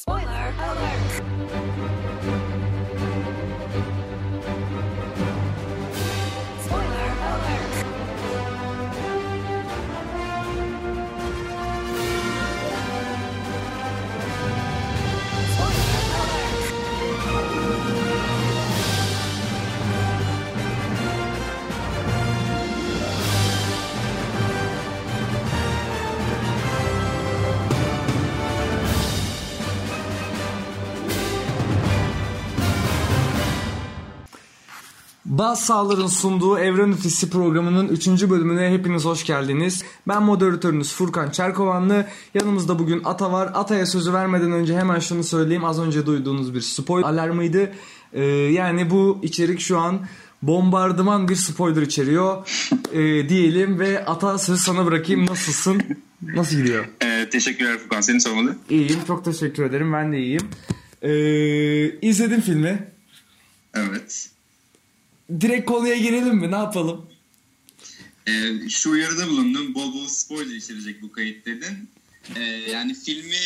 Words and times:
Spoiler 0.00 0.54
alert! 0.58 2.59
Baz 35.40 35.60
Sağlar'ın 35.60 36.06
sunduğu 36.06 36.58
Evren 36.58 36.92
Ofisi 36.92 37.30
programının 37.30 37.88
3. 37.88 38.08
bölümüne 38.08 38.70
hepiniz 38.70 39.04
hoş 39.04 39.26
geldiniz. 39.26 39.82
Ben 40.08 40.22
moderatörünüz 40.22 40.92
Furkan 40.92 41.30
Çerkovanlı. 41.30 42.06
Yanımızda 42.34 42.78
bugün 42.78 43.02
Ata 43.04 43.32
var. 43.32 43.50
Ata'ya 43.54 43.86
sözü 43.86 44.12
vermeden 44.12 44.52
önce 44.52 44.76
hemen 44.76 44.98
şunu 44.98 45.24
söyleyeyim. 45.24 45.64
Az 45.64 45.80
önce 45.80 46.06
duyduğunuz 46.06 46.54
bir 46.54 46.60
spoiler 46.60 47.08
alarmıydı. 47.08 47.72
Ee, 48.12 48.24
yani 48.24 48.90
bu 48.90 49.20
içerik 49.22 49.60
şu 49.60 49.78
an 49.78 50.06
bombardıman 50.42 51.28
bir 51.28 51.36
spoiler 51.36 51.82
içeriyor 51.82 52.48
ee, 52.92 53.28
diyelim 53.28 53.78
ve 53.78 54.06
Ata 54.06 54.38
sözü 54.38 54.62
sana 54.62 54.86
bırakayım. 54.86 55.26
Nasılsın? 55.26 55.82
Nasıl 56.22 56.56
gidiyor? 56.56 56.84
Ee, 57.02 57.28
teşekkürler 57.30 57.78
Furkan. 57.78 58.00
Seni 58.00 58.20
sormalı. 58.20 58.56
İyiyim. 58.70 58.98
Çok 59.06 59.24
teşekkür 59.24 59.64
ederim. 59.64 59.92
Ben 59.92 60.12
de 60.12 60.18
iyiyim. 60.18 60.48
Ee, 61.02 62.08
izledim 62.08 62.40
filmi. 62.40 62.88
Evet. 63.74 64.30
Direkt 65.40 65.66
konuya 65.66 65.96
girelim 65.96 66.34
mi? 66.34 66.50
Ne 66.50 66.56
yapalım? 66.56 67.10
Ee, 68.28 68.68
şu 68.68 68.90
uyarıda 68.90 69.28
bulundum. 69.28 69.74
Bol 69.74 69.94
bol 69.94 70.08
spoiler 70.08 70.54
içerecek 70.54 71.02
bu 71.02 71.12
kayıt 71.12 71.46
dedin. 71.46 71.90
Ee, 72.36 72.40
yani 72.70 72.94
filmi 72.94 73.40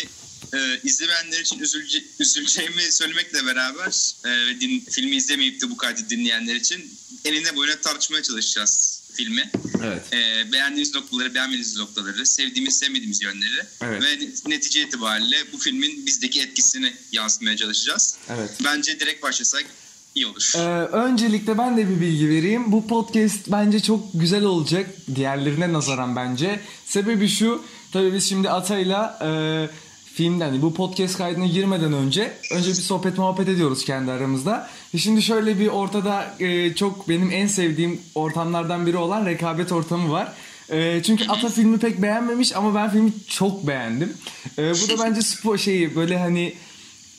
e, 0.55 0.81
izlemeyenler 0.85 1.41
için 1.41 1.59
üzülce, 1.59 2.05
üzüleceğimi 2.21 2.83
söylemekle 2.83 3.47
beraber 3.47 4.15
e, 4.27 4.61
din, 4.61 4.81
filmi 4.81 5.17
izlemeyip 5.17 5.61
de 5.61 5.71
bu 5.71 5.77
kaydı 5.77 6.01
dinleyenler 6.11 6.55
için 6.55 6.91
enine 7.25 7.57
boyuna 7.57 7.77
tartışmaya 7.77 8.23
çalışacağız 8.23 9.05
filmi. 9.15 9.51
Evet. 9.85 10.03
Ee, 10.13 10.53
beğendiğimiz 10.53 10.95
noktaları, 10.95 11.35
beğenmediğimiz 11.35 11.77
noktaları, 11.77 12.27
sevdiğimiz, 12.27 12.79
sevmediğimiz 12.79 13.23
yönleri 13.23 13.63
Evet. 13.83 14.03
ve 14.03 14.19
netice 14.51 14.83
itibariyle 14.83 15.37
bu 15.53 15.59
filmin 15.59 16.07
bizdeki 16.07 16.41
etkisini 16.41 16.93
yansıtmaya 17.13 17.57
çalışacağız. 17.57 18.17
Evet. 18.29 18.51
Bence 18.65 19.01
direkt 19.01 19.23
başlasak 19.23 19.65
iyi 20.15 20.27
olur. 20.27 20.53
Ee, 20.57 20.61
öncelikle 20.87 21.59
ben 21.59 21.77
de 21.77 21.89
bir 21.89 22.01
bilgi 22.01 22.29
vereyim. 22.29 22.73
Bu 22.73 22.87
podcast 22.87 23.53
bence 23.53 23.81
çok 23.81 24.01
güzel 24.15 24.45
olacak. 24.45 24.91
Diğerlerine 25.15 25.73
nazaran 25.73 26.17
bence. 26.17 26.61
Sebebi 26.85 27.29
şu. 27.29 27.63
Tabii 27.93 28.13
biz 28.13 28.29
şimdi 28.29 28.51
Atay'la 28.51 29.19
e, 29.23 29.29
filmden 30.15 30.63
bu 30.63 30.75
podcast 30.75 31.19
kaydına 31.19 31.47
girmeden 31.47 31.93
önce 31.93 32.33
önce 32.53 32.69
bir 32.69 32.75
sohbet 32.75 33.19
muhabbet 33.19 33.49
ediyoruz 33.49 33.85
kendi 33.85 34.11
aramızda. 34.11 34.69
E 34.95 34.99
şimdi 34.99 35.23
şöyle 35.23 35.59
bir 35.59 35.67
ortada 35.67 36.35
e, 36.41 36.75
çok 36.75 37.09
benim 37.09 37.31
en 37.31 37.47
sevdiğim 37.47 38.01
ortamlardan 38.15 38.87
biri 38.87 38.97
olan 38.97 39.27
rekabet 39.27 39.73
ortamı 39.73 40.13
var. 40.13 40.33
E, 40.71 41.03
çünkü 41.03 41.29
Ata 41.29 41.49
filmi 41.49 41.79
pek 41.79 42.03
beğenmemiş 42.03 42.57
ama 42.57 42.75
ben 42.75 42.91
filmi 42.91 43.13
çok 43.29 43.67
beğendim. 43.67 44.13
E, 44.59 44.73
bu 44.73 44.89
da 44.89 45.05
bence 45.05 45.23
spor 45.23 45.59
şeyi 45.59 45.97
böyle 45.97 46.19
hani 46.19 46.55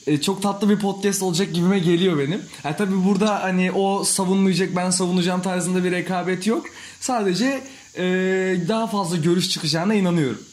e, 0.07 0.21
çok 0.21 0.41
tatlı 0.41 0.69
bir 0.69 0.79
podcast 0.79 1.21
olacak 1.23 1.53
gibime 1.53 1.79
geliyor 1.79 2.19
benim. 2.19 2.41
Ha, 2.63 2.75
tabii 2.77 3.05
burada 3.05 3.43
hani 3.43 3.71
o 3.71 4.03
savunmayacak 4.03 4.75
ben 4.75 4.89
savunacağım 4.89 5.41
tarzında 5.41 5.83
bir 5.83 5.91
rekabet 5.91 6.47
yok. 6.47 6.65
Sadece 7.01 7.63
e, 7.97 8.03
daha 8.67 8.87
fazla 8.87 9.17
görüş 9.17 9.49
çıkacağına 9.49 9.93
inanıyorum. 9.93 10.43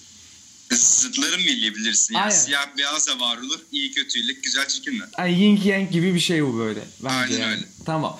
Zıtları 0.72 1.38
mı 1.38 1.44
bilebilirsin? 1.46 2.14
Yani 2.14 2.22
Aynen. 2.22 2.34
siyah 2.36 2.76
beyaz 2.78 3.08
da 3.08 3.20
var 3.20 3.36
olur. 3.38 3.60
iyi 3.72 3.92
kötülük, 3.92 4.44
güzel 4.44 4.68
çirkin 4.68 4.94
mi? 4.94 5.04
Yani 5.18 5.40
yin 5.40 5.60
yang 5.64 5.90
gibi 5.90 6.14
bir 6.14 6.20
şey 6.20 6.44
bu 6.44 6.58
böyle. 6.58 6.80
Bence 7.04 7.16
Aynen 7.16 7.38
yani. 7.38 7.52
öyle. 7.52 7.64
Tamam. 7.86 8.18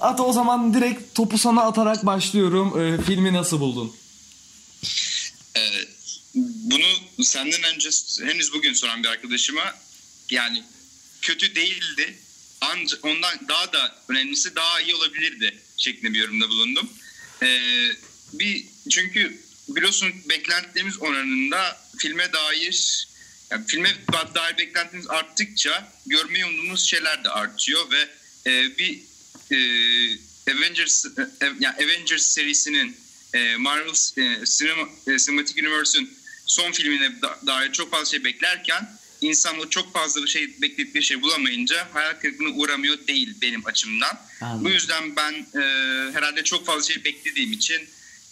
Ata 0.00 0.22
o 0.22 0.32
zaman 0.32 0.74
direkt 0.74 1.14
topu 1.14 1.38
sana 1.38 1.62
atarak 1.62 2.06
başlıyorum. 2.06 2.80
E, 2.80 3.02
filmi 3.02 3.32
nasıl 3.32 3.60
buldun? 3.60 3.92
Ee, 5.56 5.60
bunu 6.34 6.84
senden 7.24 7.62
önce 7.74 7.88
henüz 8.22 8.52
bugün 8.52 8.72
soran 8.72 9.02
bir 9.02 9.08
arkadaşıma 9.08 9.62
yani 10.30 10.62
kötü 11.22 11.54
değildi. 11.54 12.18
Ancak 12.60 13.04
ondan 13.04 13.48
daha 13.48 13.72
da 13.72 13.96
önemlisi 14.08 14.56
daha 14.56 14.80
iyi 14.80 14.94
olabilirdi 14.94 15.58
şeklinde 15.76 16.14
bir 16.14 16.18
yorumda 16.18 16.48
bulundum. 16.48 16.90
Ee, 17.42 17.88
bir 18.32 18.64
çünkü 18.90 19.40
biliyorsun 19.68 20.12
beklentilerimiz 20.28 21.02
oranında 21.02 21.80
filme 21.98 22.32
dair 22.32 23.08
yani 23.50 23.66
filme 23.66 23.96
dair 24.34 24.58
beklentimiz 24.58 25.06
arttıkça 25.10 25.92
görmeyi 26.06 26.46
umduğumuz 26.46 26.86
şeyler 26.86 27.24
de 27.24 27.28
artıyor 27.28 27.90
ve 27.90 28.08
e, 28.50 28.78
bir 28.78 29.00
e, 29.50 29.58
Avengers 30.52 31.04
e, 31.06 31.10
yani 31.60 31.76
Avengers 31.84 32.22
serisinin 32.22 32.96
e, 33.34 33.56
Marvel 33.56 33.88
e, 34.18 34.46
Cinema, 34.46 34.88
e, 35.06 35.18
Cinematic 35.18 35.62
Universe'ün 35.62 36.18
son 36.46 36.72
filmine 36.72 37.22
da- 37.22 37.38
dair 37.46 37.72
çok 37.72 37.90
fazla 37.90 38.10
şey 38.10 38.24
beklerken 38.24 38.98
insanlar 39.22 39.70
çok 39.70 39.92
fazla 39.92 40.22
bir 40.22 40.28
şey 40.28 40.62
bekleyip 40.62 40.94
bir 40.94 41.02
şey 41.02 41.22
bulamayınca 41.22 41.88
hayal 41.92 42.12
kırıklığına 42.14 42.54
uğramıyor 42.56 43.06
değil 43.06 43.34
benim 43.42 43.66
açımdan. 43.66 44.18
Anladım. 44.40 44.64
Bu 44.64 44.70
yüzden 44.70 45.16
ben 45.16 45.32
e, 45.32 45.62
herhalde 46.12 46.44
çok 46.44 46.66
fazla 46.66 46.82
şey 46.92 47.04
beklediğim 47.04 47.52
için 47.52 47.80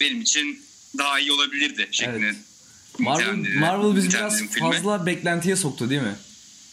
benim 0.00 0.20
için 0.20 0.62
daha 0.98 1.20
iyi 1.20 1.32
olabilirdi 1.32 1.88
şeklinde. 1.90 2.26
Evet. 2.26 2.36
Marvel, 2.98 3.58
Marvel 3.58 3.96
bizi 3.96 4.08
biraz 4.08 4.36
filmi. 4.36 4.72
fazla 4.72 5.06
beklentiye 5.06 5.56
soktu 5.56 5.90
değil 5.90 6.02
mi? 6.02 6.14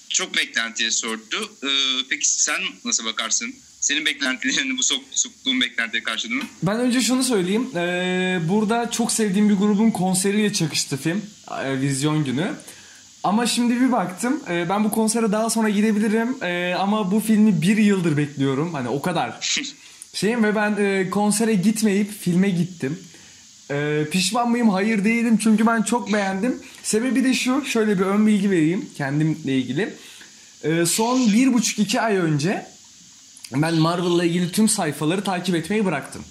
Çok 0.10 0.36
beklentiye 0.38 0.92
sordu. 0.92 1.52
Ee, 1.64 1.68
peki 2.10 2.30
sen 2.30 2.62
nasıl 2.86 3.06
bakarsın? 3.06 3.56
Senin 3.82 4.06
beklentilerini 4.06 4.78
bu 4.78 4.84
sok, 4.84 5.04
soktuğun 5.12 5.62
beklentiye 5.62 6.04
karşıladın 6.04 6.38
mı? 6.38 6.44
Ben 6.64 6.80
önce 6.80 7.02
şunu 7.02 7.24
söyleyeyim. 7.24 7.70
Ee, 7.76 8.40
burada 8.50 8.92
çok 8.92 9.12
sevdiğim 9.12 9.50
bir 9.50 9.54
grubun 9.54 9.92
konseriyle 9.92 10.54
çakıştı 10.54 10.98
film. 10.98 11.26
Ee, 11.64 11.82
vizyon 11.82 12.26
günü. 12.26 12.52
Ama 13.24 13.46
şimdi 13.46 13.82
bir 13.82 13.92
baktım. 13.92 14.40
e, 14.50 14.70
ben 14.70 14.84
bu 14.84 14.92
konsere 14.92 15.32
daha 15.32 15.50
sonra 15.50 15.70
gidebilirim. 15.70 16.44
E, 16.44 16.74
ama 16.74 17.12
bu 17.12 17.20
filmi 17.20 17.62
bir 17.62 17.78
yıldır 17.78 18.18
bekliyorum. 18.18 18.74
Hani 18.74 18.90
o 18.90 19.02
kadar 19.02 19.38
şeyim 20.14 20.44
ve 20.44 20.56
ben 20.56 20.76
e, 20.80 21.10
konsere 21.10 21.54
gitmeyip 21.54 22.12
filme 22.12 22.50
gittim. 22.50 23.00
E, 23.72 24.06
pişman 24.12 24.50
mıyım? 24.52 24.70
Hayır 24.70 25.04
değilim. 25.04 25.38
Çünkü 25.44 25.68
ben 25.68 25.82
çok 25.82 26.14
beğendim. 26.14 26.60
Sebebi 26.84 27.24
de 27.24 27.34
şu. 27.34 27.66
Şöyle 27.66 28.00
bir 28.00 28.06
ön 28.06 28.28
bilgi 28.28 28.52
vereyim 28.52 28.90
kendimle 28.98 29.58
ilgili. 29.58 29.94
E, 30.64 30.86
son 30.86 31.34
bir 31.34 31.54
buçuk 31.54 31.80
iki 31.80 32.02
ay 32.02 32.16
önce 32.16 32.66
ben 33.56 33.76
Marvel'la 33.76 34.26
ilgili 34.26 34.52
tüm 34.52 34.70
sayfaları 34.70 35.24
takip 35.24 35.56
etmeyi 35.56 35.86
bıraktım. 35.86 36.24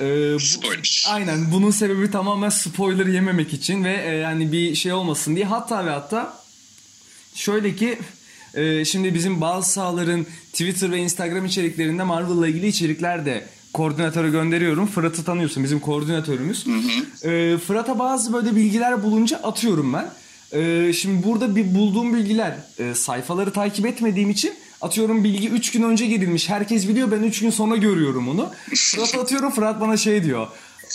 Ee, 0.00 0.36
Spoiler. 0.40 1.04
aynen 1.08 1.52
bunun 1.52 1.70
sebebi 1.70 2.10
tamamen 2.10 2.48
spoiler 2.48 3.06
yememek 3.06 3.52
için 3.52 3.84
ve 3.84 4.02
e, 4.06 4.14
yani 4.14 4.52
bir 4.52 4.74
şey 4.74 4.92
olmasın 4.92 5.36
diye 5.36 5.44
hatta 5.44 5.86
ve 5.86 5.90
hatta 5.90 6.38
şöyle 7.34 7.76
ki 7.76 7.98
e, 8.54 8.84
şimdi 8.84 9.14
bizim 9.14 9.40
bazı 9.40 9.72
sahaların 9.72 10.26
Twitter 10.52 10.92
ve 10.92 10.98
Instagram 10.98 11.44
içeriklerinde 11.44 12.02
Marvel'la 12.02 12.48
ilgili 12.48 12.66
içerikler 12.66 13.26
de 13.26 13.46
koordinatöre 13.72 14.30
gönderiyorum. 14.30 14.86
Fırat'ı 14.86 15.24
tanıyorsun 15.24 15.64
bizim 15.64 15.80
koordinatörümüz. 15.80 16.66
E, 17.24 17.58
Fırat'a 17.66 17.98
bazı 17.98 18.32
böyle 18.32 18.56
bilgiler 18.56 19.02
bulunca 19.02 19.36
atıyorum 19.36 19.92
ben. 19.92 20.10
E, 20.52 20.92
şimdi 20.92 21.26
burada 21.26 21.56
bir 21.56 21.74
bulduğum 21.74 22.14
bilgiler 22.14 22.56
e, 22.78 22.94
sayfaları 22.94 23.52
takip 23.52 23.86
etmediğim 23.86 24.30
için 24.30 24.54
atıyorum 24.80 25.24
bilgi 25.24 25.48
3 25.48 25.72
gün 25.72 25.82
önce 25.82 26.06
girilmiş. 26.06 26.48
Herkes 26.48 26.88
biliyor 26.88 27.10
ben 27.10 27.22
3 27.22 27.40
gün 27.40 27.50
sonra 27.50 27.76
görüyorum 27.76 28.28
onu. 28.28 28.50
Fırat'a 28.74 29.20
atıyorum 29.22 29.50
Fırat 29.50 29.80
bana 29.80 29.96
şey 29.96 30.24
diyor. 30.24 30.46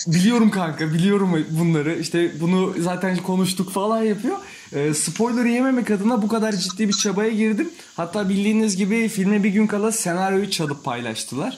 Biliyorum 0.07 0.49
kanka 0.51 0.93
biliyorum 0.93 1.45
bunları 1.49 1.99
işte 1.99 2.31
bunu 2.41 2.73
zaten 2.79 3.17
konuştuk 3.17 3.71
falan 3.71 4.03
yapıyor. 4.03 4.37
E, 4.73 4.93
spoiler 4.93 5.45
yememek 5.45 5.91
adına 5.91 6.21
bu 6.21 6.27
kadar 6.27 6.51
ciddi 6.51 6.87
bir 6.87 6.93
çabaya 6.93 7.29
girdim. 7.29 7.69
Hatta 7.95 8.29
bildiğiniz 8.29 8.77
gibi 8.77 9.07
filme 9.09 9.43
bir 9.43 9.49
gün 9.49 9.67
kala 9.67 9.91
senaryoyu 9.91 10.49
çalıp 10.51 10.83
paylaştılar. 10.83 11.57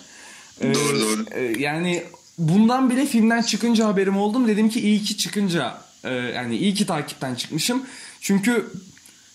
E, 0.61 0.73
Doğru, 0.73 0.99
doğru. 1.01 1.25
e, 1.31 1.61
yani 1.61 2.03
bundan 2.37 2.89
bile 2.89 3.05
filmden 3.05 3.41
çıkınca 3.41 3.87
haberim 3.87 4.17
oldum. 4.17 4.47
Dedim 4.47 4.69
ki 4.69 4.79
iyi 4.81 5.01
ki 5.03 5.17
çıkınca 5.17 5.77
e, 6.03 6.13
yani 6.13 6.57
iyi 6.57 6.73
ki 6.73 6.85
takipten 6.85 7.35
çıkmışım. 7.35 7.83
Çünkü 8.21 8.65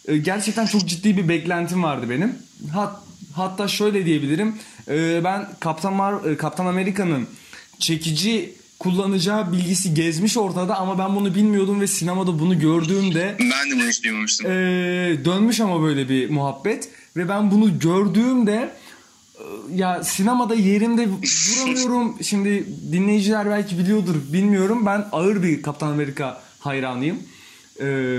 e, 0.08 0.17
gerçekten 0.17 0.67
çok 0.67 0.87
ciddi 0.87 1.17
bir 1.17 1.29
beklentim 1.29 1.82
vardı 1.82 2.11
benim. 2.11 2.35
Hat, 2.73 3.00
hatta 3.35 3.69
şöyle 3.69 4.06
diyebilirim. 4.06 4.55
E, 4.88 5.25
ben 5.25 5.49
Kaptan 5.61 5.93
Mar 5.93 6.25
e, 6.25 6.37
Kaptan 6.37 6.67
Amerika'nın 6.67 7.26
çekici 7.79 8.55
kullanacağı 8.79 9.53
bilgisi 9.53 9.94
gezmiş 9.94 10.37
ortada 10.37 10.76
ama 10.76 10.99
ben 10.99 11.17
bunu 11.17 11.35
bilmiyordum 11.35 11.81
ve 11.81 11.87
sinemada 11.87 12.38
bunu 12.38 12.58
gördüğümde 12.58 13.37
Ben 13.41 13.70
de 13.70 13.75
bunu 13.75 13.88
hiç 13.88 14.05
duymamıştım. 14.05 14.47
ee, 14.47 14.50
dönmüş 15.25 15.61
ama 15.61 15.82
böyle 15.82 16.08
bir 16.08 16.31
muhabbet 16.31 16.88
ve 17.17 17.29
ben 17.29 17.50
bunu 17.50 17.79
gördüğümde 17.79 18.75
e, 19.38 19.43
ya 19.75 20.05
sinemada 20.05 20.55
yerimde 20.55 21.08
duramıyorum. 21.08 22.17
Şimdi 22.23 22.67
dinleyiciler 22.93 23.47
belki 23.50 23.79
biliyordur 23.79 24.14
bilmiyorum. 24.32 24.87
Ben 24.87 25.06
ağır 25.12 25.43
bir 25.43 25.62
Kaptan 25.62 25.88
Amerika 25.93 26.43
hayranıyım. 26.61 27.19
Ee, 27.81 28.19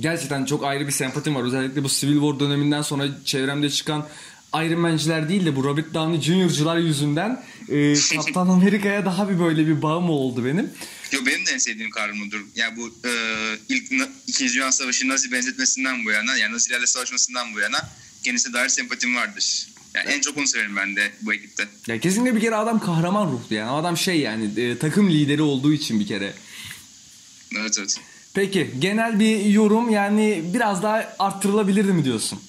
gerçekten 0.00 0.44
çok 0.44 0.64
ayrı 0.64 0.86
bir 0.86 0.92
sempatim 0.92 1.34
var. 1.34 1.44
Özellikle 1.44 1.84
bu 1.84 1.88
Civil 1.88 2.20
War 2.20 2.40
döneminden 2.40 2.82
sonra 2.82 3.08
çevremde 3.24 3.70
çıkan 3.70 4.08
Iron 4.54 4.80
Man'ciler 4.80 5.28
değil 5.28 5.46
de 5.46 5.56
bu 5.56 5.64
Robert 5.64 5.94
Downey 5.94 6.20
Jr.'cılar 6.20 6.78
yüzünden 6.78 7.44
e, 7.68 7.94
Kaptan 8.16 8.48
Amerika'ya 8.48 9.04
daha 9.04 9.30
bir 9.30 9.40
böyle 9.40 9.66
bir 9.66 9.82
bağım 9.82 10.10
oldu 10.10 10.44
benim. 10.44 10.70
Yo, 11.12 11.20
benim 11.26 11.46
de 11.46 11.50
en 11.50 11.58
sevdiğim 11.58 11.90
kahraman 11.90 12.28
odur. 12.28 12.40
Yani 12.56 12.76
bu 12.76 13.08
e, 13.08 13.12
ilk 13.68 13.92
İkinci 14.26 14.54
Dünya 14.54 14.72
Savaşı 14.72 15.08
Nazi 15.08 15.32
benzetmesinden 15.32 16.04
bu 16.04 16.10
yana, 16.10 16.36
yani 16.36 16.54
Nazilerle 16.54 16.86
savaşmasından 16.86 17.54
bu 17.54 17.60
yana 17.60 17.88
kendisine 18.22 18.52
dair 18.52 18.68
sempatim 18.68 19.16
vardır. 19.16 19.68
Yani 19.94 20.10
en 20.10 20.20
çok 20.20 20.36
onu 20.36 20.46
severim 20.46 20.76
ben 20.76 20.96
de 20.96 21.12
bu 21.22 21.34
ekipte. 21.34 21.68
Ya 21.86 22.00
kesinlikle 22.00 22.36
bir 22.36 22.40
kere 22.40 22.54
adam 22.54 22.80
kahraman 22.80 23.26
ruhlu 23.26 23.54
yani. 23.54 23.70
Adam 23.70 23.96
şey 23.96 24.20
yani 24.20 24.60
e, 24.60 24.78
takım 24.78 25.10
lideri 25.10 25.42
olduğu 25.42 25.72
için 25.72 26.00
bir 26.00 26.06
kere. 26.06 26.32
Evet 27.56 27.76
evet. 27.78 28.00
Peki 28.34 28.74
genel 28.78 29.20
bir 29.20 29.44
yorum 29.44 29.90
yani 29.90 30.44
biraz 30.54 30.82
daha 30.82 31.16
arttırılabilirdi 31.18 31.92
mi 31.92 32.04
diyorsun? 32.04 32.42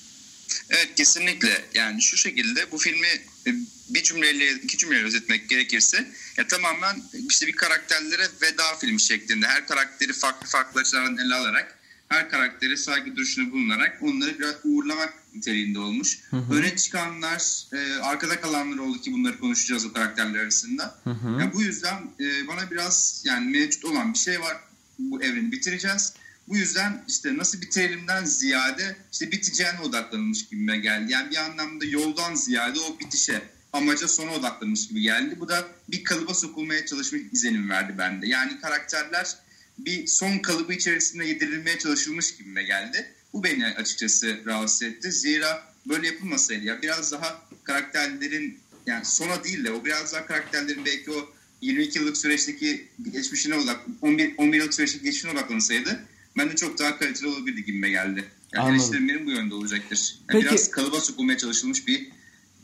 Evet 0.69 0.89
kesinlikle. 0.95 1.61
Yani 1.73 2.01
şu 2.01 2.17
şekilde 2.17 2.71
bu 2.71 2.77
filmi 2.77 3.07
e, 3.47 3.51
bir 3.89 4.03
cümleyle 4.03 4.51
iki 4.51 4.77
cümleyle 4.77 5.05
özetmek 5.05 5.49
gerekirse 5.49 6.07
ya 6.37 6.47
tamamen 6.47 7.03
işte 7.29 7.47
bir 7.47 7.55
karakterlere 7.55 8.23
veda 8.41 8.63
filmi 8.81 9.01
şeklinde 9.01 9.47
her 9.47 9.67
karakteri 9.67 10.13
farklı 10.13 10.47
farklı 10.47 10.81
açılardan 10.81 11.17
ele 11.17 11.35
alarak 11.35 11.79
her 12.09 12.29
karakteri 12.29 12.77
saygı 12.77 13.15
duruşunu 13.15 13.51
bulunarak 13.51 13.97
onları 14.01 14.39
biraz 14.39 14.55
uğurlamak 14.63 15.13
niteliğinde 15.35 15.79
olmuş. 15.79 16.19
Öne 16.51 16.75
çıkanlar, 16.75 17.65
e, 17.73 17.93
arkada 18.01 18.41
kalanlar 18.41 18.77
oldu 18.77 19.01
ki 19.01 19.13
bunları 19.13 19.39
konuşacağız 19.39 19.85
o 19.85 19.93
karakterler 19.93 20.39
arasında. 20.39 20.95
Yani 21.39 21.53
bu 21.53 21.61
yüzden 21.61 21.97
e, 22.19 22.47
bana 22.47 22.71
biraz 22.71 23.23
yani 23.25 23.49
mevcut 23.49 23.85
olan 23.85 24.13
bir 24.13 24.19
şey 24.19 24.39
var. 24.41 24.57
Bu 24.99 25.23
evreni 25.23 25.51
bitireceğiz. 25.51 26.13
Bu 26.47 26.57
yüzden 26.57 27.03
işte 27.07 27.37
nasıl 27.37 27.61
bitirelimden 27.61 28.25
ziyade 28.25 28.95
işte 29.11 29.31
biteceğine 29.31 29.79
odaklanılmış 29.79 30.47
gibime 30.49 30.77
geldi. 30.77 31.11
Yani 31.11 31.31
bir 31.31 31.37
anlamda 31.37 31.85
yoldan 31.85 32.35
ziyade 32.35 32.79
o 32.79 32.99
bitişe, 32.99 33.41
amaca 33.73 34.07
sona 34.07 34.31
odaklanmış 34.31 34.87
gibi 34.87 35.01
geldi. 35.01 35.39
Bu 35.39 35.49
da 35.49 35.67
bir 35.89 36.03
kalıba 36.03 36.33
sokulmaya 36.33 36.85
çalışmış 36.85 37.21
izlenim 37.31 37.69
verdi 37.69 37.97
bende. 37.97 38.27
Yani 38.27 38.61
karakterler 38.61 39.35
bir 39.77 40.07
son 40.07 40.39
kalıbı 40.39 40.73
içerisinde 40.73 41.25
yedirilmeye 41.25 41.79
çalışılmış 41.79 42.35
gibime 42.35 42.63
geldi. 42.63 43.13
Bu 43.33 43.43
beni 43.43 43.65
açıkçası 43.65 44.45
rahatsız 44.45 44.83
etti. 44.83 45.11
Zira 45.11 45.63
böyle 45.89 46.07
yapılmasaydı 46.07 46.65
ya 46.65 46.81
biraz 46.81 47.11
daha 47.11 47.41
karakterlerin 47.63 48.59
yani 48.85 49.05
sona 49.05 49.43
değil 49.43 49.65
de 49.65 49.71
o 49.71 49.85
biraz 49.85 50.13
daha 50.13 50.25
karakterlerin 50.25 50.85
belki 50.85 51.11
o 51.11 51.33
22 51.63 51.99
yıllık 51.99 52.17
süreçteki 52.17 52.87
geçmişine 53.11 53.55
odak 53.55 53.79
11 54.01 54.33
11 54.37 54.57
yıllık 54.57 54.73
süreçteki 54.73 55.03
geçmişine 55.03 55.31
odaklansaydı 55.31 55.99
bence 56.37 56.55
çok 56.55 56.79
daha 56.79 56.97
kaliteli 56.97 57.27
olabilirdi 57.29 57.65
gibime 57.65 57.89
geldi. 57.89 58.23
Yani 58.53 58.63
Anladım. 58.63 58.75
eleştirim 58.75 59.09
benim 59.09 59.25
bu 59.25 59.31
yönde 59.31 59.55
olacaktır. 59.55 60.15
Yani 60.29 60.39
Peki- 60.39 60.45
Biraz 60.45 60.71
kalıba 60.71 60.99
sokulmaya 61.01 61.37
çalışılmış 61.37 61.87
bir 61.87 62.07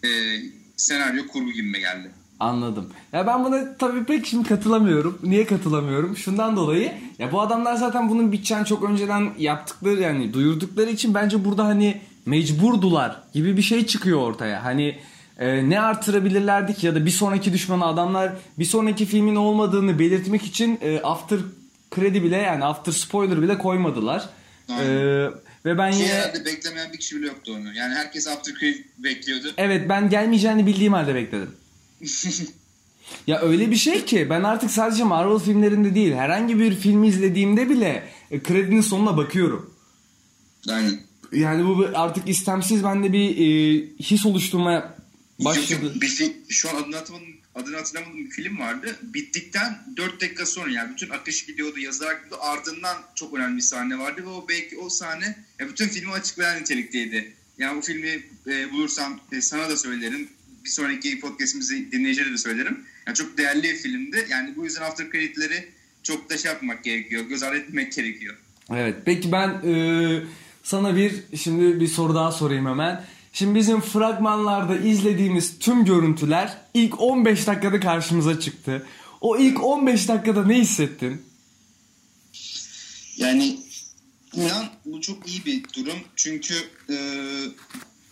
e, 0.03 0.09
senaryo 0.77 1.27
kurgu 1.27 1.51
gibime 1.51 1.79
geldi. 1.79 2.11
Anladım. 2.39 2.89
Ya 3.13 3.27
ben 3.27 3.45
buna 3.45 3.77
tabii 3.77 4.03
pek 4.03 4.25
şimdi 4.25 4.47
katılamıyorum. 4.49 5.19
Niye 5.23 5.45
katılamıyorum? 5.45 6.17
Şundan 6.17 6.55
dolayı 6.55 6.93
ya 7.19 7.31
bu 7.31 7.41
adamlar 7.41 7.75
zaten 7.75 8.09
bunun 8.09 8.31
biteceğini 8.31 8.65
çok 8.65 8.83
önceden 8.83 9.33
yaptıkları 9.37 10.01
yani 10.01 10.33
duyurdukları 10.33 10.89
için 10.89 11.13
bence 11.13 11.45
burada 11.45 11.65
hani 11.65 12.01
mecburdular 12.25 13.21
gibi 13.33 13.57
bir 13.57 13.61
şey 13.61 13.85
çıkıyor 13.85 14.19
ortaya. 14.19 14.63
Hani 14.63 14.99
e, 15.39 15.69
ne 15.69 15.81
artırabilirlerdi 15.81 16.73
ki 16.73 16.85
ya 16.85 16.95
da 16.95 17.05
bir 17.05 17.11
sonraki 17.11 17.53
düşmanı 17.53 17.85
adamlar 17.85 18.33
bir 18.59 18.65
sonraki 18.65 19.05
filmin 19.05 19.35
olmadığını 19.35 19.99
belirtmek 19.99 20.43
için 20.43 20.79
e, 20.81 20.99
after 20.99 21.39
kredi 21.91 22.23
bile 22.23 22.37
yani 22.37 22.65
after 22.65 22.91
spoiler 22.91 23.41
bile 23.41 23.57
koymadılar. 23.57 24.29
Aynen. 24.69 24.91
E, 24.91 25.29
ve 25.65 25.77
ben 25.77 25.91
Ki 25.91 25.97
yine 25.97 26.13
herhalde 26.13 26.45
beklemeyen 26.45 26.93
bir 26.93 26.97
kişi 26.97 27.15
bile 27.15 27.27
yoktu 27.27 27.55
onu. 27.59 27.75
Yani 27.75 27.95
herkes 27.95 28.27
After 28.27 28.53
Creed 28.59 28.75
bekliyordu. 28.97 29.53
Evet 29.57 29.89
ben 29.89 30.09
gelmeyeceğini 30.09 30.65
bildiğim 30.65 30.93
halde 30.93 31.15
bekledim. 31.15 31.51
ya 33.27 33.41
öyle 33.41 33.71
bir 33.71 33.75
şey 33.75 34.05
ki 34.05 34.27
ben 34.29 34.43
artık 34.43 34.71
sadece 34.71 35.03
Marvel 35.03 35.39
filmlerinde 35.39 35.95
değil 35.95 36.13
herhangi 36.13 36.59
bir 36.59 36.75
filmi 36.75 37.07
izlediğimde 37.07 37.69
bile 37.69 38.03
e, 38.31 38.43
kredinin 38.43 38.81
sonuna 38.81 39.17
bakıyorum. 39.17 39.73
Aynen. 40.69 40.99
Yani 41.31 41.65
bu 41.65 41.87
artık 41.95 42.29
istemsiz 42.29 42.83
bende 42.83 43.13
bir 43.13 43.29
e, 43.29 43.85
his 43.99 44.25
oluşturmaya 44.25 44.98
başladı. 45.45 45.85
Yok, 45.85 46.01
bir 46.01 46.07
film, 46.07 46.33
şu 46.49 46.69
an 46.69 46.75
adını 46.75 46.95
hatırlamadım, 46.95 47.35
adını 47.55 47.75
hatırlamadığım 47.75 48.25
bir 48.25 48.29
film 48.29 48.59
vardı. 48.59 48.95
Bittikten 49.01 49.83
4 49.97 50.21
dakika 50.21 50.45
sonra 50.45 50.71
yani 50.71 50.91
bütün 50.91 51.09
akış 51.09 51.45
gidiyordu, 51.45 51.79
yazılar 51.79 52.13
gidiyordu. 52.13 52.37
Ardından 52.41 52.97
çok 53.15 53.33
önemli 53.33 53.57
bir 53.57 53.61
sahne 53.61 53.99
vardı 53.99 54.21
ve 54.23 54.29
o 54.29 54.45
belki 54.49 54.77
o 54.77 54.89
sahne 54.89 55.37
ya 55.59 55.69
bütün 55.69 55.87
filmi 55.87 56.11
açıklayan 56.11 56.61
nitelikteydi. 56.61 57.33
Yani 57.57 57.77
bu 57.77 57.81
filmi 57.81 58.23
e, 58.47 58.71
bulursam 58.71 59.19
e, 59.31 59.41
sana 59.41 59.69
da 59.69 59.77
söylerim. 59.77 60.29
Bir 60.65 60.69
sonraki 60.69 61.19
podcastimizi 61.19 61.91
dinleyicilere 61.91 62.33
de 62.33 62.37
söylerim. 62.37 62.85
Yani 63.07 63.15
çok 63.15 63.37
değerli 63.37 63.63
bir 63.63 63.75
filmdi. 63.75 64.27
Yani 64.29 64.55
bu 64.55 64.65
yüzden 64.65 64.81
after 64.81 65.11
creditleri 65.11 65.69
çok 66.03 66.29
da 66.29 66.37
şey 66.37 66.51
yapmak 66.51 66.83
gerekiyor. 66.83 67.23
Göz 67.23 67.43
ardı 67.43 67.57
etmek 67.57 67.93
gerekiyor. 67.93 68.37
Evet 68.75 68.95
peki 69.05 69.31
ben 69.31 69.49
e, 69.49 70.23
sana 70.63 70.95
bir 70.95 71.13
şimdi 71.37 71.79
bir 71.79 71.87
soru 71.87 72.15
daha 72.15 72.31
sorayım 72.31 72.65
hemen. 72.65 73.05
Şimdi 73.39 73.55
bizim 73.55 73.81
fragmanlarda 73.81 74.77
izlediğimiz 74.77 75.59
tüm 75.59 75.85
görüntüler 75.85 76.57
ilk 76.73 77.01
15 77.01 77.47
dakikada 77.47 77.79
karşımıza 77.79 78.39
çıktı. 78.39 78.87
O 79.21 79.37
ilk 79.37 79.63
15 79.63 80.07
dakikada 80.07 80.45
ne 80.45 80.57
hissettin? 80.57 81.21
Yani 83.17 83.59
inan 84.33 84.65
bu 84.85 85.01
çok 85.01 85.27
iyi 85.27 85.45
bir 85.45 85.63
durum. 85.73 85.99
Çünkü 86.15 86.53
e, 86.89 86.95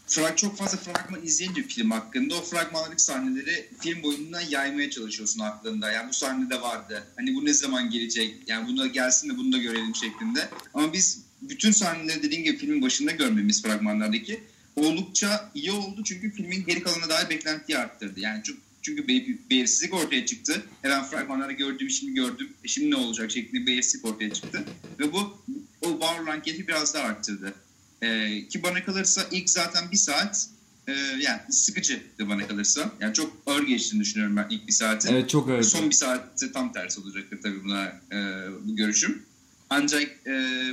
frag, 0.08 0.38
çok 0.38 0.58
fazla 0.58 0.78
fragman 0.78 1.26
izleyince 1.26 1.64
film 1.64 1.92
hakkında 1.92 2.36
o 2.36 2.42
fragmanlık 2.42 3.02
sahneleri 3.02 3.70
film 3.80 4.04
boyunca 4.04 4.42
yaymaya 4.50 4.90
çalışıyorsun 4.90 5.40
aklında. 5.40 5.92
Yani 5.92 6.10
bu 6.10 6.14
sahnede 6.14 6.62
vardı. 6.62 7.08
Hani 7.16 7.36
bu 7.36 7.46
ne 7.46 7.54
zaman 7.54 7.90
gelecek? 7.90 8.36
Yani 8.48 8.68
buna 8.68 8.88
gelsin 8.88 9.30
de 9.30 9.38
bunu 9.38 9.52
da 9.52 9.58
görelim 9.58 9.96
şeklinde. 9.96 10.50
Ama 10.74 10.94
biz 10.94 11.22
bütün 11.42 11.72
sahneleri 11.72 12.24
dediğin 12.24 12.44
gibi 12.44 12.58
filmin 12.58 12.82
başında 12.82 13.12
görmemiz 13.12 13.64
fragmanlardaki 13.64 14.44
oldukça 14.78 15.52
iyi 15.56 15.72
oldu. 15.72 16.04
Çünkü 16.04 16.32
filmin 16.32 16.66
geri 16.66 16.84
kalanına 16.84 17.10
dair 17.10 17.30
beklentiyi 17.30 17.78
arttırdı. 17.78 18.20
Yani 18.20 18.42
çünkü 18.82 19.08
bir 19.08 19.38
belirsizlik 19.50 19.94
ortaya 19.94 20.26
çıktı. 20.26 20.64
Hemen 20.82 21.04
fragmanlarda 21.04 21.52
gördüğüm 21.52 21.90
şimdi 21.90 22.14
gördüm. 22.14 22.50
E 22.64 22.68
şimdi 22.68 22.92
ne 22.92 22.96
olacak 22.96 23.32
şeklinde 23.32 23.68
belirsizlik 23.68 24.06
ortaya 24.06 24.34
çıktı. 24.34 24.64
Ve 25.00 25.14
bu 25.14 25.38
o 25.82 26.00
var 26.00 26.20
olan 26.20 26.42
keyfi 26.42 26.68
biraz 26.68 26.94
daha 26.94 27.04
arttırdı. 27.04 27.54
Ee, 28.02 28.48
ki 28.48 28.64
bana 28.64 28.86
kalırsa 28.86 29.26
ilk 29.32 29.50
zaten 29.50 29.92
bir 29.92 29.98
saat 29.98 30.50
e, 30.88 30.92
yani 31.22 31.42
sıkıcıydı 31.50 32.30
bana 32.30 32.48
kalırsa. 32.48 32.92
Yani 33.00 33.14
çok 33.14 33.38
ağır 33.46 33.64
geçtiğini 33.64 34.02
düşünüyorum 34.02 34.36
ben 34.36 34.48
ilk 34.50 34.68
bir 34.68 34.74
saati. 34.74 35.10
Evet 35.12 35.30
çok 35.30 35.50
öyle. 35.50 35.64
Son 35.64 35.90
bir 35.90 35.96
saatte 35.96 36.52
tam 36.52 36.74
tersi 36.74 37.02
olacaktır 37.02 37.40
tabii 37.44 37.64
buna 37.64 37.86
e, 38.12 38.18
bu 38.66 38.76
görüşüm. 38.76 39.24
Ancak 39.70 40.28
e, 40.28 40.32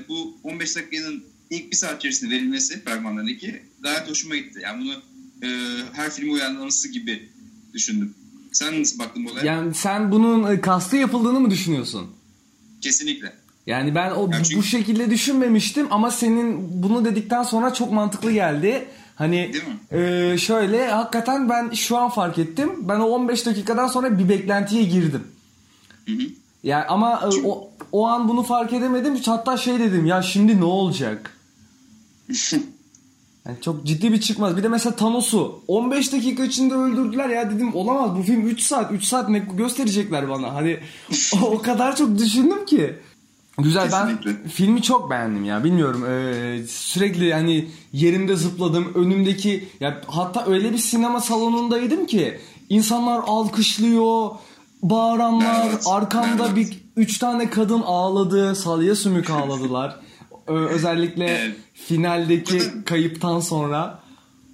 bu 0.08 0.38
15 0.42 0.76
dakikanın 0.76 1.24
ilk 1.50 1.70
bir 1.70 1.76
saat 1.76 1.98
içerisinde 1.98 2.34
verilmesi 2.34 2.84
fragmanlardaki 2.84 3.62
gayet 3.84 4.10
hoşuma 4.10 4.36
gitti. 4.36 4.60
Yani 4.62 4.80
bunu 4.84 4.92
e, 5.42 5.48
her 5.92 6.10
film 6.10 6.32
uyarlaması 6.32 6.88
gibi 6.92 7.28
düşündüm. 7.74 8.14
Sen 8.52 8.80
nasıl 8.80 8.98
baktın 8.98 9.24
bu 9.24 9.30
olaya? 9.30 9.44
Yani 9.46 9.74
sen 9.74 10.12
bunun 10.12 10.52
e, 10.52 10.60
kastı 10.60 10.96
yapıldığını 10.96 11.40
mı 11.40 11.50
düşünüyorsun? 11.50 12.06
Kesinlikle. 12.80 13.32
Yani 13.66 13.94
ben 13.94 14.10
o 14.10 14.30
Ya 14.30 14.38
bu- 14.40 14.44
çünkü- 14.44 14.56
bu 14.58 14.62
şekilde 14.62 15.10
düşünmemiştim 15.10 15.86
ama 15.90 16.10
senin 16.10 16.82
bunu 16.82 17.04
dedikten 17.04 17.42
sonra 17.42 17.74
çok 17.74 17.92
mantıklı 17.92 18.32
geldi. 18.32 18.88
Hani 19.16 19.52
e, 19.92 20.36
şöyle 20.38 20.88
hakikaten 20.90 21.48
ben 21.48 21.70
şu 21.70 21.96
an 21.96 22.08
fark 22.10 22.38
ettim. 22.38 22.70
Ben 22.88 23.00
o 23.00 23.04
15 23.06 23.46
dakikadan 23.46 23.86
sonra 23.86 24.18
bir 24.18 24.28
beklentiye 24.28 24.82
girdim. 24.82 25.22
Hı 26.06 26.12
hı. 26.12 26.22
Yani 26.62 26.84
ama 26.84 27.30
e, 27.34 27.46
o 27.46 27.70
o 27.92 28.06
an 28.06 28.28
bunu 28.28 28.42
fark 28.42 28.72
edemedim. 28.72 29.16
Hatta 29.26 29.56
şey 29.56 29.78
dedim 29.78 30.06
ya 30.06 30.22
şimdi 30.22 30.60
ne 30.60 30.64
olacak? 30.64 31.36
Yani 33.46 33.60
çok 33.60 33.84
ciddi 33.86 34.12
bir 34.12 34.20
çıkmaz. 34.20 34.56
Bir 34.56 34.62
de 34.62 34.68
mesela 34.68 34.96
Thanos'u 34.96 35.60
15 35.68 36.12
dakika 36.12 36.44
içinde 36.44 36.74
öldürdüler 36.74 37.28
ya 37.28 37.50
dedim 37.50 37.74
olamaz 37.74 38.16
bu 38.18 38.22
film 38.22 38.46
3 38.46 38.62
saat 38.62 38.92
3 38.92 39.04
saat 39.04 39.28
ne 39.28 39.38
gösterecekler 39.38 40.28
bana. 40.28 40.54
Hani 40.54 40.78
o, 41.34 41.46
o 41.50 41.62
kadar 41.62 41.96
çok 41.96 42.18
düşündüm 42.18 42.66
ki. 42.66 42.94
Güzel 43.58 43.88
ben 43.92 44.06
Kesinlikle. 44.06 44.48
filmi 44.48 44.82
çok 44.82 45.10
beğendim 45.10 45.44
ya 45.44 45.64
bilmiyorum 45.64 46.04
ee, 46.08 46.58
sürekli 46.68 47.24
yani 47.24 47.68
yerimde 47.92 48.36
zıpladım 48.36 48.92
önümdeki 48.94 49.68
ya 49.80 50.00
hatta 50.06 50.46
öyle 50.46 50.72
bir 50.72 50.78
sinema 50.78 51.20
salonundaydım 51.20 52.06
ki 52.06 52.38
insanlar 52.68 53.22
alkışlıyor 53.26 54.30
bağıranlar, 54.82 55.66
Evet, 55.70 55.84
arkamda 55.90 56.46
evet. 56.46 56.56
bir 56.56 56.84
üç 56.96 57.18
tane 57.18 57.50
kadın 57.50 57.82
ağladı, 57.82 58.54
salya 58.54 58.96
sümük 58.96 59.30
ağladılar. 59.30 59.96
Özellikle 60.46 61.24
Evet. 61.26 61.56
finaldeki 61.74 62.58
kadar- 62.58 62.84
kayıptan 62.84 63.40
sonra. 63.40 64.04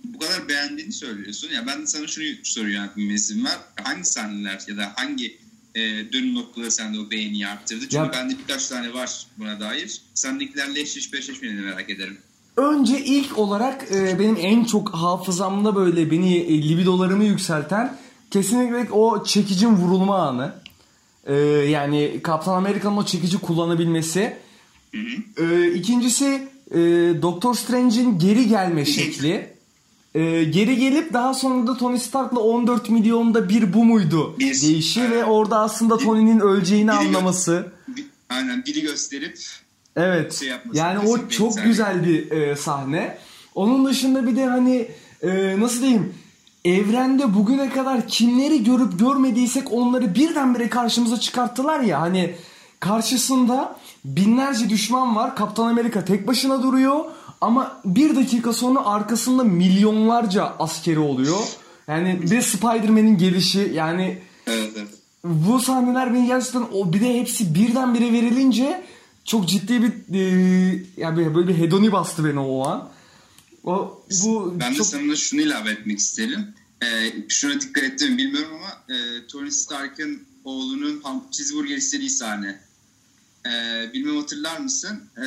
Bu 0.05 0.19
kadar 0.19 0.49
beğendiğini 0.49 0.93
söylüyorsun. 0.93 1.49
Ya 1.55 1.67
ben 1.67 1.83
de 1.83 1.87
sana 1.87 2.07
şunu 2.07 2.25
soruyorum 2.43 2.89
aklıma 2.89 3.13
izin 3.13 3.45
ver. 3.45 3.53
Hangi 3.83 4.05
sahneler 4.05 4.61
ya 4.69 4.77
da 4.77 4.93
hangi 4.97 5.39
e, 5.75 5.81
dönüm 6.13 6.35
noktaları 6.35 6.71
sende 6.71 6.99
o 7.01 7.11
beğeniyi 7.11 7.47
arttırdı? 7.49 7.81
Çünkü 7.81 7.97
Ya- 7.97 8.13
bende 8.13 8.35
birkaç 8.39 8.69
tane 8.69 8.93
var 8.95 9.27
buna 9.39 9.61
dair. 9.61 10.01
Sendekilerle 10.15 10.81
eşleşip 10.81 11.15
eşleşmediğini 11.15 11.61
merak 11.61 11.91
ederim. 11.91 12.19
Önce 12.57 13.05
ilk 13.05 13.39
olarak 13.39 13.85
e, 13.95 14.19
benim 14.19 14.37
en 14.41 14.65
çok 14.65 14.95
hafızamda 14.95 15.77
böyle 15.77 16.11
beni 16.11 16.37
e, 16.37 16.69
libidolarımı 16.69 17.25
yükselten 17.25 17.97
kesinlikle 18.31 18.93
o 18.93 19.25
çekicin 19.25 19.69
vurulma 19.77 20.29
anı. 20.29 20.55
E, 21.27 21.35
yani 21.71 22.21
Kaptan 22.23 22.55
Amerika'nın 22.55 22.97
o 22.97 23.05
çekici 23.05 23.39
kullanabilmesi. 23.39 24.37
E, 24.95 25.73
ikincisi 25.75 26.49
e, 26.71 26.79
Doctor 27.23 27.55
Strange'in 27.55 28.19
geri 28.19 28.49
gelme 28.49 28.85
şekli. 28.85 29.51
E, 30.15 30.45
geri 30.45 30.77
gelip 30.77 31.13
daha 31.13 31.35
sonra 31.35 31.67
da 31.67 31.77
Tony 31.77 31.99
Stark'la 31.99 32.41
14 32.41 32.91
milyonda 32.91 33.49
bir 33.49 33.73
bu 33.75 33.85
muydu 33.85 34.37
Bir- 34.39 34.63
deyişi 34.63 35.01
Evet. 35.01 35.11
ve 35.13 35.25
orada 35.25 35.59
aslında 35.61 35.99
Tony'nin 35.99 36.41
öleceğini 36.41 36.91
Biri- 36.91 36.95
anlaması. 36.97 37.73
Bir- 37.89 38.05
Aynen 38.29 38.65
biri 38.67 38.81
gösterip 38.83 39.39
Evet. 39.97 40.35
şey 40.35 40.49
yani 40.75 40.99
o 40.99 41.29
çok 41.29 41.49
güzel. 41.55 41.65
güzel 41.65 42.05
bir 42.07 42.31
e, 42.31 42.57
sahne. 42.57 43.19
Onun 43.55 43.87
dışında 43.87 44.27
bir 44.27 44.37
de 44.37 44.47
hani 44.47 44.89
e, 45.23 45.61
nasıl 45.61 45.81
diyeyim 45.81 46.15
evrende 46.65 47.35
bugüne 47.35 47.71
kadar 47.71 48.09
kimleri 48.09 48.65
görüp 48.65 48.99
görmediysek 48.99 49.73
onları 49.73 50.15
birdenbire 50.15 50.69
karşımıza 50.69 51.21
çıkarttılar 51.21 51.81
ya 51.81 52.01
hani 52.01 52.35
karşısında 52.81 53.77
binlerce 54.05 54.69
düşman 54.69 55.17
var. 55.17 55.37
Kaptan 55.37 55.69
Amerika 55.69 56.05
tek 56.05 56.27
başına 56.27 56.63
duruyor 56.63 57.05
ama 57.41 57.81
bir 57.85 58.17
dakika 58.17 58.53
sonra 58.53 58.85
arkasında 58.85 59.45
milyonlarca 59.45 60.45
askeri 60.59 60.99
oluyor. 60.99 61.39
Yani 61.89 62.19
bir 62.23 62.31
de 62.31 62.43
Spider-Man'in 62.43 63.19
gelişi 63.19 63.73
yani 63.75 64.19
evet, 64.47 64.71
evet. 64.77 64.89
bu 65.25 65.61
sahneler 65.61 66.15
beni 66.15 66.27
gerçekten 66.27 66.67
o 66.73 66.93
bir 66.93 67.01
de 67.01 67.19
hepsi 67.21 67.55
birdenbire 67.55 68.13
verilince 68.13 68.85
çok 69.25 69.49
ciddi 69.49 69.83
bir 69.83 70.15
e, 70.15 70.85
yani 70.97 71.35
böyle 71.35 71.49
bir 71.49 71.59
hedoni 71.59 71.93
bastı 71.93 72.25
beni 72.25 72.41
o 72.41 72.69
an. 72.69 72.89
O 73.65 74.03
bu 74.25 74.55
Ben 74.61 74.71
çok 74.71 74.79
de 74.79 74.85
sana 74.85 75.17
şunu 75.17 75.41
ilave 75.41 75.71
etmek 75.71 75.99
isterim. 75.99 76.55
Ee, 76.83 77.13
şuna 77.29 77.61
dikkat 77.61 77.85
ettim 77.85 78.13
mi 78.13 78.19
bilmiyorum 78.19 78.51
ama 78.57 78.97
e, 78.97 79.27
Tony 79.27 79.51
Stark'ın 79.51 80.23
oğlunun 80.45 81.01
ham- 81.01 81.31
cheeseburger 81.31 81.77
istediği 81.77 82.11
sahne. 82.11 82.61
Ee, 83.47 83.91
bilmem 83.93 84.17
hatırlar 84.17 84.59
mısın? 84.61 85.03
Ee, 85.19 85.23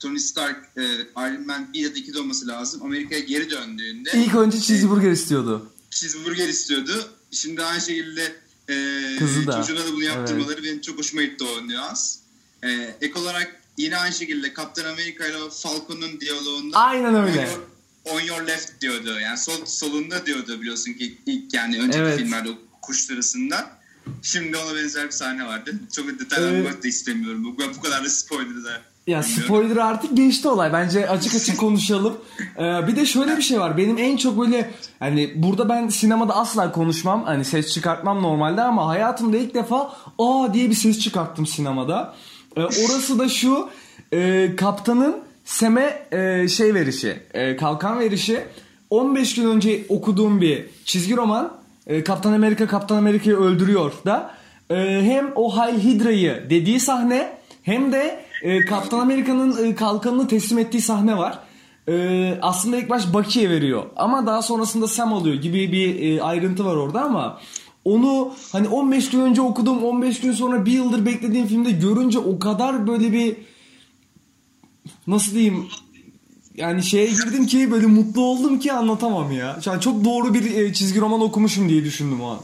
Tony 0.00 0.18
Stark 0.18 0.56
e, 0.76 0.82
Iron 1.16 1.46
Man 1.46 1.72
1 1.72 1.78
ya 1.80 1.94
da 1.94 1.98
2'de 1.98 2.18
olması 2.20 2.46
lazım. 2.48 2.82
Amerika'ya 2.82 3.20
geri 3.20 3.50
döndüğünde 3.50 4.10
ilk 4.14 4.34
önce 4.34 4.60
cheeseburger 4.60 5.10
istiyordu. 5.10 5.72
cheeseburger 5.90 6.48
istiyordu. 6.48 7.08
Şimdi 7.30 7.62
aynı 7.62 7.80
şekilde 7.80 8.22
e, 8.68 8.74
Kızı 9.18 9.46
da. 9.46 9.52
çocuğuna 9.62 9.86
da 9.86 9.92
bunu 9.92 10.02
yaptırmaları 10.04 10.62
benim 10.62 10.80
çok 10.80 10.98
hoşuma 10.98 11.22
gitti 11.22 11.44
o 11.44 11.68
nüans. 11.68 12.16
E, 12.62 12.68
ek 13.00 13.18
olarak 13.18 13.60
yine 13.78 13.96
aynı 13.96 14.14
şekilde 14.14 14.52
Kaptan 14.52 14.84
Amerika 14.84 15.26
ile 15.26 15.36
Falcon'un 15.50 16.20
diyaloğunda 16.20 16.78
Aynen 16.78 17.14
öyle. 17.14 17.48
On 18.04 18.10
your, 18.14 18.20
on 18.20 18.20
your 18.26 18.46
left 18.46 18.80
diyordu. 18.80 19.20
Yani 19.20 19.38
sol, 19.38 19.66
solunda 19.66 20.26
diyordu 20.26 20.60
biliyorsun 20.60 20.92
ki 20.92 21.18
ilk 21.26 21.54
yani 21.54 21.80
önceki 21.80 21.98
Evet. 22.02 22.18
filmlerde 22.18 22.50
o 22.50 22.54
kuş 22.82 23.00
sırasında. 23.00 23.75
Şimdi 24.22 24.56
ona 24.56 24.76
benzer 24.76 25.06
bir 25.06 25.10
sahne 25.10 25.46
vardı. 25.46 25.74
Çok 25.96 26.04
Ee, 26.08 26.18
detaylanmak 26.18 26.84
da 26.84 26.88
istemiyorum. 26.88 27.44
Bu, 27.44 27.58
bu 27.78 27.80
kadar 27.82 28.04
da 28.04 28.08
spoiler 28.08 28.64
da. 28.64 28.80
Ya 29.06 29.22
spoiler 29.22 29.76
artık 29.76 30.16
geçti 30.16 30.48
olay. 30.48 30.72
Bence 30.72 31.08
açık 31.08 31.34
açık 31.34 31.58
konuşalım. 31.60 32.16
Ee, 32.58 32.88
bir 32.88 32.96
de 32.96 33.06
şöyle 33.06 33.36
bir 33.36 33.42
şey 33.42 33.60
var. 33.60 33.76
Benim 33.76 33.98
en 33.98 34.16
çok 34.16 34.40
böyle 34.40 34.70
hani 34.98 35.32
burada 35.36 35.68
ben 35.68 35.88
sinemada 35.88 36.36
asla 36.36 36.72
konuşmam. 36.72 37.24
Hani 37.24 37.44
ses 37.44 37.72
çıkartmam 37.72 38.22
normalde 38.22 38.62
ama 38.62 38.88
hayatımda 38.88 39.36
ilk 39.36 39.54
defa 39.54 39.96
aa 40.18 40.54
diye 40.54 40.70
bir 40.70 40.74
ses 40.74 40.98
çıkarttım 40.98 41.46
sinemada. 41.46 42.14
Ee, 42.56 42.60
orası 42.60 43.18
da 43.18 43.28
şu 43.28 43.68
e, 44.12 44.50
kaptanın 44.56 45.16
Sem'e 45.44 46.06
e, 46.12 46.48
şey 46.48 46.74
verişi, 46.74 47.22
e, 47.34 47.56
kalkan 47.56 48.00
verişi. 48.00 48.44
15 48.90 49.34
gün 49.34 49.46
önce 49.50 49.84
okuduğum 49.88 50.40
bir 50.40 50.64
çizgi 50.84 51.16
roman. 51.16 51.55
E, 51.86 52.04
Kaptan 52.04 52.32
Amerika 52.32 52.66
Kaptan 52.66 52.96
Amerika'yı 52.96 53.36
öldürüyor 53.36 53.92
da. 54.06 54.30
E, 54.70 54.74
hem 55.02 55.32
o 55.34 55.58
Heil 55.58 55.78
Hydra'yı 55.78 56.46
dediği 56.50 56.80
sahne 56.80 57.36
hem 57.62 57.92
de 57.92 58.24
e, 58.42 58.64
Kaptan 58.64 58.98
Amerika'nın 58.98 59.66
e, 59.66 59.74
kalkanını 59.74 60.28
teslim 60.28 60.58
ettiği 60.58 60.80
sahne 60.80 61.16
var. 61.16 61.38
E, 61.88 62.38
aslında 62.42 62.76
ilk 62.76 62.90
baş 62.90 63.14
Bucky'ye 63.14 63.50
veriyor 63.50 63.84
ama 63.96 64.26
daha 64.26 64.42
sonrasında 64.42 64.88
Sam 64.88 65.12
alıyor 65.12 65.36
gibi 65.36 65.72
bir 65.72 66.16
e, 66.16 66.22
ayrıntı 66.22 66.64
var 66.64 66.76
orada 66.76 67.02
ama 67.02 67.40
onu 67.84 68.32
hani 68.52 68.68
15 68.68 69.10
gün 69.10 69.20
önce 69.20 69.42
okudum 69.42 69.84
15 69.84 70.20
gün 70.20 70.32
sonra 70.32 70.66
bir 70.66 70.72
yıldır 70.72 71.06
beklediğim 71.06 71.46
filmde 71.46 71.70
görünce 71.70 72.18
o 72.18 72.38
kadar 72.38 72.86
böyle 72.86 73.12
bir 73.12 73.36
nasıl 75.06 75.32
diyeyim 75.32 75.66
yani 76.56 76.84
şeye 76.84 77.06
girdim 77.06 77.46
ki 77.46 77.70
böyle 77.70 77.86
mutlu 77.86 78.22
oldum 78.22 78.60
ki 78.60 78.72
anlatamam 78.72 79.32
ya. 79.32 79.60
Yani 79.66 79.80
çok 79.80 80.04
doğru 80.04 80.34
bir 80.34 80.56
e, 80.56 80.74
çizgi 80.74 81.00
roman 81.00 81.20
okumuşum 81.20 81.68
diye 81.68 81.84
düşündüm 81.84 82.20
o 82.20 82.30
an. 82.30 82.42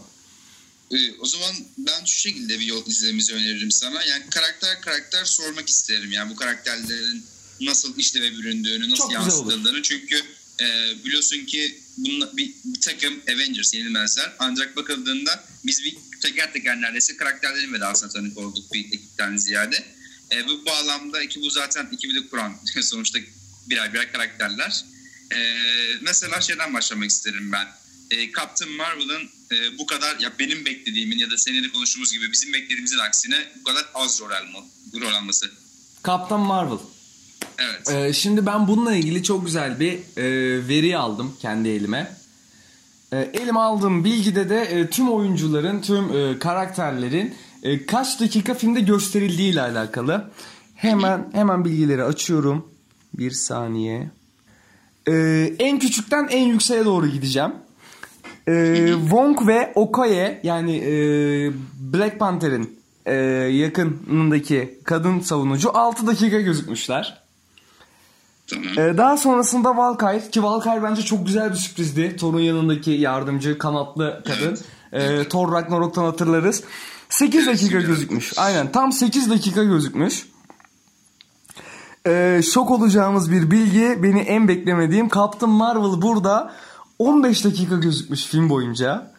Ee, 0.93 1.19
o 1.21 1.27
zaman 1.27 1.55
ben 1.79 2.05
şu 2.05 2.19
şekilde 2.19 2.61
bir 2.61 2.67
yol 2.67 2.87
izlememizi 2.87 3.35
öneririm 3.35 3.71
sana. 3.71 4.05
Yani 4.05 4.23
karakter 4.31 4.81
karakter 4.81 5.25
sormak 5.25 5.69
isterim. 5.69 6.13
Yani 6.13 6.31
bu 6.31 6.37
karakterlerin 6.37 7.25
nasıl 7.61 7.99
işleve 7.99 8.33
büründüğünü, 8.33 8.91
nasıl 8.91 9.03
Çok 9.03 9.13
yansıtıldığını. 9.13 9.83
Çünkü 9.83 10.23
e, 10.61 10.67
biliyorsun 11.05 11.45
ki 11.47 11.81
bununla 11.97 12.37
bir, 12.37 12.55
bir 12.65 12.81
takım 12.81 13.15
Avengers 13.29 13.75
yenilmezler. 13.75 14.33
Ancak 14.39 14.77
bakıldığında 14.77 15.45
biz 15.67 15.85
bir 15.85 15.97
teker 16.21 16.53
teker 16.53 16.81
neredeyse 16.81 17.17
karakterlerin 17.17 17.73
vedasına 17.73 18.09
tanık 18.09 18.39
olduk 18.39 18.73
bir 18.73 18.85
ekipten 18.87 19.37
ziyade. 19.37 19.85
E, 20.33 20.49
bu 20.49 20.67
bağlamda 20.67 21.29
ki 21.29 21.41
bu 21.41 21.51
zaten 21.51 21.89
ekibi 21.93 22.15
de 22.15 22.29
kuran 22.29 22.53
sonuçta 22.81 23.19
birer 23.71 23.93
birer 23.93 24.13
karakterler. 24.13 24.85
E, 25.33 25.39
mesela 26.03 26.41
şeyden 26.41 26.75
başlamak 26.75 27.11
isterim 27.11 27.53
ben. 27.53 27.67
E, 28.11 28.33
Captain 28.33 28.73
Marvel'ın 28.73 29.23
e, 29.53 29.79
bu 29.79 29.87
kadar 29.87 30.19
ya 30.21 30.33
benim 30.39 30.65
beklediğimin 30.65 31.19
ya 31.19 31.31
da 31.31 31.39
seninle 31.39 31.73
konuştuğumuz 31.73 32.13
gibi 32.13 32.33
bizim 32.33 32.53
beklediğimizin 32.53 32.99
aksine 32.99 33.37
bu 33.61 33.65
kadar 33.65 33.85
az 33.95 34.21
rol, 34.21 34.31
alma, 34.31 34.59
rol 35.01 35.15
alması. 35.15 35.51
Kaptan 36.03 36.41
Marvel. 36.41 36.79
Evet. 37.59 37.91
Ee, 37.91 38.13
şimdi 38.13 38.47
ben 38.47 38.69
bununla 38.69 38.95
ilgili 38.95 39.23
çok 39.23 39.47
güzel 39.47 39.81
bir 39.81 39.93
e, 39.93 40.25
veri 40.69 40.97
aldım 40.97 41.37
kendi 41.41 41.69
elime. 41.69 42.17
E, 43.13 43.17
elime 43.17 43.61
aldığım 43.61 44.05
bilgide 44.05 44.49
de 44.49 44.63
e, 44.63 44.91
tüm 44.91 45.13
oyuncuların, 45.13 45.83
tüm 45.83 46.17
e, 46.17 46.39
karakterlerin 46.39 47.35
e, 47.63 47.87
kaç 47.87 48.21
dakika 48.21 48.55
filmde 48.55 48.81
gösterildiği 48.81 49.53
ile 49.53 49.61
alakalı. 49.61 50.31
Hemen 50.75 51.29
hemen 51.33 51.65
bilgileri 51.65 52.05
açıyorum. 52.05 52.72
Bir 53.15 53.31
saniye. 53.31 54.11
E, 55.09 55.15
en 55.59 55.79
küçükten 55.79 56.29
en 56.31 56.47
yükseğe 56.47 56.85
doğru 56.85 57.07
gideceğim. 57.07 57.53
E, 58.49 58.87
Wong 59.01 59.47
ve 59.47 59.73
Okoye 59.75 60.41
yani 60.43 60.77
e, 60.77 60.93
Black 61.93 62.19
Panther'in 62.19 62.79
e, 63.07 63.15
yakınındaki 63.53 64.79
kadın 64.85 65.21
savunucu 65.21 65.77
6 65.79 66.07
dakika 66.07 66.41
gözükmüşler. 66.41 67.23
Tamam. 68.47 68.79
Ee, 68.79 68.97
daha 68.97 69.17
sonrasında 69.17 69.77
Valkyrie 69.77 70.31
ki 70.31 70.43
Valkyrie 70.43 70.83
bence 70.83 71.03
çok 71.03 71.27
güzel 71.27 71.51
bir 71.51 71.57
sürprizdi. 71.57 72.17
Thor'un 72.17 72.41
yanındaki 72.41 72.91
yardımcı 72.91 73.59
kanatlı 73.59 74.23
kadın. 74.27 74.59
Ee, 74.93 75.29
Thor 75.29 75.53
Ragnarok'tan 75.53 76.05
hatırlarız. 76.05 76.65
8 77.09 77.47
dakika 77.47 77.81
gözükmüş. 77.81 78.39
Aynen 78.39 78.73
tam 78.73 78.93
8 78.93 79.31
dakika 79.31 79.65
gözükmüş. 79.65 80.27
Ee, 82.07 82.41
şok 82.53 82.71
olacağımız 82.71 83.31
bir 83.31 83.51
bilgi 83.51 84.03
beni 84.03 84.21
en 84.21 84.49
beklemediğim 84.49 85.09
Captain 85.09 85.53
Marvel 85.53 86.03
burada 86.03 86.53
15 86.99 87.45
dakika 87.45 87.77
gözükmüş 87.77 88.25
film 88.25 88.51
boyunca. 88.51 89.13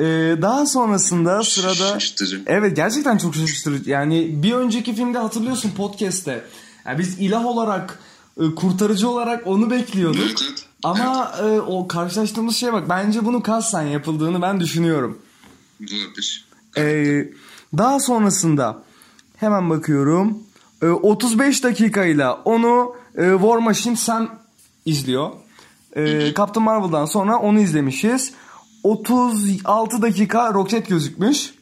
Ee, 0.00 0.04
daha 0.42 0.66
sonrasında 0.66 1.42
sırada 1.42 1.74
Şaşırtıcı. 1.74 2.42
Evet 2.46 2.76
gerçekten 2.76 3.18
çok 3.18 3.34
şaşırtıcı. 3.34 3.90
Yani 3.90 4.42
bir 4.42 4.52
önceki 4.52 4.94
filmde 4.94 5.18
hatırlıyorsun 5.18 5.70
podcast'te. 5.70 6.44
Yani 6.86 6.98
biz 6.98 7.20
ilah 7.20 7.46
olarak 7.46 7.98
e, 8.40 8.54
kurtarıcı 8.54 9.08
olarak 9.08 9.46
onu 9.46 9.70
bekliyorduk. 9.70 10.22
Evet, 10.26 10.42
evet. 10.48 10.66
Ama 10.82 11.32
e, 11.42 11.60
o 11.60 11.88
karşılaştığımız 11.88 12.56
şeye 12.56 12.72
bak 12.72 12.88
bence 12.88 13.24
bunu 13.24 13.42
kasten 13.42 13.82
yapıldığını 13.82 14.42
ben 14.42 14.60
düşünüyorum. 14.60 15.18
Olabilir. 15.82 16.48
Ee, 16.76 17.28
daha 17.78 18.00
sonrasında 18.00 18.82
hemen 19.36 19.70
bakıyorum. 19.70 20.38
Ee, 20.82 20.86
35 20.86 21.64
dakikayla 21.64 22.34
onu 22.44 22.94
e, 23.18 23.30
War 23.32 23.58
Machine 23.58 23.96
Sam 23.96 24.28
izliyor. 24.84 25.30
Ee, 25.96 26.34
Captain 26.34 26.64
Marvel'dan 26.64 27.04
sonra 27.04 27.36
onu 27.38 27.60
izlemişiz. 27.60 28.32
36 28.82 30.02
dakika 30.02 30.54
Rocket 30.54 30.88
gözükmüş. 30.88 31.54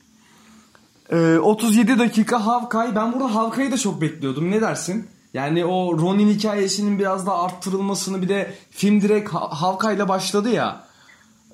Ee, 1.13 1.39
37 1.39 1.99
dakika 1.99 2.47
Havkay. 2.47 2.95
Ben 2.97 3.13
burada 3.13 3.35
Havkay'ı 3.35 3.73
da 3.73 3.79
çok 3.79 4.01
bekliyordum. 4.01 4.51
Ne 4.51 4.61
dersin? 4.61 5.07
Yani 5.35 5.65
o 5.65 5.99
Ronin 5.99 6.29
hikayesinin 6.29 6.99
biraz 6.99 7.27
daha 7.27 7.43
arttırılmasını 7.43 8.23
bir 8.23 8.29
de 8.29 8.55
film 8.71 9.01
direkt 9.01 9.31
Ha- 9.31 9.61
Havkay'la 9.63 10.09
başladı 10.09 10.49
ya. 10.51 10.85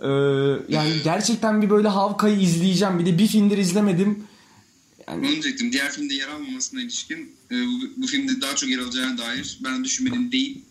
Ee, 0.00 0.06
yani 0.68 0.90
gerçekten 1.04 1.62
bir 1.62 1.70
böyle 1.70 1.88
Havkay'ı 1.88 2.40
izleyeceğim. 2.40 2.98
Bir 2.98 3.06
de 3.06 3.18
bir 3.18 3.26
filmdir 3.26 3.58
izlemedim. 3.58 4.24
Onu 5.08 5.22
diyecektim. 5.22 5.72
Diğer 5.72 5.92
filmde 5.92 6.14
yer 6.14 6.28
almamasına 6.28 6.80
ilişkin 6.80 7.32
e, 7.50 7.54
bu, 7.54 8.02
bu 8.02 8.06
filmde 8.06 8.40
daha 8.40 8.54
çok 8.56 8.70
yer 8.70 8.78
alacağına 8.78 9.18
dair 9.18 9.58
ben 9.64 9.84
düşünmedim 9.84 10.32
değil. 10.32 10.64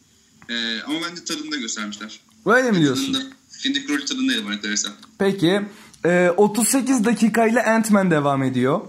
E, 0.50 0.82
ama 0.82 1.00
bence 1.10 1.24
tadını 1.24 1.52
da 1.52 1.56
göstermişler. 1.56 2.20
Öyle 2.46 2.72
mi 2.72 2.80
diyorsun? 2.80 3.14
Tadında, 3.14 3.36
filmdeki 3.50 3.90
rol 3.90 4.06
tadındaydı 4.06 4.46
bana 4.46 4.62
kalırsa. 4.62 4.90
Peki. 5.20 5.62
Ee, 6.06 6.30
38 6.38 7.06
dakikayla 7.06 7.64
Ant-Man 7.64 8.12
devam 8.12 8.44
ediyor. 8.44 8.82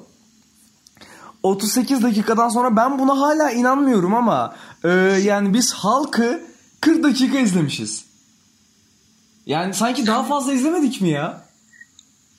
38 1.42 2.02
dakikadan 2.02 2.48
sonra 2.48 2.76
ben 2.76 2.98
buna 2.98 3.20
hala 3.20 3.50
inanmıyorum 3.50 4.14
ama 4.14 4.56
e, 4.84 4.88
yani 5.22 5.54
biz 5.54 5.72
halkı 5.72 6.42
40 6.80 7.02
dakika 7.02 7.38
izlemişiz. 7.38 8.04
Yani 9.46 9.74
sanki 9.74 10.06
daha 10.06 10.24
fazla 10.24 10.52
izlemedik 10.52 11.00
mi 11.00 11.08
ya? 11.08 11.46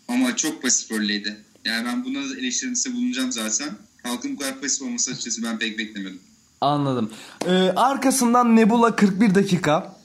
Ama 0.07 0.35
çok 0.35 0.61
pasif 0.61 0.91
rolleydi. 0.91 1.37
Yani 1.67 1.85
ben 1.85 2.05
buna 2.05 2.19
da 2.19 2.93
bulunacağım 2.93 3.31
zaten. 3.31 3.69
Halkın 4.03 4.35
bu 4.35 4.39
kadar 4.39 4.61
pasif 4.61 4.81
olması 4.81 5.11
açıkçası 5.11 5.43
ben 5.43 5.59
pek 5.59 5.77
beklemedim. 5.77 6.19
Anladım. 6.61 7.11
Ee, 7.45 7.51
arkasından 7.75 8.55
Nebula 8.55 8.95
41 8.95 9.35
dakika. 9.35 9.97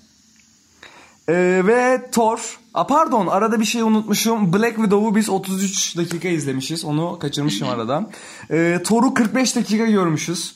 Ee, 1.29 1.63
ve 1.67 2.11
Thor. 2.13 2.59
A, 2.75 2.87
pardon 2.87 3.27
arada 3.27 3.61
bir 3.61 3.65
şey 3.65 3.83
unutmuşum. 3.83 4.53
Black 4.53 4.77
Widow'u 4.77 5.17
biz 5.17 5.29
33 5.29 5.97
dakika 5.97 6.29
izlemişiz. 6.29 6.85
Onu 6.85 7.19
kaçırmışım 7.19 7.69
aradan. 7.69 8.11
Ee, 8.51 8.81
Thor'u 8.85 9.15
45 9.15 9.57
dakika 9.57 9.87
görmüşüz. 9.87 10.55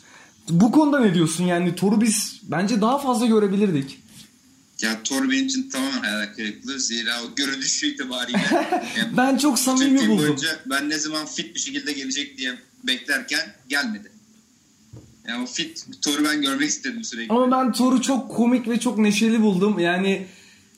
Bu 0.51 0.73
konuda 0.73 1.01
ne 1.01 1.15
diyorsun? 1.15 1.45
Yani 1.45 1.75
Thor'u 1.75 2.01
biz 2.01 2.41
bence 2.43 2.81
daha 2.81 2.99
fazla 2.99 3.27
görebilirdik. 3.27 4.03
Ya 4.83 5.03
Thor 5.05 5.31
benim 5.31 5.47
için 5.47 5.71
tamamen 5.71 5.99
hayal 5.99 6.27
kırıklığı. 6.37 6.81
Zira 6.81 7.23
o 7.23 7.35
görünüşü 7.37 7.87
itibariyle. 7.87 8.41
yani 8.99 9.17
Ben 9.17 9.37
çok 9.39 9.59
samimi 9.59 9.99
buldum. 9.99 10.19
boyunca 10.19 10.49
ben 10.67 10.91
ne 10.91 10.99
zaman 10.99 11.27
fit 11.27 11.55
bir 11.55 11.61
şekilde 11.61 11.93
gelecek 11.93 12.39
diye 12.39 12.55
beklerken 12.85 13.41
gelmedi. 13.69 14.11
Yani 15.29 15.43
o 15.43 15.47
fit 15.47 15.87
Thor'u 16.03 16.25
ben 16.25 16.43
görmek 16.43 16.69
istedim 16.69 17.05
sürekli. 17.05 17.33
Ama 17.33 17.51
ben 17.51 17.73
Thor'u 17.73 18.03
çok 18.03 18.37
komik 18.37 18.69
ve 18.69 18.81
çok 18.81 18.99
neşeli 18.99 19.43
buldum. 19.43 19.79
Yani 19.79 20.27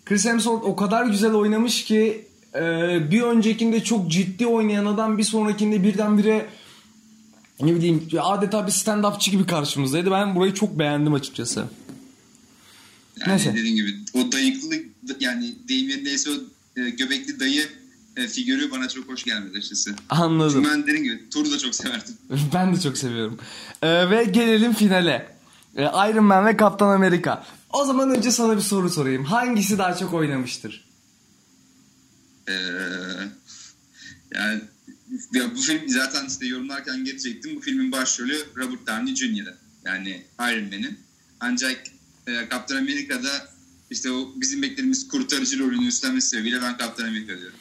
Chris 0.05 0.25
Hemsworth 0.25 0.65
o 0.65 0.77
kadar 0.77 1.07
güzel 1.07 1.33
oynamış 1.33 1.85
ki 1.85 2.27
e, 2.55 2.61
bir 3.11 3.23
öncekinde 3.23 3.85
çok 3.85 4.11
ciddi 4.11 4.47
oynayan 4.47 4.87
adam 4.87 5.19
bir 5.19 5.25
sonrakinde 5.25 5.83
birdenbire 5.83 6.47
ne 7.61 7.75
bileyim 7.75 8.09
adeta 8.21 8.67
bir 8.67 8.73
stand-upçı 8.73 9.31
gibi 9.31 9.47
karşımızdaydı. 9.47 10.11
Ben 10.11 10.35
burayı 10.35 10.55
çok 10.55 10.79
beğendim 10.79 11.15
açıkçası. 11.15 11.65
Yani 13.21 13.33
Neyse. 13.33 13.55
dediğim 13.55 13.77
gibi 13.77 13.95
o 14.15 14.33
dayıklılık 14.33 14.87
yani 15.21 15.55
deyim 15.69 15.89
yerindeyse 15.89 16.31
o 16.31 16.35
e, 16.81 16.91
göbekli 16.91 17.41
dayı 17.41 17.69
e, 18.17 18.29
figürü 18.29 18.71
bana 18.71 18.89
çok 18.89 19.09
hoş 19.09 19.25
gelmedi 19.25 19.59
açıkçası. 19.59 19.95
Anladım. 20.11 20.53
Çünkü 20.53 20.71
ben 20.71 20.83
dediğim 20.83 21.03
gibi 21.03 21.31
Thor'u 21.31 21.53
da 21.53 21.59
çok 21.59 21.75
severdim. 21.75 22.15
ben 22.55 22.77
de 22.77 22.81
çok 22.81 22.99
seviyorum. 22.99 23.39
E, 23.83 24.11
ve 24.11 24.25
gelelim 24.25 24.73
finale. 24.73 25.37
E, 25.77 25.83
Iron 25.83 26.25
Man 26.25 26.47
ve 26.47 26.57
Kaptan 26.57 26.89
Amerika. 26.89 27.47
O 27.73 27.85
zaman 27.85 28.11
önce 28.11 28.31
sana 28.31 28.57
bir 28.57 28.63
soru 28.63 28.91
sorayım. 28.91 29.25
Hangisi 29.25 29.79
daha 29.79 29.97
çok 29.97 30.15
oynamıştır? 30.15 30.89
Ee, 32.49 32.53
yani 34.35 34.61
ya 35.33 35.55
bu 35.55 35.61
film 35.61 35.89
zaten 35.89 36.27
işte 36.27 36.47
yorumlarken 36.47 37.05
geçecektim. 37.05 37.57
Bu 37.57 37.61
filmin 37.61 37.93
başrolü 37.93 38.37
Robert 38.57 38.87
Downey 38.87 39.15
Jr. 39.15 39.55
Yani 39.85 40.23
Iron 40.41 40.65
Man'in. 40.65 40.99
Ancak 41.41 41.83
e, 42.29 42.49
Kaptan 42.49 42.77
Amerika'da 42.77 43.49
işte 43.91 44.13
o 44.13 44.29
bizim 44.37 44.63
beklediğimiz 44.63 45.09
kurtarıcı 45.09 45.59
rolünü 45.59 45.87
üstlenmesi 45.87 46.29
sebebiyle 46.29 46.63
ben 46.63 46.77
Kaptan 46.77 47.05
Amerika 47.05 47.39
diyorum. 47.39 47.57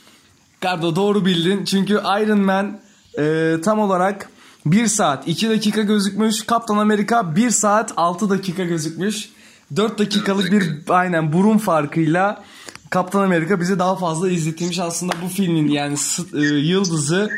Kardo 0.60 0.96
doğru 0.96 1.26
bildin. 1.26 1.66
Çünkü 1.66 1.94
Iron 1.94 2.40
Man 2.40 2.80
e, 3.20 3.56
tam 3.64 3.80
olarak 3.80 4.30
1 4.66 4.88
saat 4.88 5.28
2 5.28 5.50
dakika 5.50 5.82
gözükmüş. 5.82 6.44
Kaptan 6.44 6.78
Amerika 6.78 7.36
1 7.36 7.50
saat 7.50 7.94
6 7.98 8.30
dakika 8.30 8.64
gözükmüş. 8.64 9.30
4 9.76 10.00
dakikalık 10.00 10.52
bir 10.52 10.72
aynen 10.90 11.34
burun 11.34 11.58
farkıyla 11.58 12.44
Kaptan 12.90 13.24
Amerika 13.24 13.62
bizi 13.62 13.80
daha 13.80 13.96
fazla 13.96 14.30
izletilmiş. 14.30 14.80
Aslında 14.80 15.14
bu 15.24 15.28
filmin 15.28 15.68
yani 15.68 15.98
e, 16.34 16.40
yıldızı 16.42 17.30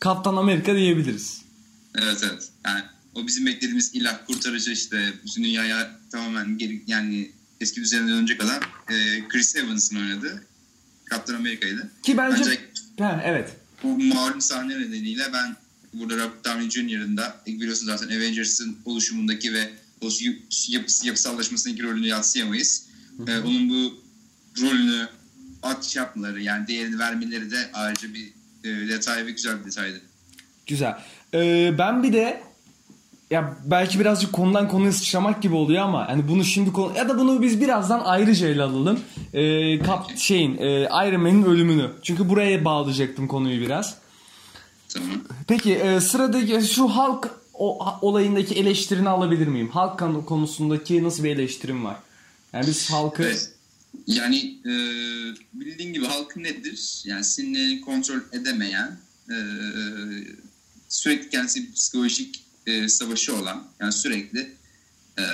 Kaptan 0.00 0.36
Amerika 0.36 0.74
diyebiliriz. 0.74 1.42
Evet 1.94 2.24
evet. 2.30 2.48
Yani 2.66 2.80
o 3.14 3.26
bizim 3.26 3.46
beklediğimiz 3.46 3.94
ilah 3.94 4.26
kurtarıcı 4.26 4.70
işte 4.70 5.12
bütün 5.24 5.44
dünyaya 5.44 6.00
tamamen 6.12 6.58
geri, 6.58 6.82
yani 6.86 7.30
eski 7.60 7.80
düzenine 7.80 8.10
dönecek 8.10 8.44
olan 8.44 8.60
e, 8.90 9.28
Chris 9.28 9.56
Evans'ın 9.56 9.96
oynadığı 9.96 10.44
Kaptan 11.04 11.34
Amerika'ydı. 11.34 11.90
Ki 12.02 12.16
bence 12.16 12.36
Ancak 12.40 12.58
ha, 12.98 13.22
evet. 13.24 13.56
bu 13.82 13.98
malum 13.98 14.40
sahne 14.40 14.80
nedeniyle 14.80 15.24
ben 15.32 15.56
burada 15.92 16.14
Robert 16.14 16.44
Downey 16.44 16.70
Jr.'ın 16.70 17.16
da 17.16 17.36
ilk 17.46 17.60
biliyorsunuz 17.60 17.98
zaten 17.98 18.16
Avengers'ın 18.16 18.78
oluşumundaki 18.84 19.52
ve 19.52 19.70
o 20.00 20.08
yapısı, 20.68 21.06
yapısallaşmasındaki 21.06 21.82
rolünü 21.82 22.06
yatsıyamayız. 22.06 22.86
Ee, 23.28 23.38
onun 23.38 23.68
bu 23.68 24.04
rolünü 24.60 25.08
at 25.62 25.96
yapmaları 25.96 26.42
yani 26.42 26.66
değerini 26.66 26.98
vermeleri 26.98 27.50
de 27.50 27.70
ayrıca 27.72 28.08
bir 28.14 28.32
e, 28.64 28.88
detay 28.88 29.26
ve 29.26 29.30
güzel 29.30 29.60
bir 29.60 29.64
detaydı. 29.64 30.00
Güzel. 30.66 30.98
Ee, 31.34 31.74
ben 31.78 32.02
bir 32.02 32.12
de 32.12 32.42
ya 33.30 33.56
belki 33.64 34.00
birazcık 34.00 34.32
konudan 34.32 34.68
konuya 34.68 34.92
sıçramak 34.92 35.42
gibi 35.42 35.54
oluyor 35.54 35.82
ama 35.82 36.08
hani 36.08 36.28
bunu 36.28 36.44
şimdi 36.44 36.72
konu 36.72 36.96
ya 36.96 37.08
da 37.08 37.18
bunu 37.18 37.42
biz 37.42 37.60
birazdan 37.60 38.02
ayrıca 38.04 38.48
ele 38.48 38.62
alalım. 38.62 39.00
Ee, 39.32 39.78
kap 39.78 40.16
şeyin 40.16 40.56
e, 40.56 40.82
Iron 40.82 41.20
Man'in 41.20 41.44
ölümünü. 41.44 41.90
Çünkü 42.02 42.28
buraya 42.28 42.64
bağlayacaktım 42.64 43.28
konuyu 43.28 43.60
biraz. 43.60 43.94
Tamam. 44.88 45.24
Peki 45.48 45.74
e, 45.74 46.00
sıradaki 46.00 46.66
şu 46.66 46.88
halk 46.88 47.30
o, 47.54 47.86
olayındaki 48.02 48.54
eleştirini 48.54 49.08
alabilir 49.08 49.46
miyim? 49.46 49.68
Halk 49.68 49.98
konu- 49.98 50.24
konusundaki 50.24 51.04
nasıl 51.04 51.24
bir 51.24 51.30
eleştirim 51.30 51.84
var? 51.84 51.96
Yani 52.52 52.66
biz 52.66 52.90
halkı 52.90 53.22
Evet. 53.22 53.50
Yani 54.06 54.36
e, 54.64 54.72
bildiğin 55.52 55.92
gibi 55.92 56.06
halkın 56.06 56.42
nedir? 56.42 57.02
Yani 57.04 57.24
sinirlerini 57.24 57.80
kontrol 57.80 58.20
edemeyen, 58.32 58.96
e, 59.30 59.36
sürekli 60.88 61.30
kendisi 61.30 61.72
psikolojik 61.72 62.43
e, 62.66 62.88
savaşı 62.88 63.36
olan, 63.36 63.66
yani 63.80 63.92
sürekli 63.92 64.52
e, 65.18 65.24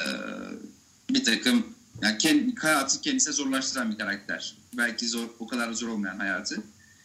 bir 1.11 1.25
takım 1.25 1.67
yani 2.03 2.19
kendi, 2.19 2.55
hayatı 2.57 3.01
kendisine 3.01 3.35
zorlaştıran 3.35 3.93
bir 3.93 3.99
karakter. 3.99 4.57
Belki 4.77 5.09
zor, 5.09 5.29
o 5.39 5.47
kadar 5.47 5.73
zor 5.73 5.89
olmayan 5.89 6.19
hayatı. 6.19 6.63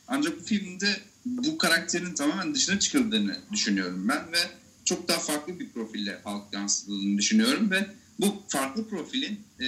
Ancak 0.07 0.39
bu 0.39 0.43
filmde 0.43 0.99
bu 1.25 1.57
karakterin 1.57 2.13
tamamen 2.13 2.55
dışına 2.55 2.79
çıkıldığını 2.79 3.37
düşünüyorum 3.51 4.09
ben 4.09 4.31
ve 4.31 4.37
çok 4.85 5.07
daha 5.07 5.19
farklı 5.19 5.59
bir 5.59 5.69
profille 5.69 6.21
halk 6.23 6.53
yansıtıldığını 6.53 7.17
düşünüyorum 7.17 7.71
ve 7.71 7.87
bu 8.19 8.43
farklı 8.47 8.87
profilin 8.89 9.39
e, 9.59 9.65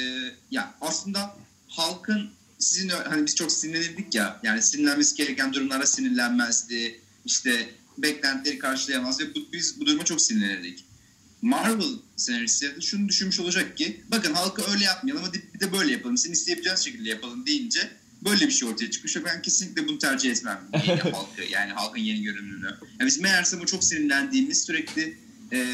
ya 0.52 0.76
aslında 0.82 1.36
halkın 1.68 2.30
sizin 2.60 2.90
hani 2.90 3.26
biz 3.26 3.36
çok 3.36 3.52
sinirlenirdik 3.52 4.16
ya 4.16 4.40
yani 4.44 4.62
sinirlenmesi 4.62 5.16
gereken 5.16 5.54
durumlara 5.54 5.86
sinirlenmezdi 5.86 7.02
işte 7.26 7.70
beklentileri 7.98 8.60
karşılayamaz 8.60 9.20
ve 9.20 9.36
bu, 9.36 9.40
biz 9.54 9.80
bu 9.80 9.86
duruma 9.86 10.06
çok 10.06 10.22
sinirlenirdik. 10.22 10.86
Marvel 11.42 11.94
senaristleri 12.16 12.76
de 12.76 12.82
şunu 12.82 13.10
düşünmüş 13.10 13.40
olacak 13.40 13.78
ki 13.78 14.02
bakın 14.12 14.34
halka 14.34 14.72
öyle 14.72 14.84
yapmayalım 14.84 15.24
hadi 15.24 15.44
bir 15.54 15.60
de 15.60 15.72
böyle 15.72 15.92
yapalım. 15.92 16.18
Sizin 16.18 16.34
isteyeceğiniz 16.34 16.82
şekilde 16.82 17.10
yapalım 17.10 17.46
deyince 17.46 17.90
böyle 18.26 18.48
bir 18.48 18.52
şey 18.52 18.70
ortaya 18.70 18.92
çıkmış 18.92 19.18
ve 19.18 19.26
ben 19.26 19.42
kesinlikle 19.42 19.88
bunu 19.88 19.98
tercih 19.98 20.32
etmem. 20.32 20.68
Yeni 20.88 21.02
halkı 21.02 21.44
yani 21.52 21.72
halkın 21.72 22.02
yeni 22.02 22.24
görünümünü. 22.24 22.66
Yani 22.66 23.08
biz 23.08 23.20
meğerse 23.20 23.62
bu 23.62 23.66
çok 23.66 23.84
sinirlendiğimiz 23.84 24.64
sürekli 24.64 25.18
e, 25.54 25.68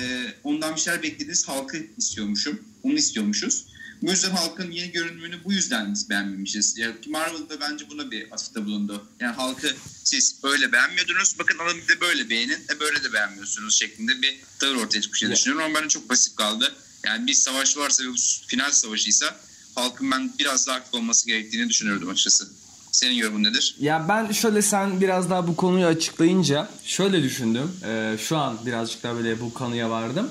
ondan 0.44 0.76
bir 0.76 0.82
şeyler 0.82 1.04
beklediğimiz 1.04 1.48
halkı 1.48 1.78
istiyormuşum. 1.98 2.62
Onu 2.84 2.94
istiyormuşuz. 2.94 3.66
Yüzden 4.12 4.32
halkın 4.32 4.72
yeni 4.72 4.92
görünümünü 4.92 5.44
bu 5.44 5.54
yüzden 5.54 5.94
biz 5.94 6.10
beğenmemişiz. 6.10 6.78
Yani 6.78 6.96
Marvel'da 7.08 7.60
bence 7.60 7.90
buna 7.90 8.12
bir 8.12 8.32
atıfta 8.32 8.66
bulundu. 8.66 9.08
Yani 9.20 9.36
halkı 9.36 9.76
siz 10.04 10.36
öyle 10.44 10.72
beğenmiyordunuz. 10.72 11.36
Bakın 11.40 11.58
alın 11.58 11.78
bir 11.78 11.88
de 11.88 12.02
böyle 12.02 12.30
beğenin. 12.30 12.60
E 12.76 12.80
böyle 12.80 13.04
de 13.04 13.14
beğenmiyorsunuz 13.14 13.76
şeklinde 13.76 14.22
bir 14.22 14.40
tavır 14.60 14.76
ortaya 14.76 15.02
çıkmış 15.02 15.22
diye 15.22 15.32
düşünüyorum. 15.32 15.66
Ama 15.66 15.76
bence 15.76 15.90
çok 15.90 16.10
basit 16.10 16.36
kaldı. 16.36 16.76
Yani 17.06 17.28
bir 17.28 17.34
savaş 17.34 17.78
varsa 17.78 18.04
ve 18.04 18.08
bu 18.08 18.16
final 18.48 18.72
savaşıysa 18.72 19.36
halkın 19.76 20.12
ben 20.12 20.34
biraz 20.40 20.68
daha 20.68 20.76
aktif 20.76 20.94
olması 20.94 21.28
gerektiğini 21.28 21.70
düşünüyordum 21.70 22.10
açıkçası. 22.10 22.48
Senin 22.92 23.14
yorumun 23.14 23.44
nedir? 23.44 23.76
Ya 23.80 24.06
ben 24.10 24.32
şöyle 24.32 24.62
sen 24.62 25.02
biraz 25.02 25.30
daha 25.30 25.48
bu 25.48 25.56
konuyu 25.56 25.86
açıklayınca 25.86 26.70
şöyle 26.86 27.24
düşündüm. 27.24 27.72
Ee, 27.86 28.18
şu 28.20 28.38
an 28.38 28.66
birazcık 28.66 29.04
daha 29.04 29.16
böyle 29.16 29.42
bu 29.42 29.54
konuya 29.54 29.90
vardım. 29.90 30.30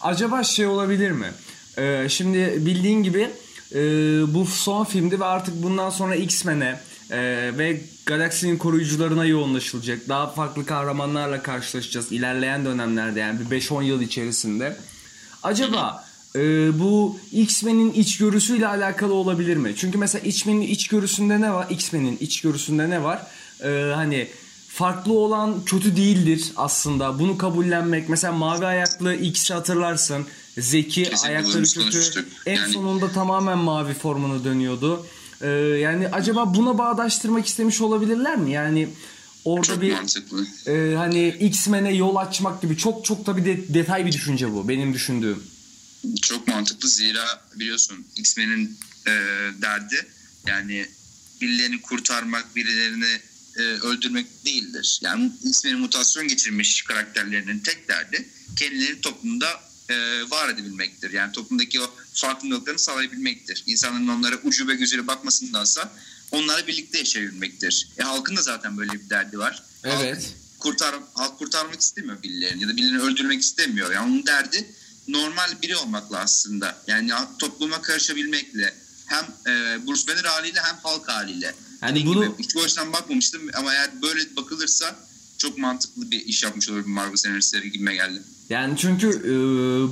Acaba 0.00 0.44
şey 0.44 0.66
olabilir 0.66 1.10
mi? 1.10 1.32
Ee, 1.78 2.06
şimdi 2.08 2.66
bildiğin 2.66 3.02
gibi 3.02 3.30
e, 3.74 3.80
bu 4.34 4.46
son 4.46 4.84
filmdi 4.84 5.20
ve 5.20 5.24
artık 5.24 5.62
bundan 5.62 5.90
sonra 5.90 6.14
X-Men'e 6.14 6.80
Ee, 7.12 7.50
ve 7.58 7.80
galaksinin 8.06 8.58
koruyucularına 8.58 9.24
yoğunlaşılacak. 9.24 10.08
Daha 10.08 10.26
farklı 10.26 10.66
kahramanlarla 10.66 11.42
karşılaşacağız 11.42 12.12
ilerleyen 12.12 12.64
dönemlerde 12.64 13.20
yani 13.20 13.40
bir 13.40 13.60
5-10 13.60 13.84
yıl 13.84 14.00
içerisinde. 14.00 14.76
Acaba 15.42 16.04
e, 16.36 16.40
bu 16.78 17.18
X-Men'in 17.32 17.92
içgörüsüyle 17.92 18.66
alakalı 18.66 19.14
olabilir 19.14 19.56
mi? 19.56 19.72
Çünkü 19.76 19.98
mesela 19.98 20.26
X-Men'in 20.26 20.60
içgörüsünde 20.60 21.40
ne 21.40 21.52
var? 21.52 21.66
X-Men'in 21.70 22.16
içgörüsünde 22.20 22.90
ne 22.90 23.02
var? 23.02 23.26
Ee, 23.64 23.92
hani 23.94 24.28
farklı 24.68 25.12
olan 25.12 25.64
kötü 25.64 25.96
değildir 25.96 26.52
aslında. 26.56 27.18
Bunu 27.18 27.38
kabullenmek. 27.38 28.08
Mesela 28.08 28.32
mavi 28.32 28.66
ayaklı 28.66 29.14
X'i 29.14 29.54
hatırlarsın. 29.54 30.26
Zeki 30.58 31.02
Kesinlikle 31.02 31.28
ayakları 31.28 31.62
kötü. 31.90 32.26
En 32.46 32.54
Yani- 32.54 32.72
sonunda 32.72 33.12
tamamen 33.12 33.58
mavi 33.58 33.94
formuna 33.94 34.44
dönüyordu. 34.44 35.06
Ee, 35.40 35.48
yani 35.80 36.08
acaba 36.08 36.54
buna 36.54 36.78
bağdaştırmak 36.78 37.46
istemiş 37.46 37.80
olabilirler 37.80 38.36
mi? 38.36 38.52
Yani 38.52 38.88
orada 39.44 39.66
Çok 39.66 39.82
bir 39.82 39.92
mantıklı. 39.92 40.46
e, 40.66 40.94
hani 40.96 41.28
X-Men'e 41.28 41.94
yol 41.94 42.16
açmak 42.16 42.62
gibi 42.62 42.76
çok 42.76 43.04
çok 43.04 43.26
tabii 43.26 43.44
de, 43.44 43.74
detay 43.74 44.06
bir 44.06 44.12
düşünce 44.12 44.52
bu 44.52 44.68
benim 44.68 44.94
düşündüğüm. 44.94 45.42
Çok 46.22 46.48
mantıklı 46.48 46.88
zira 46.88 47.42
biliyorsun 47.56 48.06
X-Men'in 48.16 48.78
e, 49.06 49.10
derdi 49.62 50.06
yani 50.46 50.86
birilerini 51.40 51.80
kurtarmak, 51.82 52.56
birilerini 52.56 53.20
e, 53.56 53.62
öldürmek 53.62 54.26
değildir. 54.44 55.00
Yani 55.02 55.32
X-Men'in 55.44 55.78
mutasyon 55.80 56.28
geçirmiş 56.28 56.82
karakterlerinin 56.82 57.58
tek 57.58 57.88
derdi 57.88 58.28
kendilerini 58.56 59.00
toplumda 59.00 59.46
e, 59.92 60.30
var 60.30 60.48
edebilmektir. 60.48 61.10
Yani 61.12 61.32
toplumdaki 61.32 61.80
o 61.80 61.90
farkındalıklarını 62.14 62.78
sağlayabilmektir. 62.78 63.62
İnsanların 63.66 64.08
onlara 64.08 64.36
ucube 64.36 64.74
gözüyle 64.74 65.06
bakmasındansa 65.06 65.92
onlarla 66.30 66.66
birlikte 66.66 66.98
yaşayabilmektir. 66.98 67.88
E, 67.98 68.02
halkın 68.02 68.36
da 68.36 68.42
zaten 68.42 68.76
böyle 68.78 68.92
bir 68.92 69.10
derdi 69.10 69.38
var. 69.38 69.62
Halk 69.84 69.94
Evet. 70.04 70.32
kurtar 70.58 70.94
halk 71.14 71.38
kurtarmak 71.38 71.80
istemiyor 71.80 72.22
birilerini 72.22 72.62
ya 72.62 72.68
da 72.68 72.76
birilerini 72.76 73.00
öldürmek 73.00 73.40
istemiyor. 73.40 73.92
Yani 73.92 74.06
onun 74.12 74.26
derdi 74.26 74.74
normal 75.08 75.62
biri 75.62 75.76
olmakla 75.76 76.18
aslında. 76.18 76.82
Yani 76.86 77.12
topluma 77.38 77.82
karışabilmekle 77.82 78.74
hem 79.06 79.24
e, 79.46 79.86
Bruce 79.86 80.08
Banner 80.08 80.24
haliyle 80.24 80.60
hem 80.60 80.76
halk 80.82 81.08
haliyle. 81.08 81.54
Yani 81.82 81.90
Dediğim 81.90 82.06
bunu- 82.08 82.24
gibi 82.24 82.42
hiç 82.42 82.54
bu 82.54 82.62
açıdan 82.62 82.92
bakmamıştım 82.92 83.42
ama 83.54 83.74
eğer 83.74 84.02
böyle 84.02 84.36
bakılırsa 84.36 84.96
çok 85.42 85.58
mantıklı 85.58 86.10
bir 86.10 86.26
iş 86.26 86.42
yapmış 86.42 86.70
olur 86.70 86.86
Marvel 86.86 87.16
senaristleri 87.16 87.72
gibime 87.72 87.94
geldi. 87.94 88.22
Yani 88.50 88.74
çünkü 88.78 89.08
e, 89.08 89.32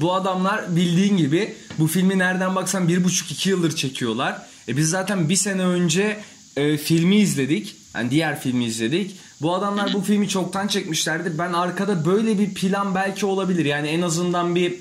bu 0.00 0.14
adamlar 0.14 0.76
bildiğin 0.76 1.16
gibi 1.16 1.54
bu 1.78 1.86
filmi 1.86 2.18
nereden 2.18 2.54
baksan 2.54 2.88
bir 2.88 3.04
buçuk 3.04 3.30
iki 3.30 3.48
yıldır 3.48 3.76
çekiyorlar. 3.76 4.46
E 4.68 4.76
biz 4.76 4.88
zaten 4.88 5.28
bir 5.28 5.36
sene 5.36 5.64
önce 5.64 6.20
e, 6.56 6.76
filmi 6.76 7.16
izledik. 7.16 7.76
Yani 7.94 8.10
diğer 8.10 8.40
filmi 8.40 8.64
izledik. 8.64 9.16
Bu 9.42 9.54
adamlar 9.54 9.92
bu 9.94 10.00
filmi 10.00 10.28
çoktan 10.28 10.68
çekmişlerdi. 10.68 11.38
Ben 11.38 11.52
arkada 11.52 12.04
böyle 12.04 12.38
bir 12.38 12.54
plan 12.54 12.94
belki 12.94 13.26
olabilir. 13.26 13.64
Yani 13.64 13.88
en 13.88 14.02
azından 14.02 14.54
bir 14.54 14.74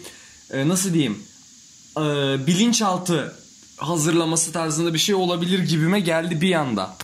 e, 0.51 0.67
nasıl 0.67 0.93
diyeyim 0.93 1.17
e, 1.97 2.01
bilinçaltı 2.47 3.35
hazırlaması 3.77 4.51
tarzında 4.51 4.93
bir 4.93 4.99
şey 4.99 5.15
olabilir 5.15 5.59
gibime 5.59 5.99
geldi 5.99 6.41
bir 6.41 6.53
anda. 6.53 6.95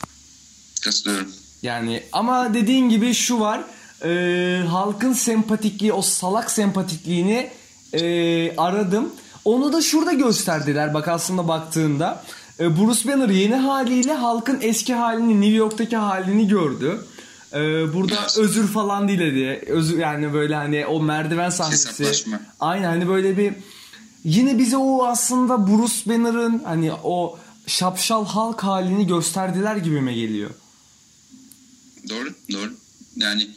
Katılıyorum. 0.81 1.44
Yani 1.65 2.03
ama 2.11 2.53
dediğin 2.53 2.89
gibi 2.89 3.13
şu 3.13 3.39
var. 3.39 3.61
e, 4.03 4.63
halkın 4.67 5.13
sempatikliği, 5.13 5.93
o 5.93 6.01
salak 6.01 6.51
sempatikliğini 6.51 7.49
e, 7.93 8.55
aradım. 8.57 9.09
Onu 9.45 9.73
da 9.73 9.81
şurada 9.81 10.13
gösterdiler 10.13 10.93
bak 10.93 11.07
aslında 11.07 11.47
baktığında. 11.47 12.23
E, 12.59 12.77
Bruce 12.77 13.09
Banner 13.09 13.29
yeni 13.29 13.55
haliyle 13.55 14.13
halkın 14.13 14.57
eski 14.61 14.93
halini, 14.93 15.41
New 15.41 15.55
York'taki 15.57 15.97
halini 15.97 16.47
gördü. 16.47 17.05
E, 17.53 17.59
burada 17.93 18.15
özür 18.37 18.67
falan 18.67 19.07
diledi. 19.07 19.65
Özür 19.67 19.99
yani 19.99 20.33
böyle 20.33 20.55
hani 20.55 20.85
o 20.85 21.01
merdiven 21.01 21.49
sahnesi. 21.49 22.03
Aynen 22.59 22.87
hani 22.87 23.07
böyle 23.07 23.37
bir 23.37 23.53
yine 24.23 24.57
bize 24.57 24.77
o 24.77 25.05
aslında 25.05 25.67
Bruce 25.67 25.93
Banner'ın 26.05 26.61
hani 26.65 26.91
o 27.03 27.37
şapşal 27.67 28.25
halk 28.25 28.63
halini 28.63 29.07
gösterdiler 29.07 29.75
gibime 29.75 30.13
geliyor. 30.13 30.49
Doğru, 32.09 32.33
doğru. 32.51 32.73
Yani 33.15 33.49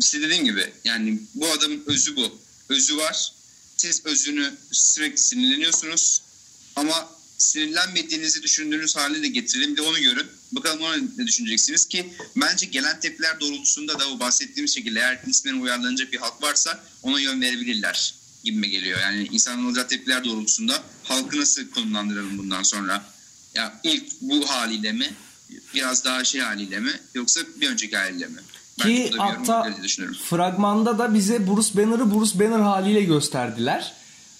işte 0.00 0.20
dediğim 0.22 0.44
gibi 0.44 0.72
yani 0.84 1.20
bu 1.34 1.48
adamın 1.48 1.82
özü 1.86 2.16
bu. 2.16 2.38
Özü 2.68 2.96
var. 2.96 3.32
Siz 3.76 4.06
özünü 4.06 4.54
sürekli 4.72 5.18
sinirleniyorsunuz 5.18 6.22
ama 6.76 7.08
sinirlenmediğinizi 7.38 8.42
düşündüğünüz 8.42 8.96
hale 8.96 9.22
de 9.22 9.28
getirelim 9.28 9.76
de 9.76 9.82
onu 9.82 10.00
görün. 10.00 10.26
Bakalım 10.52 10.82
ona 10.82 10.96
ne 10.96 11.26
düşüneceksiniz 11.26 11.86
ki 11.86 12.14
bence 12.36 12.66
gelen 12.66 13.00
tepkiler 13.00 13.40
doğrultusunda 13.40 13.98
da 13.98 14.08
o 14.10 14.20
bahsettiğimiz 14.20 14.74
şekilde 14.74 14.98
eğer 14.98 15.20
ismen 15.26 15.54
uyarlanacak 15.54 16.12
bir 16.12 16.18
halk 16.18 16.42
varsa 16.42 16.84
ona 17.02 17.20
yön 17.20 17.40
verebilirler 17.40 18.14
gibime 18.44 18.68
geliyor. 18.68 19.00
Yani 19.00 19.28
insanın 19.32 19.66
alacağı 19.66 19.88
tepkiler 19.88 20.24
doğrultusunda 20.24 20.82
halkı 21.02 21.40
nasıl 21.40 21.70
konumlandıralım 21.70 22.38
bundan 22.38 22.62
sonra? 22.62 23.04
Ya 23.54 23.80
ilk 23.84 24.20
bu 24.20 24.50
haliyle 24.50 24.92
mi? 24.92 25.14
Biraz 25.74 26.04
daha 26.04 26.24
şey 26.24 26.40
haliyle 26.40 26.80
mi? 26.80 26.90
Yoksa 27.14 27.40
bir 27.60 27.70
önceki 27.70 27.96
haliyle 27.96 28.26
mi? 28.26 28.38
Bence 28.80 29.10
Ki 29.10 29.16
hatta 29.18 29.68
fragmanda 30.30 30.98
da 30.98 31.14
bize 31.14 31.46
Bruce 31.46 31.68
Banner'ı 31.76 32.14
Bruce 32.14 32.40
Banner 32.40 32.60
haliyle 32.60 33.02
gösterdiler. 33.02 33.92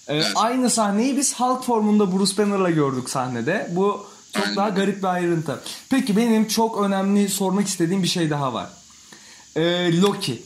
Ee, 0.07 0.15
Evet. 0.15 0.31
Aynı 0.35 0.69
sahneyi 0.69 1.17
biz 1.17 1.39
Hulk 1.39 1.63
formunda 1.63 2.11
Bruce 2.17 2.37
Banner'la 2.37 2.69
gördük 2.69 3.09
sahnede. 3.09 3.69
Bu 3.71 4.05
çok 4.33 4.43
Aynen. 4.43 4.55
daha 4.55 4.69
garip 4.69 4.97
bir 4.97 5.07
ayrıntı. 5.07 5.61
Peki 5.89 6.17
benim 6.17 6.47
çok 6.47 6.81
önemli 6.81 7.29
sormak 7.29 7.67
istediğim 7.67 8.03
bir 8.03 8.07
şey 8.07 8.29
daha 8.29 8.53
var. 8.53 8.69
Ee, 9.55 10.01
Loki. 10.01 10.41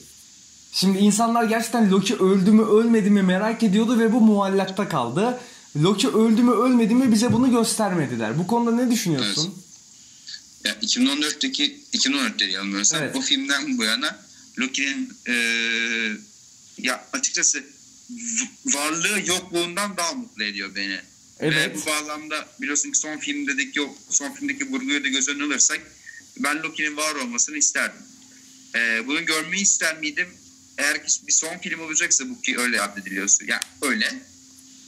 Şimdi 0.72 0.98
insanlar 0.98 1.44
gerçekten 1.44 1.90
Loki 1.90 2.16
öldü 2.16 2.50
mü 2.50 2.62
ölmedi 2.62 3.10
mi 3.10 3.22
merak 3.22 3.62
ediyordu 3.62 3.98
ve 3.98 4.12
bu 4.12 4.20
muallakta 4.20 4.88
kaldı. 4.88 5.38
Loki 5.76 6.08
öldü 6.08 6.42
mü 6.42 6.52
ölmedi 6.52 6.94
mi 6.94 7.12
bize 7.12 7.32
bunu 7.32 7.50
göstermediler. 7.50 8.38
Bu 8.38 8.46
konuda 8.46 8.70
ne 8.70 8.90
düşünüyorsun? 8.90 9.54
Ya 10.66 10.74
2014'teki 10.82 11.80
2014'te 11.92 12.44
yanılmıyorsam 12.44 13.02
Evet. 13.02 13.16
o 13.16 13.20
filmden 13.20 13.78
bu 13.78 13.84
yana 13.84 14.26
Loki'nin 14.58 15.12
eee, 15.28 16.12
ya 16.78 17.08
açıkçası 17.12 17.64
varlığı 18.66 19.20
yokluğundan 19.26 19.96
daha 19.96 20.12
mutlu 20.12 20.44
ediyor 20.44 20.74
beni. 20.74 21.00
Evet. 21.40 21.56
Ve 21.56 21.74
bu 21.74 21.86
bağlamda 21.86 22.48
biliyorsun 22.60 22.90
ki 22.92 22.98
son 22.98 23.16
filmdeki 23.18 23.82
o 23.82 23.96
son 24.10 24.32
filmdeki 24.32 24.68
vurguyu 24.70 25.04
da 25.04 25.08
göz 25.08 25.28
önüne 25.28 25.44
alırsak 25.44 25.80
ben 26.38 26.62
Loki'nin 26.62 26.96
var 26.96 27.14
olmasını 27.14 27.56
isterdim. 27.56 28.02
Eee, 28.74 29.02
bunu 29.06 29.24
görmeyi 29.24 29.62
ister 29.62 29.98
miydim? 29.98 30.28
Eğer 30.78 31.06
ki 31.06 31.12
bir 31.26 31.32
son 31.32 31.58
film 31.58 31.80
olacaksa 31.80 32.28
bu 32.28 32.40
ki 32.42 32.58
öyle 32.58 32.80
addediliyorsa 32.82 33.44
yani 33.46 33.62
öyle 33.82 34.14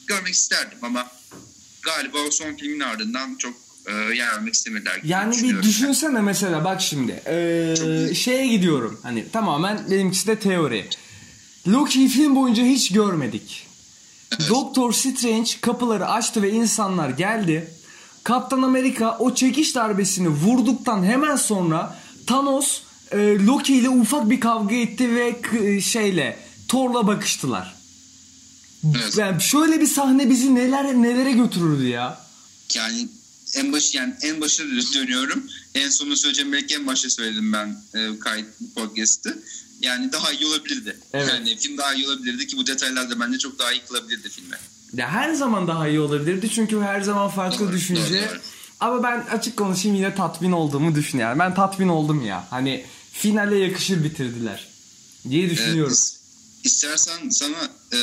görmek 0.07 0.35
isterdim 0.35 0.79
ama 0.83 1.11
galiba 1.83 2.19
o 2.19 2.31
son 2.31 2.57
filmin 2.57 2.81
ardından 2.81 3.35
çok 3.37 3.68
eee 3.89 4.17
yer 4.17 4.29
vermek 4.33 4.55
istemediler. 4.55 5.01
Yani 5.05 5.43
bir 5.43 5.63
düşünsene 5.63 6.21
mesela 6.21 6.65
bak 6.65 6.81
şimdi 6.83 7.13
ee, 7.27 8.15
şeye 8.15 8.47
gidiyorum 8.47 9.01
hani 9.03 9.29
tamamen 9.29 9.91
benimkisi 9.91 10.27
de 10.27 10.39
teori. 10.39 10.89
Loki'yi 11.69 12.09
film 12.09 12.37
boyunca 12.37 12.65
hiç 12.65 12.93
görmedik. 12.93 13.67
Doktor 14.49 14.93
Strange 14.93 15.51
kapıları 15.61 16.09
açtı 16.09 16.43
ve 16.43 16.51
insanlar 16.51 17.11
geldi. 17.11 17.71
Kaptan 18.25 18.63
Amerika 18.63 19.17
o 19.19 19.35
çekiş 19.35 19.75
darbesini 19.75 20.29
vurduktan 20.29 21.05
hemen 21.05 21.37
sonra 21.37 21.99
Thanos 22.27 22.81
e, 23.13 23.17
Loki 23.47 23.75
ile 23.77 23.89
ufak 23.89 24.31
bir 24.31 24.41
kavga 24.41 24.75
etti 24.75 25.15
ve 25.15 25.41
k- 25.41 25.81
şeyle 25.81 26.39
Thor'la 26.69 27.07
bakıştılar. 27.07 27.75
Evet. 28.97 29.19
Yani 29.19 29.43
şöyle 29.43 29.81
bir 29.81 29.87
sahne 29.87 30.31
bizi 30.31 30.55
neler 30.55 30.95
nelere 31.03 31.33
götürürdü 31.33 31.87
ya. 31.87 32.21
yani 32.75 33.09
en 33.55 33.73
baş 33.73 33.95
yani 33.95 34.15
en 34.23 34.41
başa 34.41 34.65
dönüyorum. 34.95 35.47
En 35.75 35.89
sonunu 35.89 36.17
söyleyeceğim 36.17 36.53
belki 36.53 36.75
en 36.75 36.87
başta 36.87 37.11
söyledim 37.11 37.53
ben 37.53 37.77
e, 37.95 38.19
kayıt 38.19 38.47
podcast'ı. 38.75 39.43
Yani 39.83 40.13
daha 40.13 40.33
iyi 40.33 40.47
olabilirdi. 40.47 40.97
Evet. 41.13 41.29
Yani 41.29 41.57
film 41.57 41.79
daha 41.79 41.95
iyi 41.95 42.07
olabilirdi 42.07 42.47
ki 42.47 42.57
bu 42.57 42.67
detaylar 42.67 43.11
da 43.11 43.21
bence 43.21 43.39
çok 43.39 43.59
daha 43.59 43.73
iyi 43.73 43.83
kılabilirdi 43.89 44.29
filme. 44.29 44.59
Ya 44.95 45.11
her 45.11 45.35
zaman 45.35 45.69
daha 45.69 45.89
iyi 45.89 46.01
olabilirdi 46.01 46.51
çünkü 46.55 46.81
her 46.81 47.01
zaman 47.01 47.29
farklı 47.31 47.59
Doğru, 47.67 47.73
düşünce. 47.73 48.03
doğru, 48.03 48.31
doğru. 48.31 48.41
Ama 48.81 49.03
ben 49.03 49.21
açık 49.21 49.57
konuşayım 49.57 49.97
yine 49.97 50.15
tatmin 50.15 50.53
olduğumu 50.53 50.95
düşünüyorum. 50.95 51.39
Ben 51.39 51.55
tatmin 51.55 51.89
oldum 51.89 52.27
ya. 52.27 52.47
Hani 52.51 52.85
finale 53.13 53.57
yakışır 53.59 54.05
bitirdiler 54.05 54.69
diye 55.31 55.51
düşünüyorum. 55.51 55.93
Evet, 55.93 55.99
is- 55.99 56.17
istersen 56.65 57.29
sana 57.29 57.71
e, 57.93 57.99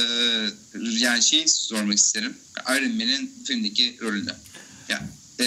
yani 1.00 1.24
şey 1.24 1.48
sormak 1.48 1.98
isterim. 1.98 2.34
Iron 2.70 2.92
Man'in 2.92 3.34
filmdeki 3.46 3.98
rolünü. 4.02 4.34
Ya, 4.90 5.02
e, 5.40 5.46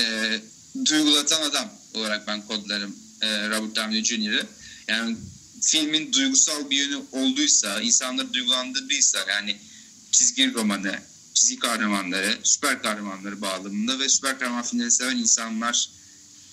duygulatan 0.85 1.43
adam 1.43 1.71
olarak 1.95 2.27
ben 2.27 2.47
kodlarım 2.47 2.97
e, 3.21 3.49
Robert 3.49 3.77
Downey 3.77 4.05
Jr.'ı. 4.05 4.47
Yani 4.89 5.17
filmin 5.63 6.13
duygusal 6.13 6.71
bir 6.71 6.77
yönü 6.77 7.03
olduysa, 7.13 7.81
insanları 7.81 8.33
duygulandırdıysa 8.33 9.19
yani 9.29 9.57
çizgi 10.13 10.55
romanı, 10.55 10.99
çizgi 11.35 11.59
kahramanları, 11.59 12.39
süper 12.43 12.83
kahramanları 12.83 13.41
bağlamında 13.41 13.99
ve 13.99 14.09
süper 14.09 14.39
kahraman 14.39 14.63
filmleri 14.63 14.91
seven 14.91 15.17
insanlar 15.17 15.91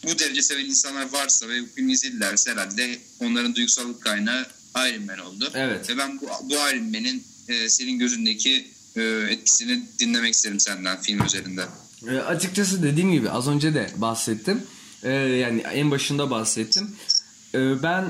bu 0.03 0.19
derece 0.19 0.41
seven 0.41 0.65
insanlar 0.65 1.13
varsa 1.13 1.49
ve 1.49 1.61
bu 1.61 1.67
filmi 1.75 1.91
izledilerse 1.91 2.51
herhalde 2.51 2.99
onların 3.19 3.55
duygusallık 3.55 4.01
kaynağı 4.01 4.45
Iron 4.75 5.05
Man 5.05 5.19
oldu. 5.19 5.51
Evet. 5.53 5.89
Ve 5.89 5.97
ben 5.97 6.21
bu, 6.21 6.29
bu 6.43 6.53
Iron 6.53 6.83
Man'in 6.83 7.23
e, 7.47 7.69
senin 7.69 7.99
gözündeki 7.99 8.67
e, 8.95 9.01
etkisini 9.29 9.83
dinlemek 9.99 10.33
isterim 10.33 10.59
senden 10.59 11.01
film 11.01 11.25
üzerinde. 11.25 11.65
E, 12.11 12.19
açıkçası 12.19 12.83
dediğim 12.83 13.11
gibi 13.11 13.29
az 13.29 13.47
önce 13.47 13.73
de 13.73 13.87
bahsettim. 13.97 14.63
E, 15.03 15.11
yani 15.11 15.61
en 15.61 15.91
başında 15.91 16.31
bahsettim. 16.31 16.95
E, 17.53 17.83
ben 17.83 18.05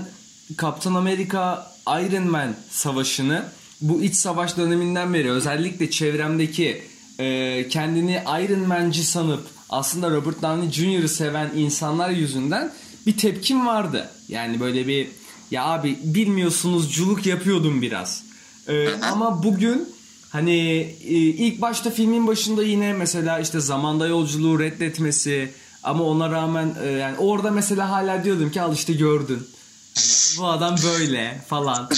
Kaptan 0.58 0.94
Amerika 0.94 1.72
Iron 1.88 2.28
Man 2.28 2.56
savaşını 2.70 3.46
bu 3.82 4.04
iç 4.04 4.16
savaş 4.16 4.58
döneminden 4.58 5.14
beri 5.14 5.32
özellikle 5.32 5.92
çevremdeki 5.92 6.82
e, 7.20 7.68
kendini 7.70 8.24
Iron 8.42 8.68
Man'ci 8.68 9.04
sanıp 9.04 9.48
aslında 9.70 10.12
Robert 10.12 10.42
Downey 10.42 10.72
Jr.'ı 10.72 11.10
seven 11.10 11.52
insanlar 11.56 12.10
yüzünden 12.10 12.72
bir 13.06 13.18
tepkim 13.18 13.68
vardı. 13.68 14.10
Yani 14.28 14.60
böyle 14.60 14.88
bir 14.88 15.08
ya 15.52 15.66
abi 15.66 16.00
bilmiyorsunuzculuk 16.04 17.26
yapıyordum 17.26 17.82
biraz. 17.82 18.24
E, 18.68 18.94
ama 19.02 19.44
bugün 19.44 19.95
Hani 20.36 20.96
e, 21.04 21.14
ilk 21.18 21.62
başta 21.62 21.92
filmin 21.92 22.28
başında 22.28 22.64
yine 22.64 22.94
mesela 22.94 23.40
işte 23.40 23.60
zamanda 23.60 24.08
yolculuğu 24.08 24.60
reddetmesi 24.60 25.52
ama 25.84 26.04
ona 26.04 26.32
rağmen 26.32 26.76
e, 26.84 26.88
yani 26.88 27.18
orada 27.18 27.52
mesela 27.52 27.90
hala 27.90 28.24
diyordum 28.24 28.52
ki 28.52 28.62
al 28.62 28.74
işte 28.74 28.94
gördün. 28.94 29.48
Hani 29.96 30.38
bu 30.38 30.48
adam 30.48 30.76
böyle 30.84 31.42
falan. 31.48 31.90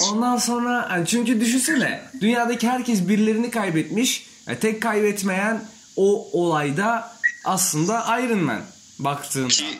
Ondan 0.00 0.36
sonra 0.36 0.88
yani 0.90 1.06
çünkü 1.06 1.40
düşünsene 1.40 2.02
dünyadaki 2.20 2.68
herkes 2.68 3.08
birilerini 3.08 3.50
kaybetmiş. 3.50 4.26
Yani 4.46 4.58
tek 4.60 4.82
kaybetmeyen 4.82 5.64
o 5.96 6.30
olayda 6.32 7.12
aslında 7.44 8.20
Iron 8.20 8.42
Man 8.42 8.62
baktığında. 8.98 9.48
Ki, 9.48 9.78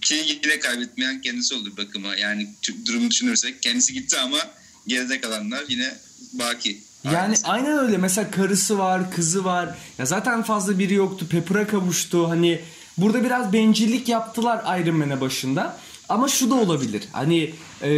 ki 0.00 0.14
yine 0.44 0.58
kaybetmeyen 0.58 1.20
kendisi 1.20 1.54
olur 1.54 1.76
bakıma. 1.76 2.16
Yani 2.16 2.48
durumu 2.86 3.10
düşünürsek 3.10 3.62
kendisi 3.62 3.92
gitti 3.92 4.18
ama 4.18 4.38
geride 4.86 5.20
kalanlar 5.20 5.64
yine 5.68 5.94
baki. 6.32 6.87
Yani 7.04 7.34
aynen 7.44 7.78
öyle. 7.78 7.98
Mesela 7.98 8.30
karısı 8.30 8.78
var, 8.78 9.10
kızı 9.10 9.44
var. 9.44 9.68
Ya 9.98 10.06
zaten 10.06 10.42
fazla 10.42 10.78
biri 10.78 10.94
yoktu. 10.94 11.26
Pepper'a 11.30 11.66
kavuştu. 11.66 12.28
Hani 12.28 12.60
burada 12.98 13.24
biraz 13.24 13.52
bencillik 13.52 14.08
yaptılar 14.08 14.80
Iron 14.80 14.96
Man'e 14.96 15.20
başında. 15.20 15.76
Ama 16.08 16.28
şu 16.28 16.50
da 16.50 16.54
olabilir. 16.54 17.04
Hani 17.12 17.54
e, 17.82 17.90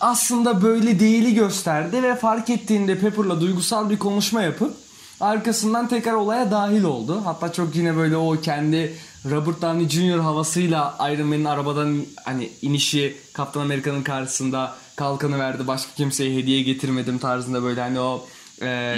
aslında 0.00 0.62
böyle 0.62 1.00
değili 1.00 1.34
gösterdi 1.34 2.02
ve 2.02 2.16
fark 2.16 2.50
ettiğinde 2.50 2.98
Pepper'la 2.98 3.40
duygusal 3.40 3.90
bir 3.90 3.98
konuşma 3.98 4.42
yapıp 4.42 4.76
arkasından 5.20 5.88
tekrar 5.88 6.12
olaya 6.12 6.50
dahil 6.50 6.82
oldu. 6.82 7.22
Hatta 7.24 7.52
çok 7.52 7.76
yine 7.76 7.96
böyle 7.96 8.16
o 8.16 8.40
kendi 8.40 8.94
Robert 9.30 9.62
Downey 9.62 9.88
Jr. 9.88 10.18
havasıyla 10.18 10.96
Iron 11.12 11.26
Man'in 11.26 11.44
arabadan 11.44 12.04
hani 12.24 12.50
inişi 12.62 13.16
Kaptan 13.32 13.60
Amerika'nın 13.60 14.02
karşısında 14.02 14.74
kalkanı 15.00 15.38
verdi. 15.38 15.66
Başka 15.66 15.92
kimseye 15.96 16.36
hediye 16.36 16.62
getirmedim 16.62 17.18
tarzında 17.18 17.62
böyle 17.62 17.80
hani 17.80 18.00
o 18.00 18.26
e, 18.62 18.96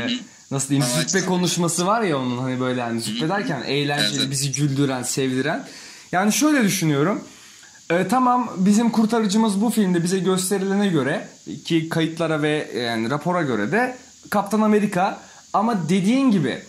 nasıl 0.50 0.68
diyeyim 0.68 0.88
Amaç 0.94 1.10
züppe 1.10 1.26
konuşması 1.26 1.86
var 1.86 2.02
ya 2.02 2.18
onun 2.18 2.38
hani 2.38 2.60
böyle 2.60 2.82
hani 2.82 3.00
züppe 3.00 3.28
derken 3.28 3.62
eğlenceli 3.62 4.20
Evet. 4.20 4.30
bizi 4.30 4.52
güldüren, 4.52 5.02
sevdiren. 5.02 5.64
Yani 6.12 6.32
şöyle 6.32 6.64
düşünüyorum. 6.64 7.24
E, 7.90 8.08
tamam 8.08 8.50
bizim 8.56 8.90
kurtarıcımız 8.90 9.60
bu 9.60 9.70
filmde 9.70 10.02
bize 10.02 10.18
gösterilene 10.18 10.88
göre 10.88 11.28
ki 11.64 11.88
kayıtlara 11.88 12.42
ve 12.42 12.70
yani 12.76 13.10
rapora 13.10 13.42
göre 13.42 13.72
de 13.72 13.96
Kaptan 14.30 14.60
Amerika 14.60 15.20
ama 15.52 15.88
dediğin 15.88 16.30
gibi 16.30 16.62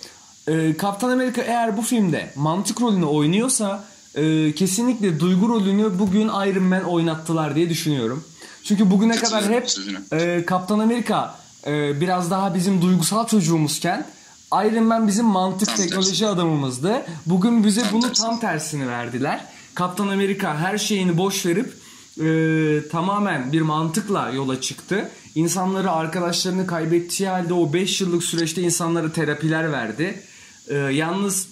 e, 0.48 0.78
Kaptan 0.78 1.10
Amerika 1.10 1.42
eğer 1.42 1.78
bu 1.78 1.82
filmde 1.82 2.32
mantık 2.36 2.82
rolünü 2.82 3.06
oynuyorsa 3.06 3.84
e, 4.16 4.56
kesinlikle 4.56 5.20
duygu 5.20 5.50
rolünü 5.50 6.00
bugün 6.00 6.28
Iron 6.28 6.64
Man 6.64 6.84
oynattılar 6.84 7.56
diye 7.56 7.70
düşünüyorum. 7.70 8.24
Çünkü 8.64 8.92
bugüne 8.92 9.16
kadar 9.16 9.50
hep 9.50 9.68
e, 10.12 10.46
Kaptan 10.46 10.80
Amerika 10.80 11.36
e, 11.68 12.02
biraz 12.02 12.32
daha 12.32 12.56
bizim 12.56 12.82
duygusal 12.82 13.28
çocuğumuzken 13.28 14.06
Iron 14.54 14.84
Man 14.84 15.08
bizim 15.08 15.26
mantık 15.26 15.68
Tam 15.68 15.78
teknoloji 15.78 16.10
tersi. 16.10 16.28
adamımızdı. 16.28 17.06
Bugün 17.26 17.64
bize 17.64 17.82
Tam 17.82 17.92
bunu 17.94 18.02
tersi. 18.08 18.22
tam 18.22 18.40
tersini 18.40 18.88
verdiler. 18.88 19.46
Kaptan 19.76 20.08
Amerika 20.08 20.58
her 20.58 20.78
şeyini 20.78 21.18
boş 21.18 21.46
verip 21.46 21.74
e, 22.22 22.90
tamamen 22.90 23.52
bir 23.52 23.62
mantıkla 23.62 24.30
yola 24.30 24.62
çıktı. 24.62 25.10
İnsanları 25.36 25.92
arkadaşlarını 25.92 26.68
kaybettiği 26.68 27.30
halde 27.30 27.54
o 27.54 27.74
5 27.74 28.02
yıllık 28.02 28.24
süreçte 28.24 28.62
insanlara 28.62 29.12
terapiler 29.12 29.72
verdi. 29.72 30.22
E, 30.68 30.76
yalnız 30.76 31.48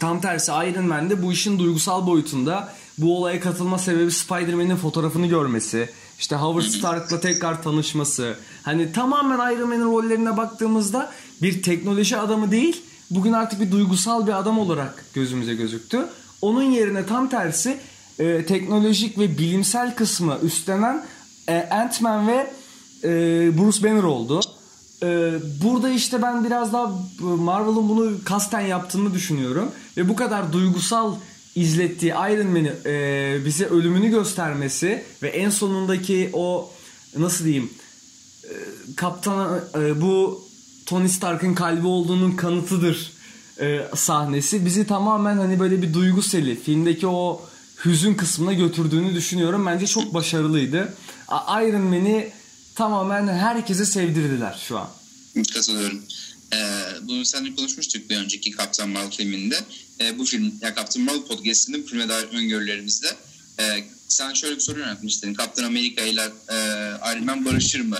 Tam 0.00 0.20
tersi 0.20 0.52
Iron 0.52 0.86
Man'de 0.86 1.22
bu 1.22 1.32
işin 1.32 1.58
duygusal 1.58 2.06
boyutunda 2.06 2.72
bu 2.98 3.18
olaya 3.18 3.40
katılma 3.40 3.78
sebebi 3.78 4.10
Spider-Man'in 4.12 4.76
fotoğrafını 4.76 5.26
görmesi, 5.26 5.90
işte 6.18 6.36
Howard 6.36 6.66
Stark'la 6.66 7.20
tekrar 7.20 7.62
tanışması. 7.62 8.36
Hani 8.62 8.92
tamamen 8.92 9.52
Iron 9.52 9.68
Man'in 9.68 9.84
rollerine 9.84 10.36
baktığımızda 10.36 11.12
bir 11.42 11.62
teknoloji 11.62 12.16
adamı 12.16 12.50
değil, 12.50 12.82
bugün 13.10 13.32
artık 13.32 13.60
bir 13.60 13.70
duygusal 13.70 14.26
bir 14.26 14.38
adam 14.38 14.58
olarak 14.58 15.04
gözümüze 15.14 15.54
gözüktü. 15.54 16.06
Onun 16.42 16.62
yerine 16.62 17.06
tam 17.06 17.28
tersi 17.28 17.78
e, 18.18 18.46
teknolojik 18.46 19.18
ve 19.18 19.38
bilimsel 19.38 19.94
kısmı 19.94 20.38
üstlenen 20.42 21.04
e, 21.48 21.68
Ant-Man 21.70 22.28
ve 22.28 22.52
e, 23.04 23.10
Bruce 23.58 23.84
Banner 23.84 24.02
oldu. 24.02 24.40
Ee, 25.02 25.32
burada 25.64 25.88
işte 25.88 26.22
ben 26.22 26.44
biraz 26.44 26.72
daha 26.72 26.92
Marvel'ın 27.20 27.88
bunu 27.88 28.24
kasten 28.24 28.60
yaptığını 28.60 29.14
düşünüyorum. 29.14 29.70
Ve 29.96 30.08
bu 30.08 30.16
kadar 30.16 30.52
duygusal 30.52 31.14
izlettiği 31.56 32.12
Iron 32.12 32.46
Man'i 32.46 32.72
e, 32.86 33.44
bize 33.44 33.66
ölümünü 33.66 34.10
göstermesi 34.10 35.04
ve 35.22 35.28
en 35.28 35.50
sonundaki 35.50 36.30
o 36.32 36.70
nasıl 37.18 37.44
diyeyim 37.44 37.70
e, 38.44 38.54
kaptan 38.96 39.60
e, 39.74 40.00
bu 40.00 40.44
Tony 40.86 41.08
Stark'ın 41.08 41.54
kalbi 41.54 41.86
olduğunun 41.86 42.32
kanıtıdır 42.32 43.12
e, 43.60 43.80
sahnesi 43.94 44.64
bizi 44.64 44.86
tamamen 44.86 45.36
hani 45.36 45.60
böyle 45.60 45.82
bir 45.82 45.94
duygu 45.94 46.22
seli 46.22 46.60
filmdeki 46.60 47.06
o 47.06 47.42
hüzün 47.84 48.14
kısmına 48.14 48.52
götürdüğünü 48.52 49.14
düşünüyorum. 49.14 49.66
Bence 49.66 49.86
çok 49.86 50.14
başarılıydı. 50.14 50.94
Iron 51.48 51.82
Man'i 51.82 52.32
tamamen 52.74 53.28
herkese 53.28 53.86
sevdirdiler 53.86 54.64
şu 54.68 54.78
an. 54.78 54.88
Katılıyorum. 55.54 56.00
Ee, 56.52 56.56
bunu 57.02 57.24
seninle 57.24 57.54
konuşmuştuk 57.54 58.10
bir 58.10 58.16
önceki 58.16 58.50
Kaptan 58.50 58.88
Marvel 58.88 59.10
filminde. 59.10 59.58
Ee, 60.00 60.18
bu 60.18 60.24
film, 60.24 60.54
ya 60.62 60.74
Kaptan 60.74 61.02
Marvel 61.02 61.22
podcast'inin 61.22 61.82
filme 61.82 62.08
dair 62.08 62.24
öngörülerimizde. 62.24 63.08
Ee, 63.60 63.84
sen 64.08 64.34
şöyle 64.34 64.54
bir 64.54 64.60
soru 64.60 64.78
yöneltmiştin. 64.78 65.34
Kaptan 65.34 65.64
Amerika 65.64 66.02
ile 66.02 66.22
e, 66.48 66.54
Iron 67.12 67.24
Man 67.24 67.44
barışır 67.44 67.80
mı? 67.80 67.98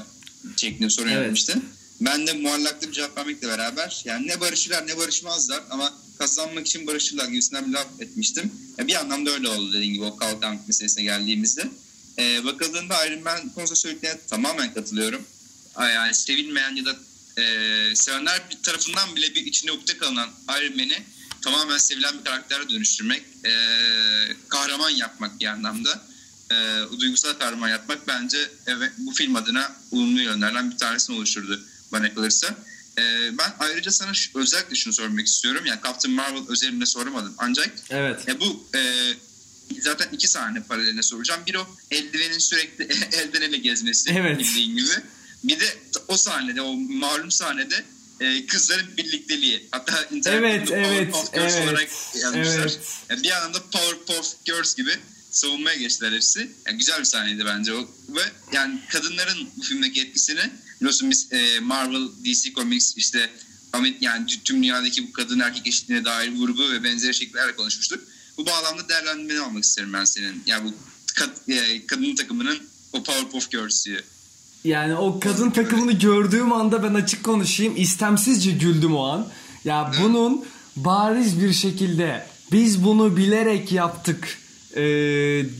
Şeklinde 0.56 0.90
soru 0.90 1.06
Evet. 1.08 1.16
yöneltmiştin. 1.16 1.64
Ben 2.00 2.26
de 2.26 2.32
muallaklı 2.32 2.88
bir 2.88 2.92
cevap 2.92 3.18
vermekle 3.18 3.48
beraber 3.48 4.02
yani 4.04 4.26
ne 4.28 4.40
barışırlar 4.40 4.86
ne 4.86 4.96
barışmazlar 4.98 5.62
ama 5.70 5.94
kazanmak 6.18 6.66
için 6.66 6.86
barışırlar 6.86 7.28
gibisinden 7.28 7.66
bir 7.66 7.72
laf 7.72 7.86
etmiştim. 8.00 8.52
Ya 8.78 8.86
bir 8.86 8.94
anlamda 8.94 9.30
öyle 9.30 9.48
oldu 9.48 9.72
dediğin 9.72 9.92
gibi 9.92 10.04
o 10.04 10.16
kalkan 10.16 10.58
meselesine 10.66 11.04
geldiğimizde. 11.04 11.68
Ee, 12.18 12.44
bakıldığında 12.44 13.06
Iron 13.06 13.22
Man 13.22 13.48
konusunda 13.48 13.76
söylediklerine 13.80 14.20
tamamen 14.30 14.74
katılıyorum. 14.74 15.22
Yani 15.80 16.14
sevilmeyen 16.14 16.76
ya 16.76 16.84
da 16.84 16.96
e, 17.36 17.42
sevenler 17.94 18.42
tarafından 18.62 19.16
bile 19.16 19.34
bir 19.34 19.46
içinde 19.46 19.72
ukde 19.72 19.98
kalınan 19.98 20.30
Iron 20.48 20.76
Man'i 20.76 21.02
tamamen 21.42 21.78
sevilen 21.78 22.18
bir 22.18 22.24
karaktere 22.24 22.68
dönüştürmek, 22.68 23.22
e, 23.44 23.52
kahraman 24.48 24.90
yapmak 24.90 25.40
bir 25.40 25.46
anlamda. 25.46 26.06
E, 26.50 26.82
o 26.82 27.00
duygusal 27.00 27.32
kahraman 27.32 27.68
yapmak 27.68 28.08
bence 28.08 28.38
evet, 28.66 28.92
bu 28.98 29.12
film 29.12 29.36
adına 29.36 29.76
olumlu 29.90 30.20
yönlerden 30.20 30.70
bir 30.70 30.76
tanesini 30.76 31.16
oluşturdu 31.16 31.60
bana 31.92 32.14
kalırsa. 32.14 32.54
E, 32.98 33.02
ben 33.38 33.54
ayrıca 33.58 33.90
sana 33.90 34.14
şu, 34.14 34.38
özellikle 34.38 34.76
şunu 34.76 34.94
sormak 34.94 35.26
istiyorum. 35.26 35.66
Yani 35.66 35.80
Captain 35.84 36.14
Marvel 36.14 36.42
özelinde 36.48 36.86
sormadım. 36.86 37.34
Ancak 37.38 37.70
Evet. 37.90 38.28
ya 38.28 38.40
bu 38.40 38.68
e, 38.74 39.12
zaten 39.80 40.08
iki 40.12 40.28
sahne 40.28 40.62
paraleline 40.62 41.02
soracağım. 41.02 41.40
Bir 41.46 41.54
o 41.54 41.66
eldivenin 41.90 42.38
sürekli 42.38 42.84
elden 43.12 43.42
ele 43.42 43.56
gezmesi 43.56 44.10
Evet. 44.10 44.38
bildiğin 44.38 44.76
gibi. 44.76 44.92
Bir 45.48 45.60
de 45.60 45.76
o 46.08 46.16
sahnede 46.16 46.62
o 46.62 46.74
malum 46.76 47.30
sahnede 47.30 47.84
e, 48.20 48.46
kızların 48.46 48.96
birlikteliği. 48.96 49.68
Hatta 49.70 50.04
internette 50.10 50.46
Evet, 50.46 50.70
evet, 50.72 51.12
Powerpuff 51.12 51.34
Girls 51.34 51.54
evet, 51.54 51.68
olarak 51.68 51.88
yazmışlar. 52.22 52.58
evet. 52.60 52.78
Yani 53.10 53.22
bir 53.22 53.30
anlamda 53.30 53.58
Powerpuff 53.72 54.44
Girls 54.44 54.74
gibi 54.76 54.90
savunmaya 55.30 55.76
geçtiler 55.76 56.12
hepsi. 56.12 56.50
Yani 56.66 56.78
güzel 56.78 57.00
bir 57.00 57.04
sahneydi 57.04 57.44
bence 57.46 57.72
o. 57.74 57.88
Ve 58.08 58.20
yani 58.52 58.80
kadınların 58.92 59.48
bu 59.56 59.62
filmdeki 59.62 60.00
etkisini 60.02 60.50
biliyorsun 60.80 61.10
biz 61.10 61.32
e, 61.32 61.60
Marvel, 61.60 62.08
DC 62.24 62.52
Comics 62.52 62.92
işte 62.96 63.30
Ahmet 63.72 64.02
yani 64.02 64.26
tüm 64.44 64.62
dünyadaki 64.62 65.08
bu 65.08 65.12
kadın 65.12 65.40
erkek 65.40 65.66
eşitliğine 65.66 66.04
dair 66.04 66.32
vurgu 66.32 66.70
ve 66.72 66.84
benzeri 66.84 67.14
şekillerle 67.14 67.56
konuşmuştuk. 67.56 68.04
Bu 68.36 68.46
bağlamda 68.46 68.88
değerlendirmeni 68.88 69.40
almak 69.40 69.64
isterim 69.64 69.92
ben 69.92 70.04
senin. 70.04 70.42
Yani 70.46 70.64
bu 70.68 70.74
kad- 71.14 71.52
e, 71.52 71.86
kadın 71.86 72.14
takımının 72.14 72.58
o 72.92 73.02
Powerpuff 73.02 73.50
Girls'ü. 73.50 74.04
Yani 74.64 74.96
o 74.96 75.20
kadın 75.20 75.50
takımını 75.50 75.92
gördüğüm 75.92 76.52
anda 76.52 76.82
ben 76.82 76.94
açık 76.94 77.24
konuşayım 77.24 77.72
istemsizce 77.76 78.50
güldüm 78.50 78.96
o 78.96 79.04
an. 79.04 79.26
Ya 79.64 79.92
bunun 80.02 80.44
bariz 80.76 81.42
bir 81.42 81.52
şekilde 81.52 82.26
biz 82.52 82.84
bunu 82.84 83.16
bilerek 83.16 83.72
yaptık 83.72 84.38
e, 84.74 84.82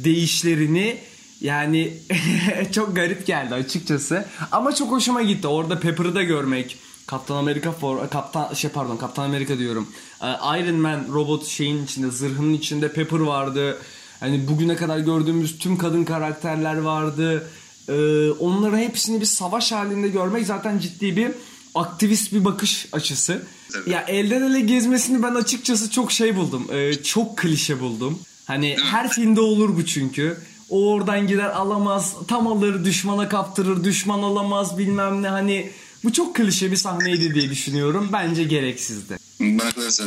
deyişlerini 0.05 0.99
yani 1.41 1.95
çok 2.73 2.97
garip 2.97 3.27
geldi 3.27 3.55
açıkçası. 3.55 4.25
Ama 4.53 4.75
çok 4.75 4.91
hoşuma 4.91 5.23
gitti. 5.23 5.47
Orada 5.47 5.81
Pepper'ı 5.81 6.15
da 6.15 6.23
görmek. 6.23 6.77
Kaptan 7.07 7.37
Amerika 7.37 7.73
for 7.73 8.11
Kaptan 8.11 8.55
şey 8.55 8.71
pardon 8.71 8.97
Kaptan 8.97 9.25
Amerika 9.25 9.59
diyorum. 9.59 9.89
Ee, 10.23 10.27
Iron 10.61 10.75
Man 10.75 11.05
robot 11.13 11.47
şeyin 11.47 11.85
içinde 11.85 12.11
zırhının 12.11 12.55
içinde 12.55 12.93
Pepper 12.93 13.19
vardı. 13.19 13.79
Hani 14.21 14.49
bugüne 14.49 14.77
kadar 14.77 14.99
gördüğümüz 14.99 15.59
tüm 15.59 15.79
kadın 15.79 16.05
karakterler 16.05 16.77
vardı. 16.79 17.51
Ee, 17.89 18.31
onları 18.31 18.77
hepsini 18.77 19.21
bir 19.21 19.27
savaş 19.27 19.73
halinde 19.73 20.09
görmek 20.09 20.47
zaten 20.47 20.79
ciddi 20.79 21.17
bir 21.17 21.31
aktivist 21.75 22.33
bir 22.33 22.45
bakış 22.45 22.87
açısı. 22.93 23.43
Tabii. 23.73 23.91
Ya 23.91 24.01
elden 24.01 24.43
ele 24.43 24.61
gezmesini 24.61 25.23
ben 25.23 25.35
açıkçası 25.35 25.91
çok 25.91 26.13
şey 26.13 26.37
buldum. 26.37 26.67
Ee, 26.73 26.95
çok 27.03 27.39
klişe 27.39 27.81
buldum. 27.81 28.19
Hani 28.45 28.77
her 28.85 29.11
filmde 29.11 29.41
olur 29.41 29.77
bu 29.77 29.87
çünkü. 29.87 30.37
O 30.71 30.89
oradan 30.93 31.27
gider 31.27 31.51
alamaz, 31.51 32.15
tam 32.29 32.47
alır 32.47 32.85
düşmana 32.85 33.29
kaptırır, 33.29 33.85
düşman 33.85 34.23
alamaz 34.23 34.79
bilmem 34.79 35.23
ne 35.23 35.29
hani 35.29 35.71
bu 36.05 36.13
çok 36.13 36.35
klişe 36.37 36.71
bir 36.71 36.77
sahneydi 36.77 37.35
diye 37.35 37.51
düşünüyorum. 37.51 38.09
Bence 38.13 38.45
gereksizdi. 38.45 39.19
Da 39.41 39.65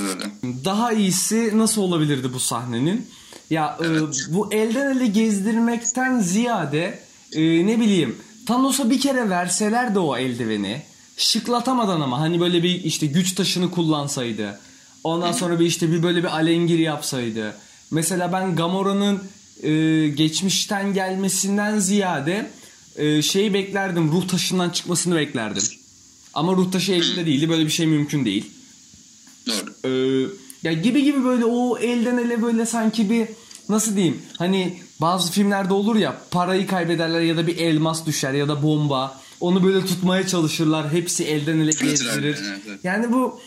öyle. 0.09 0.31
Daha 0.65 0.93
iyisi 0.93 1.57
nasıl 1.57 1.81
olabilirdi 1.81 2.33
bu 2.33 2.39
sahnenin? 2.39 3.07
Ya 3.49 3.77
e, 3.81 3.85
Evet. 3.85 4.27
bu 4.29 4.53
elden 4.53 4.95
ele 4.97 5.07
gezdirmekten 5.07 6.19
ziyade 6.19 6.99
e, 7.33 7.67
ne 7.67 7.79
bileyim 7.79 8.15
Thanos'a 8.45 8.89
bir 8.89 8.99
kere 8.99 9.29
verseler 9.29 9.95
de 9.95 9.99
o 9.99 10.17
eldiveni 10.17 10.81
şıklatamadan 11.17 12.01
ama 12.01 12.19
hani 12.19 12.39
böyle 12.39 12.63
bir 12.63 12.83
işte 12.83 13.05
güç 13.05 13.35
taşını 13.35 13.71
kullansaydı. 13.71 14.59
Ondan 15.03 15.31
sonra 15.31 15.59
bir 15.59 15.65
işte 15.65 15.91
bir 15.91 16.03
böyle 16.03 16.19
bir 16.19 16.35
alengir 16.35 16.79
yapsaydı. 16.79 17.55
Mesela 17.91 18.31
ben 18.31 18.55
Gamora'nın 18.55 19.23
e, 19.63 20.07
geçmişten 20.07 20.93
gelmesinden 20.93 21.79
ziyade 21.79 22.51
e, 22.95 23.21
şeyi 23.21 23.53
beklerdim. 23.53 24.11
Ruh 24.11 24.27
taşından 24.27 24.69
çıkmasını 24.69 25.15
beklerdim. 25.15 25.63
Ama 26.33 26.53
ruh 26.53 26.71
taşı 26.71 26.91
elinde 26.91 27.25
değildi. 27.25 27.49
Böyle 27.49 27.65
bir 27.65 27.71
şey 27.71 27.87
mümkün 27.87 28.25
değil. 28.25 28.51
Doğru. 29.47 29.73
Ee, 29.85 30.27
ya 30.63 30.73
gibi 30.73 31.03
gibi 31.03 31.23
böyle 31.23 31.45
o 31.45 31.77
elden 31.77 32.17
ele 32.17 32.41
böyle 32.41 32.65
sanki 32.65 33.09
bir 33.09 33.27
nasıl 33.69 33.95
diyeyim 33.95 34.21
hani 34.37 34.79
bazı 35.01 35.31
filmlerde 35.31 35.73
olur 35.73 35.95
ya 35.95 36.21
parayı 36.31 36.67
kaybederler 36.67 37.21
ya 37.21 37.37
da 37.37 37.47
bir 37.47 37.57
elmas 37.57 38.05
düşer 38.05 38.33
ya 38.33 38.47
da 38.47 38.63
bomba 38.63 39.21
onu 39.39 39.63
böyle 39.63 39.85
tutmaya 39.85 40.27
çalışırlar 40.27 40.93
hepsi 40.93 41.23
elden 41.23 41.59
ele 41.59 41.71
evet. 42.19 42.39
Yani 42.83 43.11
bu 43.11 43.41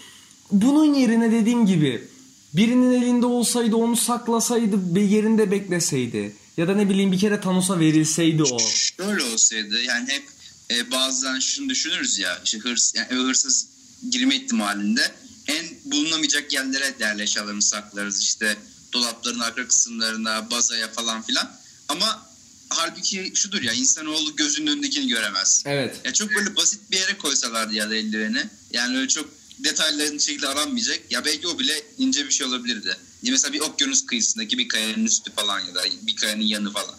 bunun 0.53 0.95
yerine 0.95 1.33
dediğim 1.33 1.67
gibi 1.67 2.09
birinin 2.55 3.03
elinde 3.03 3.27
olsaydı 3.27 3.77
onu 3.77 3.97
saklasaydı 3.97 4.95
bir 4.95 5.03
yerinde 5.03 5.51
bekleseydi 5.51 6.37
ya 6.57 6.69
da 6.69 6.75
ne 6.75 6.89
bileyim 6.89 7.13
bir 7.13 7.19
kere 7.19 7.41
Thanos'a 7.41 7.81
verilseydi 7.81 8.43
o. 8.43 8.59
Şöyle 8.59 9.23
olsaydı 9.23 9.83
yani 9.83 10.09
hep 10.09 10.25
e, 10.71 10.91
bazen 10.91 11.39
şunu 11.39 11.69
düşünürüz 11.69 12.19
ya 12.19 12.41
işte 12.45 12.59
hırs, 12.59 12.95
yani 12.95 13.07
eve 13.11 13.21
hırsız 13.21 13.67
girme 14.11 14.37
ihtimalinde 14.37 15.03
en 15.47 15.67
bulunamayacak 15.85 16.53
yerlere 16.53 16.99
değerli 16.99 17.23
eşyalarını 17.23 17.63
saklarız 17.63 18.23
işte 18.23 18.57
dolapların 18.93 19.41
arka 19.41 19.69
kısımlarına 19.69 20.51
bazaya 20.51 20.89
falan 20.89 21.23
filan 21.23 21.51
ama 21.89 22.23
halbuki 22.69 23.33
şudur 23.35 23.63
ya 23.63 23.73
insanoğlu 23.73 24.37
gözünün 24.37 24.67
önündekini 24.67 25.09
göremez. 25.09 25.63
Evet. 25.67 26.01
Ya 26.05 26.13
çok 26.13 26.35
böyle 26.35 26.57
basit 26.57 26.81
bir 26.91 26.97
yere 26.99 27.19
koysalardı 27.19 27.75
ya 27.75 27.91
da 27.91 27.97
eldiveni 27.97 28.43
yani 28.73 28.97
öyle 28.99 29.09
çok 29.09 29.29
detaylarını 29.59 30.21
şekilde 30.21 30.49
aranmayacak 30.49 31.01
ya 31.11 31.25
belki 31.25 31.49
o 31.49 31.59
bile 31.59 31.73
ince 31.99 32.25
bir 32.27 32.31
şey 32.31 32.47
olabilirdi. 32.47 32.97
Ya 33.23 33.33
mesela 33.33 33.53
bir 33.53 33.61
okyanus 33.61 34.07
kıyısındaki 34.07 34.59
bir 34.59 34.69
kayanın 34.69 35.05
üstü 35.05 35.33
falan 35.33 35.61
ya 35.61 35.75
da 35.75 35.81
bir 36.03 36.17
kayanın 36.17 36.43
yanı 36.43 36.73
falan. 36.73 36.95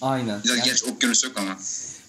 Aynen. 0.00 0.26
Ya 0.28 0.40
Yani- 0.44 0.62
Gerçi 0.64 0.84
okyanus 0.84 1.24
yok 1.24 1.32
ama. 1.36 1.58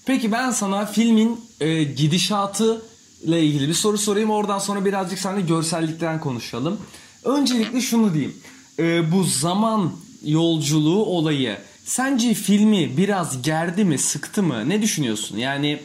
Peki 0.05 0.31
ben 0.31 0.51
sana 0.51 0.85
filmin 0.85 1.45
e, 1.59 1.83
gidişatı 1.83 2.81
ile 3.23 3.43
ilgili 3.43 3.67
bir 3.69 3.73
soru 3.73 3.97
sorayım. 3.97 4.29
Oradan 4.31 4.59
sonra 4.59 4.85
birazcık 4.85 5.19
seninle 5.19 5.41
görsellikten 5.41 6.19
konuşalım. 6.19 6.81
Öncelikle 7.23 7.81
şunu 7.81 8.13
diyeyim. 8.13 8.40
E, 8.81 9.11
bu 9.11 9.23
zaman 9.23 9.91
yolculuğu 10.25 11.05
olayı 11.05 11.57
sence 11.85 12.33
filmi 12.33 12.97
biraz 12.97 13.41
gerdi 13.41 13.85
mi, 13.85 13.97
sıktı 13.97 14.43
mı? 14.43 14.69
Ne 14.69 14.81
düşünüyorsun? 14.81 15.37
Yani 15.37 15.81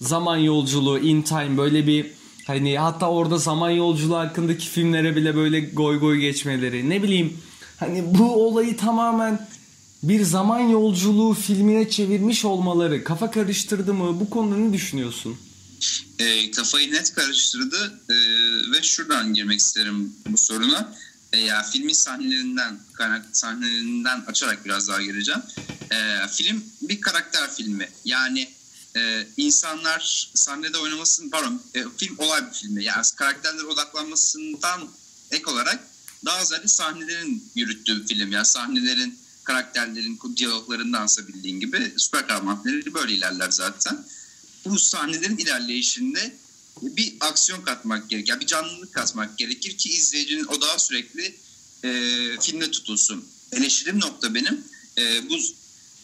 zaman 0.00 0.36
yolculuğu, 0.36 0.98
in 0.98 1.22
time 1.22 1.56
böyle 1.56 1.86
bir 1.86 2.06
hani 2.46 2.78
hatta 2.78 3.10
orada 3.10 3.38
zaman 3.38 3.70
yolculuğu 3.70 4.16
hakkındaki 4.16 4.68
filmlere 4.68 5.16
bile 5.16 5.36
böyle 5.36 5.60
goy 5.60 6.00
goy 6.00 6.18
geçmeleri. 6.18 6.90
Ne 6.90 7.02
bileyim 7.02 7.38
hani 7.76 8.18
bu 8.18 8.46
olayı 8.46 8.76
tamamen 8.76 9.48
bir 10.02 10.22
zaman 10.22 10.60
yolculuğu 10.60 11.34
filmine 11.34 11.90
çevirmiş 11.90 12.44
olmaları 12.44 13.04
kafa 13.04 13.30
karıştırdı 13.30 13.94
mı? 13.94 14.20
Bu 14.20 14.30
konuda 14.30 14.56
ne 14.56 14.72
düşünüyorsun? 14.72 15.36
E, 16.18 16.50
kafayı 16.50 16.92
net 16.92 17.14
karıştırdı 17.14 18.00
e, 18.10 18.14
ve 18.72 18.82
şuradan 18.82 19.34
girmek 19.34 19.60
isterim 19.60 20.12
bu 20.28 20.38
soruna. 20.38 20.94
E, 21.32 21.40
ya 21.40 21.62
filmin 21.62 21.92
sahnelerinden 21.92 22.80
sahnelerinden 23.32 24.24
açarak 24.26 24.64
biraz 24.64 24.88
daha 24.88 25.02
gireceğim. 25.02 25.42
E, 25.90 26.28
film 26.28 26.64
bir 26.82 27.00
karakter 27.00 27.54
filmi. 27.54 27.88
Yani 28.04 28.48
e, 28.96 29.26
insanlar 29.36 30.30
sahnede 30.34 30.78
oynamasın 30.78 31.30
pardon 31.30 31.62
e, 31.74 31.84
film 31.98 32.18
olay 32.18 32.46
bir 32.46 32.54
filmi. 32.54 32.84
Yani 32.84 33.04
karakterlere 33.16 33.66
odaklanmasından 33.66 34.88
ek 35.30 35.50
olarak 35.50 35.80
daha 36.24 36.44
ziyade 36.44 36.68
sahnelerin 36.68 37.50
yürüttüğü 37.54 38.06
film. 38.06 38.32
Yani 38.32 38.46
sahnelerin 38.46 39.18
karakterlerin 39.44 40.18
diyaloglarındansa 40.36 41.28
bildiğin 41.28 41.60
gibi 41.60 41.94
süper 41.96 42.28
kahraman 42.28 42.62
filmleri 42.62 42.94
böyle 42.94 43.12
ilerler 43.12 43.50
zaten 43.50 44.04
bu 44.64 44.78
sahnelerin 44.78 45.36
ilerleyişinde 45.36 46.36
bir 46.82 47.14
aksiyon 47.20 47.62
katmak 47.62 48.10
gerekir. 48.10 48.40
Bir 48.40 48.46
canlılık 48.46 48.92
katmak 48.94 49.38
gerekir 49.38 49.78
ki 49.78 49.88
izleyicinin 49.90 50.44
odağı 50.44 50.78
sürekli 50.78 51.36
e, 51.84 51.90
filmde 52.40 52.70
tutulsun. 52.70 53.28
Eleştirim 53.52 54.00
nokta 54.00 54.34
benim. 54.34 54.64
E, 54.98 55.30
bu 55.30 55.38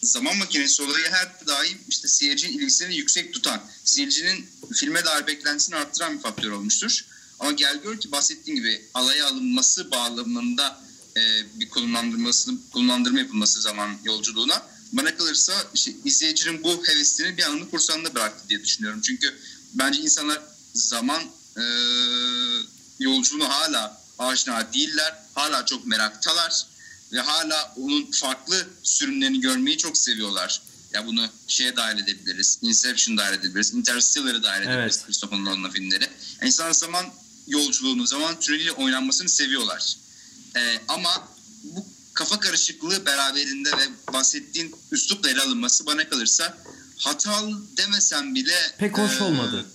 zaman 0.01 0.37
makinesi 0.37 0.83
olayı 0.83 1.05
her 1.11 1.47
daim 1.47 1.77
işte 1.89 2.07
seyircinin 2.07 2.57
ilgisini 2.57 2.95
yüksek 2.95 3.33
tutan, 3.33 3.61
seyircinin 3.83 4.45
filme 4.73 5.05
dair 5.05 5.27
beklentisini 5.27 5.75
arttıran 5.75 6.17
bir 6.17 6.21
faktör 6.21 6.51
olmuştur. 6.51 7.05
Ama 7.39 7.51
gel 7.51 7.81
gör 7.83 7.99
ki 7.99 8.11
bahsettiğim 8.11 8.59
gibi 8.59 8.81
alaya 8.93 9.27
alınması 9.27 9.91
bağlamında 9.91 10.81
e, 11.17 11.21
bir 11.59 11.69
konumlandırması, 11.69 12.51
konumlandırma 12.73 13.19
yapılması 13.19 13.61
zaman 13.61 13.97
yolculuğuna 14.03 14.67
bana 14.91 15.15
kalırsa 15.15 15.53
işte 15.73 15.91
izleyicinin 16.05 16.63
bu 16.63 16.83
hevesini 16.87 17.37
bir 17.37 17.43
anlamda 17.43 17.69
kursağında 17.69 18.15
bıraktı 18.15 18.49
diye 18.49 18.63
düşünüyorum. 18.63 19.01
Çünkü 19.01 19.39
bence 19.73 20.01
insanlar 20.01 20.41
zaman 20.73 21.21
e, 21.57 21.63
yolculuğuna 22.99 23.49
hala 23.49 24.01
aşina 24.19 24.73
değiller. 24.73 25.15
Hala 25.35 25.65
çok 25.65 25.85
meraktalar 25.85 26.65
ve 27.13 27.19
hala 27.19 27.73
onun 27.77 28.11
farklı 28.11 28.67
sürümlerini 28.83 29.41
görmeyi 29.41 29.77
çok 29.77 29.97
seviyorlar. 29.97 30.61
Ya 30.93 31.07
bunu 31.07 31.25
şeye 31.47 31.75
dahil 31.75 31.97
edebiliriz. 31.97 32.59
Inception 32.61 33.17
dahil 33.17 33.33
edebiliriz. 33.33 33.73
Interstellar'ı 33.73 34.43
dahil 34.43 34.61
edebiliriz. 34.61 34.95
Evet. 34.97 35.05
Christopher 35.05 35.39
Nolan'ın 35.39 35.69
filmleri. 35.69 36.03
Yani 36.03 36.47
insanlar 36.47 36.73
zaman 36.73 37.05
yolculuğunu, 37.47 38.07
zaman 38.07 38.39
tüneliyle 38.39 38.71
oynanmasını 38.71 39.29
seviyorlar. 39.29 39.97
Ee, 40.55 40.81
ama 40.87 41.29
bu 41.63 41.85
kafa 42.13 42.39
karışıklığı 42.39 43.05
beraberinde 43.05 43.69
ve 43.71 44.13
bahsettiğin 44.13 44.75
üslupla 44.91 45.29
ele 45.29 45.41
alınması 45.41 45.85
bana 45.85 46.09
kalırsa 46.09 46.57
hatalı 46.97 47.77
demesem 47.77 48.35
bile 48.35 48.75
Pek 48.77 48.97
hoş 48.97 49.21
e, 49.21 49.23
olmadı. 49.23 49.65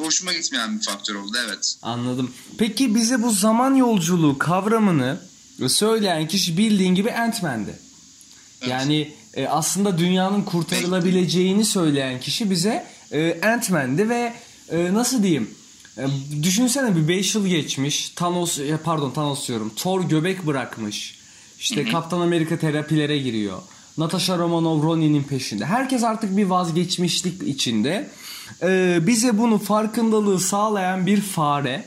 Hoşuma 0.00 0.32
gitmeyen 0.32 0.78
bir 0.78 0.84
faktör 0.84 1.14
oldu 1.14 1.36
evet. 1.46 1.74
Anladım. 1.82 2.30
Peki 2.58 2.94
bize 2.94 3.22
bu 3.22 3.30
zaman 3.30 3.74
yolculuğu 3.74 4.38
kavramını 4.38 5.20
söyleyen 5.68 6.28
kişi 6.28 6.58
bildiğin 6.58 6.94
gibi 6.94 7.12
Ant-Man'di. 7.12 7.78
Evet. 8.60 8.70
Yani 8.70 9.12
e, 9.34 9.46
aslında 9.46 9.98
dünyanın 9.98 10.42
kurtarılabileceğini 10.42 11.64
söyleyen 11.64 12.20
kişi 12.20 12.50
bize 12.50 12.86
e, 13.12 13.40
Ant-Man'di 13.42 14.08
ve 14.08 14.32
e, 14.70 14.94
nasıl 14.94 15.22
diyeyim? 15.22 15.50
E, 15.98 16.06
düşünsene 16.42 16.96
bir 16.96 17.08
5 17.08 17.34
yıl 17.34 17.46
geçmiş. 17.46 18.08
Thanos 18.08 18.58
e, 18.58 18.78
pardon 18.84 19.10
Thanos 19.10 19.48
diyorum. 19.48 19.72
Thor 19.76 20.08
göbek 20.08 20.46
bırakmış. 20.46 21.18
İşte 21.58 21.84
Kaptan 21.84 22.20
Amerika 22.20 22.58
terapilere 22.58 23.18
giriyor. 23.18 23.62
Natasha 23.98 24.38
Romanoff 24.38 24.84
Ronin'in 24.84 25.22
peşinde. 25.22 25.64
Herkes 25.64 26.04
artık 26.04 26.36
bir 26.36 26.44
vazgeçmişlik 26.44 27.42
içinde. 27.42 28.10
E, 28.62 28.98
bize 29.06 29.38
bunu 29.38 29.58
farkındalığı 29.58 30.40
sağlayan 30.40 31.06
bir 31.06 31.20
fare 31.20 31.84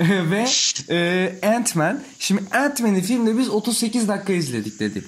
ve 0.00 0.46
e, 0.90 1.38
Ant-Man. 1.42 2.00
Şimdi 2.18 2.42
Ant-Man'i 2.50 3.02
filmde 3.02 3.38
biz 3.38 3.48
38 3.48 4.08
dakika 4.08 4.32
izledik 4.32 4.80
dedik. 4.80 5.04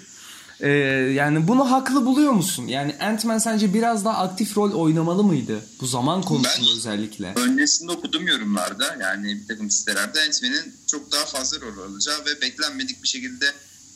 Ee, 0.60 0.68
yani 1.14 1.48
bunu 1.48 1.70
haklı 1.70 2.06
buluyor 2.06 2.32
musun? 2.32 2.66
Yani 2.66 2.96
Ant-Man 3.00 3.38
sence 3.38 3.74
biraz 3.74 4.04
daha 4.04 4.18
aktif 4.18 4.56
rol 4.56 4.72
oynamalı 4.72 5.24
mıydı? 5.24 5.60
Bu 5.80 5.86
zaman 5.86 6.22
konusunda 6.22 6.66
Ben- 6.68 6.76
özellikle. 6.76 7.34
Öncesinde 7.36 7.92
okudum 7.92 8.26
yorumlarda 8.26 8.96
yani 9.00 9.40
bir 9.42 9.48
takım 9.48 9.70
sitelerde 9.70 10.20
Ant-Man'in 10.20 10.74
çok 10.86 11.12
daha 11.12 11.24
fazla 11.24 11.60
rol 11.60 11.78
alacağı 11.92 12.20
ve 12.20 12.40
beklenmedik 12.42 13.02
bir 13.02 13.08
şekilde 13.08 13.46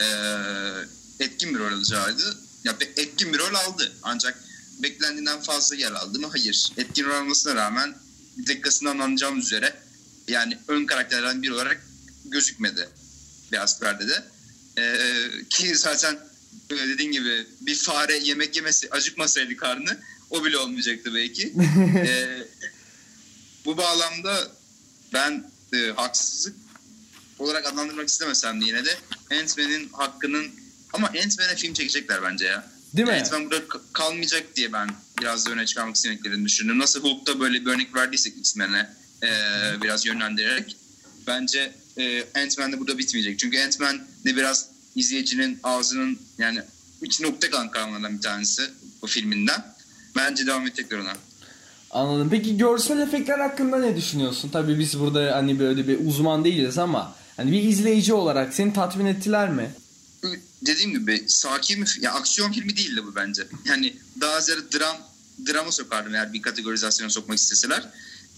e, 0.01 0.07
etkin 1.25 1.55
bir 1.55 1.59
rol 1.59 1.73
alacağıydı. 1.73 2.39
Ya 2.65 2.75
etkin 2.97 3.33
bir 3.33 3.39
rol 3.39 3.55
aldı 3.55 3.93
ancak 4.03 4.39
beklendiğinden 4.83 5.41
fazla 5.41 5.77
yer 5.77 5.93
aldı 5.93 6.19
mı? 6.19 6.29
Hayır. 6.31 6.73
Etkin 6.77 7.05
rol 7.05 7.15
almasına 7.15 7.55
rağmen 7.55 7.95
dakikasından 8.47 8.99
anlayacağımız 8.99 9.47
üzere 9.47 9.75
yani 10.29 10.59
ön 10.69 10.87
karakterlerden 10.87 11.43
biri 11.43 11.53
olarak 11.53 11.87
gözükmedi 12.25 12.89
Beyaz 13.53 13.81
Perde'de. 13.81 14.25
E, 14.79 14.85
ki 15.51 15.77
zaten 15.77 16.19
e, 16.71 16.77
dediğin 16.77 17.13
gibi 17.13 17.47
bir 17.61 17.75
fare 17.75 18.19
yemek 18.19 18.57
yemesi 18.57 18.91
acıkmasaydı 18.91 19.57
karnı 19.57 19.99
o 20.31 20.45
bile 20.45 20.59
olmayacaktı 20.59 21.15
belki. 21.15 21.53
E, 21.97 22.47
bu 23.65 23.77
bağlamda 23.77 24.51
ben 25.13 25.51
e, 25.75 25.91
haksızlık 25.97 26.57
olarak 27.39 27.67
adlandırmak 27.67 28.09
istemesem 28.09 28.61
de 28.61 28.65
yine 28.65 28.85
de 28.85 28.99
Ant-Man'in 29.31 29.89
hakkının 29.89 30.51
ama 30.93 31.07
Ant-Man'e 31.07 31.57
film 31.57 31.75
çekecekler 31.75 32.23
bence 32.23 32.47
ya. 32.47 32.71
Değil 32.97 33.09
mi? 33.09 33.15
Ant-Man 33.15 33.45
burada 33.45 33.69
k- 33.69 33.79
kalmayacak 33.93 34.57
diye 34.57 34.73
ben 34.73 34.89
biraz 35.21 35.47
da 35.47 35.51
öne 35.51 35.67
çıkarmak 35.67 35.97
istediklerini 35.97 36.45
düşündüm. 36.45 36.79
Nasıl 36.79 37.03
Hulk'ta 37.03 37.41
böyle 37.41 37.61
bir 37.61 37.67
örnek 37.71 37.95
verdiysek 37.97 38.37
X-Men'e 38.39 38.91
e, 39.23 39.29
biraz 39.83 40.07
yönlendirerek 40.07 40.77
bence 41.27 41.73
e, 41.99 42.25
Ant-Man 42.43 42.73
de 42.73 42.81
burada 42.81 42.99
bitmeyecek. 42.99 43.39
Çünkü 43.39 43.59
Ant-Man 43.65 44.01
de 44.25 44.37
biraz 44.37 44.69
izleyicinin 44.97 45.59
ağzının 45.63 46.19
yani 46.39 46.61
üç 47.03 47.21
nokta 47.21 47.51
kalan 47.51 47.71
kahramanlardan 47.71 48.17
bir 48.17 48.23
tanesi 48.23 48.63
bu 49.03 49.07
filminden. 49.07 49.75
Bence 50.17 50.47
devam 50.47 50.67
edecekler 50.67 50.99
ona. 50.99 51.13
Anladım. 51.91 52.29
Peki 52.31 52.57
görsel 52.57 52.99
efektler 52.99 53.39
hakkında 53.39 53.79
ne 53.79 53.97
düşünüyorsun? 53.97 54.49
Tabii 54.53 54.79
biz 54.79 55.01
burada 55.01 55.37
hani 55.37 55.59
böyle 55.59 55.89
bir 55.89 56.07
uzman 56.07 56.45
değiliz 56.45 56.79
ama 56.79 57.15
hani 57.37 57.53
bir 57.53 57.63
izleyici 57.63 58.13
olarak 58.15 58.55
seni 58.55 58.73
tatmin 58.73 59.07
ettiler 59.07 59.51
mi? 59.51 59.71
Dediğim 60.67 60.91
gibi 60.93 61.25
sakin 61.29 61.83
bir 61.83 61.99
ya 62.01 62.13
aksiyon 62.13 62.53
filmi 62.53 62.77
değildi 62.77 63.05
bu 63.05 63.15
bence. 63.15 63.47
Yani 63.65 63.97
daha 64.21 64.41
ziyade 64.41 64.73
dram 64.73 64.97
drama 65.47 65.73
sokardım 65.73 66.15
eğer 66.15 66.33
bir 66.33 66.43
kategorizasyona 66.43 67.11
sokmak 67.11 67.39
isteseler. 67.39 67.89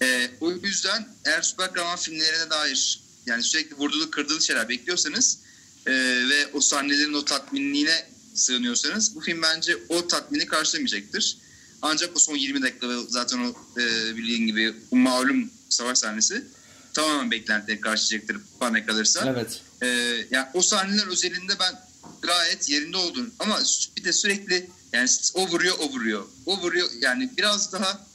Ee, 0.03 0.31
o 0.41 0.53
yüzden 0.53 1.09
eğer 1.25 1.43
süper 1.43 1.73
kahraman 1.73 1.97
filmlerine 1.97 2.51
dair 2.51 3.01
yani 3.27 3.43
sürekli 3.43 3.77
vurdulu 3.77 4.11
kırdılı 4.11 4.43
şeyler 4.43 4.69
bekliyorsanız 4.69 5.39
e, 5.87 5.93
ve 6.29 6.47
o 6.53 6.61
sahnelerin 6.61 7.15
o 7.15 7.25
tatminliğine 7.25 8.07
sığınıyorsanız 8.35 9.15
bu 9.15 9.21
film 9.21 9.43
bence 9.43 9.79
o 9.89 10.09
tatmini 10.09 10.47
karşılamayacaktır. 10.47 11.37
Ancak 11.83 12.17
o 12.17 12.19
son 12.19 12.37
20 12.37 12.63
dakika 12.63 12.89
ve 12.89 12.95
zaten 13.09 13.39
o 13.39 13.81
e, 13.81 14.17
bildiğin 14.17 14.47
gibi 14.47 14.75
o 14.91 14.97
malum 14.97 15.51
savaş 15.69 15.99
sahnesi 15.99 16.45
tamamen 16.93 17.31
beklentileri 17.31 17.81
karşılayacaktır 17.81 18.37
bana 18.61 18.87
kalırsa. 18.87 19.33
Evet. 19.33 19.61
Ee, 19.83 19.87
yani 20.31 20.47
o 20.55 20.63
sahneler 20.63 21.07
özelinde 21.07 21.53
ben 21.61 21.81
gayet 22.23 22.69
yerinde 22.69 22.97
oldum. 22.97 23.35
Ama 23.39 23.63
bir 23.97 24.05
de 24.05 24.13
sürekli 24.13 24.71
yani 24.93 25.09
o 25.35 25.49
vuruyor 25.49 25.79
o 25.79 25.89
vuruyor. 25.89 26.25
O 26.47 26.59
vuruyor 26.61 26.91
yani 27.01 27.31
biraz 27.37 27.73
daha 27.73 28.07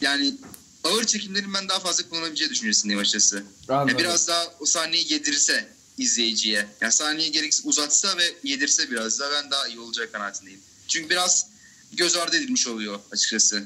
yani 0.00 0.34
ağır 0.84 1.04
çekimlerin 1.04 1.54
ben 1.54 1.68
daha 1.68 1.80
fazla 1.80 2.08
kullanabileceği 2.08 2.50
düşüncesindeyim 2.50 3.00
açıkçası. 3.00 3.36
Anladım. 3.68 3.88
Yani 3.88 3.98
biraz 3.98 4.28
daha 4.28 4.54
o 4.60 4.66
sahneyi 4.66 5.12
yedirse 5.12 5.68
izleyiciye. 5.98 6.68
Yani 6.80 6.92
sahneyi 6.92 7.32
gereksiz 7.32 7.66
uzatsa 7.66 8.18
ve 8.18 8.34
yedirse 8.44 8.90
biraz 8.90 9.20
daha 9.20 9.30
ben 9.30 9.50
daha 9.50 9.68
iyi 9.68 9.80
olacak 9.80 10.12
kanaatindeyim. 10.12 10.60
Çünkü 10.88 11.10
biraz 11.10 11.46
göz 11.92 12.16
ardı 12.16 12.36
edilmiş 12.36 12.66
oluyor 12.66 13.00
açıkçası. 13.12 13.64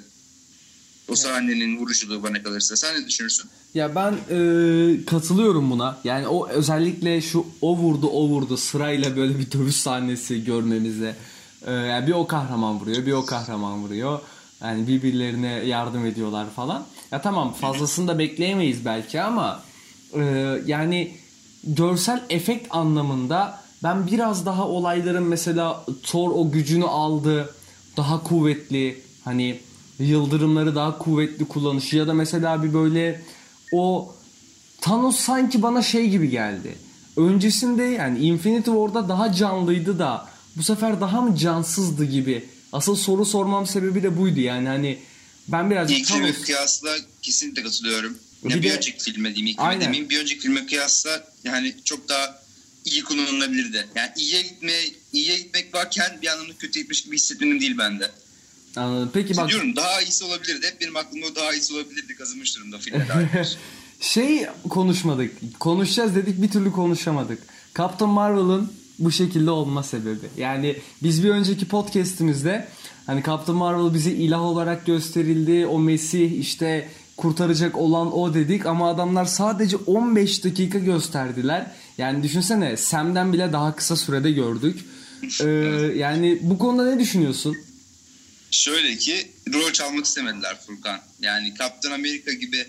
O 1.10 1.14
sahnenin 1.16 1.78
vuruşuluğu 1.78 2.22
bana 2.22 2.42
kalırsa. 2.42 2.76
Sen 2.76 3.00
ne 3.00 3.06
düşünürsün? 3.06 3.50
Ya 3.74 3.94
ben 3.94 4.12
e, 4.12 5.04
katılıyorum 5.04 5.70
buna. 5.70 5.98
Yani 6.04 6.28
o 6.28 6.48
özellikle 6.48 7.20
şu 7.20 7.46
o 7.60 7.76
vurdu 7.76 8.06
o 8.06 8.28
vurdu 8.28 8.56
sırayla 8.56 9.16
böyle 9.16 9.38
bir 9.38 9.52
dövüş 9.52 9.76
sahnesi 9.76 10.44
görmemizde. 10.44 11.16
E, 11.66 11.72
yani 11.72 12.06
bir 12.06 12.12
o 12.12 12.26
kahraman 12.26 12.80
vuruyor, 12.80 13.06
bir 13.06 13.12
o 13.12 13.26
kahraman 13.26 13.82
vuruyor. 13.82 14.20
Yani 14.62 14.88
birbirlerine 14.88 15.48
yardım 15.48 16.06
ediyorlar 16.06 16.50
falan. 16.56 16.86
Ya 17.12 17.22
tamam 17.22 17.52
fazlasını 17.52 18.08
da 18.08 18.18
bekleyemeyiz 18.18 18.84
belki 18.84 19.22
ama 19.22 19.62
e, 20.14 20.22
yani 20.66 21.16
görsel 21.64 22.22
efekt 22.30 22.66
anlamında 22.70 23.60
ben 23.82 24.06
biraz 24.06 24.46
daha 24.46 24.68
olayların 24.68 25.22
mesela 25.22 25.84
Thor 26.02 26.30
o 26.30 26.50
gücünü 26.50 26.84
aldı. 26.84 27.54
Daha 27.96 28.22
kuvvetli 28.22 29.02
hani 29.24 29.60
yıldırımları 30.00 30.74
daha 30.74 30.98
kuvvetli 30.98 31.48
kullanışı 31.48 31.96
ya 31.96 32.06
da 32.06 32.14
mesela 32.14 32.62
bir 32.64 32.74
böyle 32.74 33.22
o 33.72 34.14
Thanos 34.80 35.16
sanki 35.20 35.62
bana 35.62 35.82
şey 35.82 36.10
gibi 36.10 36.30
geldi. 36.30 36.74
Öncesinde 37.16 37.82
yani 37.82 38.18
Infinity 38.18 38.70
War'da 38.70 39.08
daha 39.08 39.32
canlıydı 39.32 39.98
da 39.98 40.28
bu 40.56 40.62
sefer 40.62 41.00
daha 41.00 41.20
mı 41.20 41.36
cansızdı 41.36 42.04
gibi. 42.04 42.44
Asıl 42.72 42.96
soru 42.96 43.24
sormam 43.24 43.66
sebebi 43.66 44.02
de 44.02 44.18
buydu 44.18 44.40
yani 44.40 44.68
hani 44.68 44.98
ben 45.48 45.70
birazcık 45.70 45.98
İlk 45.98 46.06
filme 46.06 46.20
Thanos 46.32 46.44
kıyasla 46.44 46.96
kesinlikle 47.22 47.62
katılıyorum. 47.62 48.18
Bir 48.44 48.62
de- 48.62 48.76
önceki 48.76 48.98
filme 49.04 49.28
diyeyim, 49.34 49.46
ilk 49.46 49.58
Aynen. 49.60 49.72
filme 49.72 49.84
demeyeyim. 49.84 50.10
Bir 50.10 50.20
önceki 50.20 50.40
filme 50.40 50.66
kıyasla 50.66 51.24
yani 51.44 51.74
çok 51.84 52.08
daha 52.08 52.40
iyi 52.84 53.04
kullanılabilirdi. 53.04 53.88
Yani 53.94 54.10
iyiye 54.16 54.42
gitme, 54.42 54.72
iyiye 55.12 55.38
gitmek 55.38 55.74
varken 55.74 56.18
bir 56.22 56.26
anlamda 56.28 56.52
kötü 56.58 56.80
gitmiş 56.80 57.02
gibi 57.04 57.16
hissetmenim 57.16 57.60
değil 57.60 57.78
bende. 57.78 58.10
Anladım. 58.76 59.10
Peki 59.12 59.36
bak 59.36 59.48
Diyorum 59.48 59.76
daha 59.76 60.00
iyisi 60.02 60.24
olabilirdi. 60.24 60.66
Hep 60.66 60.80
benim 60.80 60.96
aklımda 60.96 61.34
daha 61.36 61.52
iyisi 61.54 61.74
olabilirdi 61.74 62.14
kazınmış 62.14 62.56
durumda 62.56 62.78
filme 62.78 63.06
dair. 63.34 63.56
şey 64.00 64.46
konuşmadık. 64.68 65.32
Konuşacağız 65.60 66.14
dedik 66.14 66.42
bir 66.42 66.50
türlü 66.50 66.72
konuşamadık. 66.72 67.38
Captain 67.76 68.10
Marvel'ın 68.10 68.72
bu 68.98 69.12
şekilde 69.12 69.50
olma 69.50 69.82
sebebi. 69.82 70.26
Yani 70.36 70.76
biz 71.02 71.24
bir 71.24 71.30
önceki 71.30 71.68
podcast'imizde 71.68 72.68
hani 73.06 73.22
Captain 73.26 73.58
Marvel 73.58 73.94
bize 73.94 74.10
ilah 74.10 74.40
olarak 74.42 74.86
gösterildi. 74.86 75.66
O 75.66 75.78
Mesih 75.78 76.38
işte 76.38 76.88
kurtaracak 77.16 77.76
olan 77.76 78.18
o 78.18 78.34
dedik 78.34 78.66
ama 78.66 78.90
adamlar 78.90 79.24
sadece 79.24 79.76
15 79.76 80.44
dakika 80.44 80.78
gösterdiler. 80.78 81.66
Yani 81.98 82.22
düşünsene 82.22 82.76
Sam'den 82.76 83.32
bile 83.32 83.52
daha 83.52 83.76
kısa 83.76 83.96
sürede 83.96 84.30
gördük. 84.32 84.84
Ee, 85.44 85.48
yani 85.96 86.38
bu 86.42 86.58
konuda 86.58 86.84
ne 86.94 86.98
düşünüyorsun? 87.00 87.56
Şöyle 88.50 88.96
ki 88.96 89.32
rol 89.52 89.72
çalmak 89.72 90.04
istemediler 90.04 90.60
Furkan. 90.66 91.00
Yani 91.20 91.54
Kaptan 91.54 91.90
Amerika 91.90 92.32
gibi 92.32 92.66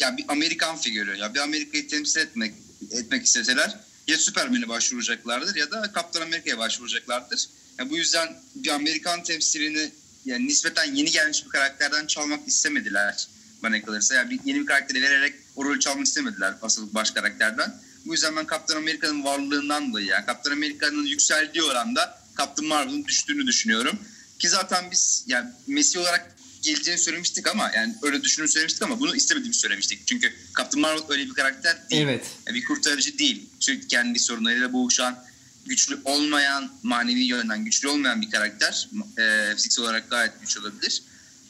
ya 0.00 0.16
bir 0.16 0.24
Amerikan 0.28 0.76
figürü 0.76 1.16
ya 1.16 1.34
bir 1.34 1.40
Amerika'yı 1.40 1.88
temsil 1.88 2.20
etmek 2.20 2.54
etmek 2.90 3.26
isteseler 3.26 3.76
ya 4.06 4.18
Superman'e 4.18 4.68
başvuracaklardır 4.68 5.56
ya 5.56 5.70
da 5.70 5.92
Kaptan 5.92 6.22
Amerika'ya 6.22 6.58
başvuracaklardır. 6.58 7.48
Ya 7.78 7.90
bu 7.90 7.96
yüzden 7.96 8.36
bir 8.54 8.70
Amerikan 8.70 9.22
temsilini 9.22 9.90
yani 10.24 10.46
nispeten 10.46 10.94
yeni 10.94 11.10
gelmiş 11.10 11.44
bir 11.44 11.50
karakterden 11.50 12.06
çalmak 12.06 12.48
istemediler 12.48 13.28
bana 13.62 13.82
kalırsa. 13.82 14.14
Yani 14.14 14.30
bir, 14.30 14.40
yeni 14.44 14.60
bir 14.60 14.66
karakteri 14.66 15.02
vererek 15.02 15.34
o 15.56 15.64
rolü 15.64 15.80
çalmak 15.80 16.06
istemediler 16.06 16.54
asıl 16.62 16.94
baş 16.94 17.10
karakterden. 17.10 17.80
Bu 18.04 18.12
yüzden 18.12 18.36
ben 18.36 18.46
Kaptan 18.46 18.76
Amerika'nın 18.76 19.24
varlığından 19.24 19.90
dolayı 19.90 20.06
yani 20.06 20.26
Kaptan 20.26 20.52
Amerika'nın 20.52 21.06
yükseldiği 21.06 21.64
oranda 21.64 22.18
Kaptan 22.34 22.66
Marvel'ın 22.66 23.04
düştüğünü 23.04 23.46
düşünüyorum. 23.46 23.98
Ki 24.38 24.48
zaten 24.48 24.90
biz 24.90 25.24
yani 25.26 25.50
Messi 25.66 25.98
olarak 25.98 26.36
geleceğini 26.62 27.00
söylemiştik 27.00 27.46
ama 27.46 27.70
yani 27.74 27.94
öyle 28.02 28.22
düşündüğünü 28.22 28.52
söylemiştik 28.52 28.82
ama 28.82 29.00
bunu 29.00 29.16
istemediğimizi 29.16 29.60
söylemiştik. 29.60 30.06
Çünkü 30.06 30.32
Captain 30.58 30.80
Marvel 30.80 31.02
öyle 31.08 31.26
bir 31.26 31.34
karakter 31.34 31.90
değil. 31.90 32.02
Evet. 32.02 32.26
Yani 32.46 32.54
bir 32.54 32.64
kurtarıcı 32.64 33.18
değil. 33.18 33.46
Sürekli 33.60 33.88
kendi 33.88 34.18
sorunlarıyla 34.18 34.72
boğuşan, 34.72 35.24
güçlü 35.66 35.98
olmayan, 36.04 36.72
manevi 36.82 37.20
yönden 37.20 37.64
güçlü 37.64 37.88
olmayan 37.88 38.22
bir 38.22 38.30
karakter. 38.30 38.88
E, 39.18 39.54
fiziksel 39.56 39.84
olarak 39.84 40.10
gayet 40.10 40.40
güçlü 40.40 40.60
olabilir 40.60 41.02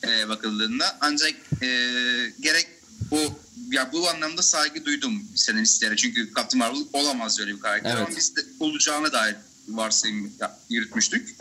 e, 0.05 0.29
bakıldığında. 0.29 0.99
Ancak 1.01 1.35
e, 1.63 1.69
gerek 2.41 2.69
o 3.11 3.39
ya 3.73 3.93
bu 3.93 4.09
anlamda 4.09 4.43
saygı 4.43 4.85
duydum 4.85 5.25
senaristlere. 5.35 5.97
Çünkü 5.97 6.35
Captain 6.37 6.59
Marvel 6.59 6.87
olamaz 6.93 7.41
öyle 7.41 7.55
bir 7.55 7.61
karakter. 7.61 7.91
Evet. 7.91 8.07
Ama 8.07 8.17
biz 8.17 8.37
de 8.37 8.41
olacağına 8.61 9.13
dair 9.13 9.37
varsayım 9.69 10.33
yürütmüştük. 10.71 11.37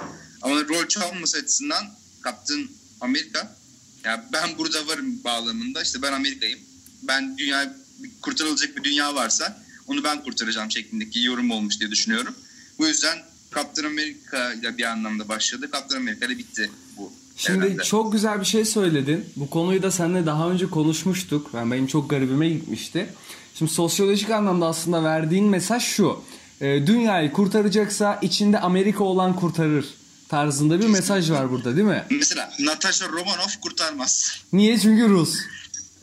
Ama 0.45 0.55
rol 0.55 0.87
çalması 0.87 1.37
açısından 1.37 1.85
Captain 2.25 2.67
Amerika 3.01 3.55
ya 4.03 4.25
ben 4.33 4.57
burada 4.57 4.87
varım 4.87 5.23
bağlamında 5.23 5.81
işte 5.81 6.01
ben 6.01 6.13
Amerika'yım. 6.13 6.59
Ben 7.03 7.37
dünya 7.37 7.75
kurtarılacak 8.21 8.77
bir 8.77 8.83
dünya 8.83 9.15
varsa 9.15 9.63
onu 9.87 10.03
ben 10.03 10.23
kurtaracağım 10.23 10.71
şeklindeki 10.71 11.23
yorum 11.23 11.51
olmuş 11.51 11.79
diye 11.79 11.91
düşünüyorum. 11.91 12.33
Bu 12.79 12.87
yüzden 12.87 13.17
Captain 13.55 13.87
Amerika 13.87 14.53
ile 14.53 14.77
bir 14.77 14.83
anlamda 14.83 15.29
başladı. 15.29 15.69
Captain 15.73 16.01
Amerika 16.01 16.25
ile 16.25 16.37
bitti 16.37 16.71
bu. 16.97 17.11
Şimdi 17.37 17.65
evrende. 17.65 17.83
çok 17.83 18.11
güzel 18.11 18.39
bir 18.39 18.45
şey 18.45 18.65
söyledin. 18.65 19.25
Bu 19.35 19.49
konuyu 19.49 19.83
da 19.83 19.91
seninle 19.91 20.25
daha 20.25 20.49
önce 20.49 20.65
konuşmuştuk. 20.65 21.49
Ben 21.53 21.71
benim 21.71 21.87
çok 21.87 22.09
garibime 22.09 22.49
gitmişti. 22.49 23.13
Şimdi 23.55 23.71
sosyolojik 23.71 24.29
anlamda 24.29 24.65
aslında 24.65 25.03
verdiğin 25.03 25.45
mesaj 25.45 25.83
şu. 25.83 26.23
e, 26.61 26.87
dünyayı 26.87 27.31
kurtaracaksa 27.31 28.19
içinde 28.21 28.59
Amerika 28.59 29.03
olan 29.03 29.35
kurtarır 29.35 29.85
tarzında 30.29 30.79
bir 30.79 30.87
mesaj 30.87 31.31
var 31.31 31.51
burada 31.51 31.75
değil 31.75 31.87
mi? 31.87 32.03
Mesela 32.09 32.51
Natasha 32.59 33.07
Romanoff 33.09 33.61
kurtarmaz. 33.61 34.37
Niye? 34.53 34.79
Çünkü 34.79 35.09
Rus. 35.09 35.35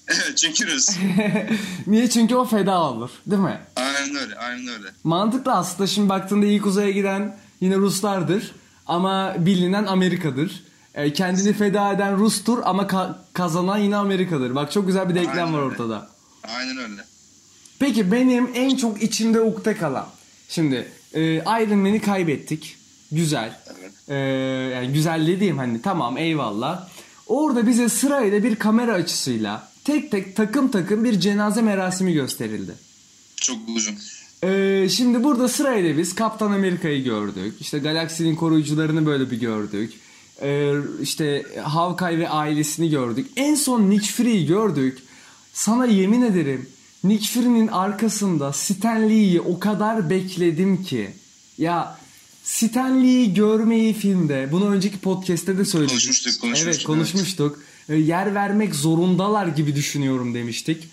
Evet 0.08 0.32
çünkü 0.36 0.66
Rus. 0.74 0.88
Niye? 1.86 2.10
Çünkü 2.10 2.34
o 2.34 2.44
feda 2.44 2.80
olur 2.80 3.10
değil 3.26 3.42
mi? 3.42 3.60
aynen 3.76 4.16
öyle, 4.16 4.34
aynen 4.36 4.68
öyle. 4.68 4.88
Mantıklı 5.04 5.52
aslında 5.52 5.86
şimdi 5.86 6.08
baktığında 6.08 6.46
ilk 6.46 6.66
uzaya 6.66 6.90
giden 6.90 7.36
yine 7.60 7.76
Ruslardır 7.76 8.52
ama 8.86 9.34
bilinen 9.38 9.84
Amerika'dır. 9.84 10.62
E, 10.94 11.12
kendini 11.12 11.52
feda 11.52 11.92
eden 11.92 12.18
Rus'tur 12.18 12.58
ama 12.64 12.82
ka- 12.82 13.14
kazanan 13.32 13.78
yine 13.78 13.96
Amerika'dır. 13.96 14.54
Bak 14.54 14.72
çok 14.72 14.86
güzel 14.86 15.08
bir 15.08 15.14
denklem 15.14 15.38
Aynen 15.46 15.52
var 15.52 15.58
öyle. 15.62 15.68
ortada. 15.72 16.10
Aynen 16.56 16.76
öyle. 16.76 17.02
Peki 17.78 18.12
benim 18.12 18.50
en 18.54 18.76
çok 18.76 19.02
içimde 19.02 19.40
ukde 19.40 19.76
kalan. 19.76 20.06
Şimdi 20.48 20.88
e, 21.14 21.20
Iron 21.36 21.78
Man'i 21.78 22.00
kaybettik. 22.02 22.76
Güzel. 23.12 23.58
Evet. 23.80 23.92
E, 24.08 24.14
yani 24.74 24.92
güzel 24.92 25.26
dediğim 25.26 25.58
hani 25.58 25.82
tamam 25.82 26.18
eyvallah. 26.18 26.88
Orada 27.26 27.66
bize 27.66 27.88
sırayla 27.88 28.42
bir 28.42 28.56
kamera 28.56 28.92
açısıyla 28.92 29.68
tek 29.84 30.10
tek 30.10 30.36
takım 30.36 30.70
takım 30.70 31.04
bir 31.04 31.20
cenaze 31.20 31.62
merasimi 31.62 32.12
gösterildi. 32.12 32.72
Çok 33.36 33.58
uzun. 33.76 33.94
Ee, 34.44 34.88
şimdi 34.88 35.24
burada 35.24 35.48
sırayla 35.48 35.98
biz 35.98 36.14
Kaptan 36.14 36.52
Amerika'yı 36.52 37.04
gördük. 37.04 37.54
İşte 37.60 37.78
galaksinin 37.78 38.36
koruyucularını 38.36 39.06
böyle 39.06 39.30
bir 39.30 39.40
gördük. 39.40 39.92
Ee, 40.42 40.72
işte 41.02 41.42
Hawkeye 41.62 42.18
ve 42.18 42.28
ailesini 42.28 42.90
gördük. 42.90 43.30
En 43.36 43.54
son 43.54 43.90
Nick 43.90 44.12
Fury'yi 44.12 44.46
gördük. 44.46 44.98
Sana 45.52 45.86
yemin 45.86 46.22
ederim 46.22 46.68
Nick 47.04 47.26
Fury'nin 47.28 47.68
arkasında 47.68 48.52
Stan 48.52 49.08
Lee'yi 49.08 49.40
o 49.40 49.58
kadar 49.58 50.10
bekledim 50.10 50.82
ki. 50.82 51.10
Ya 51.58 51.98
Stan 52.44 53.02
Lee'yi 53.02 53.34
görmeyi 53.34 53.94
filmde 53.94 54.48
bunu 54.52 54.70
önceki 54.70 54.98
podcast'te 54.98 55.58
de 55.58 55.64
söyledik. 55.64 55.90
Konuşmuştuk, 55.90 56.40
konuşmuştuk, 56.40 56.74
Evet 56.74 56.84
konuşmuştuk. 56.84 57.62
Ee, 57.88 57.94
yer 57.94 58.34
vermek 58.34 58.74
zorundalar 58.74 59.46
gibi 59.46 59.76
düşünüyorum 59.76 60.34
demiştik. 60.34 60.88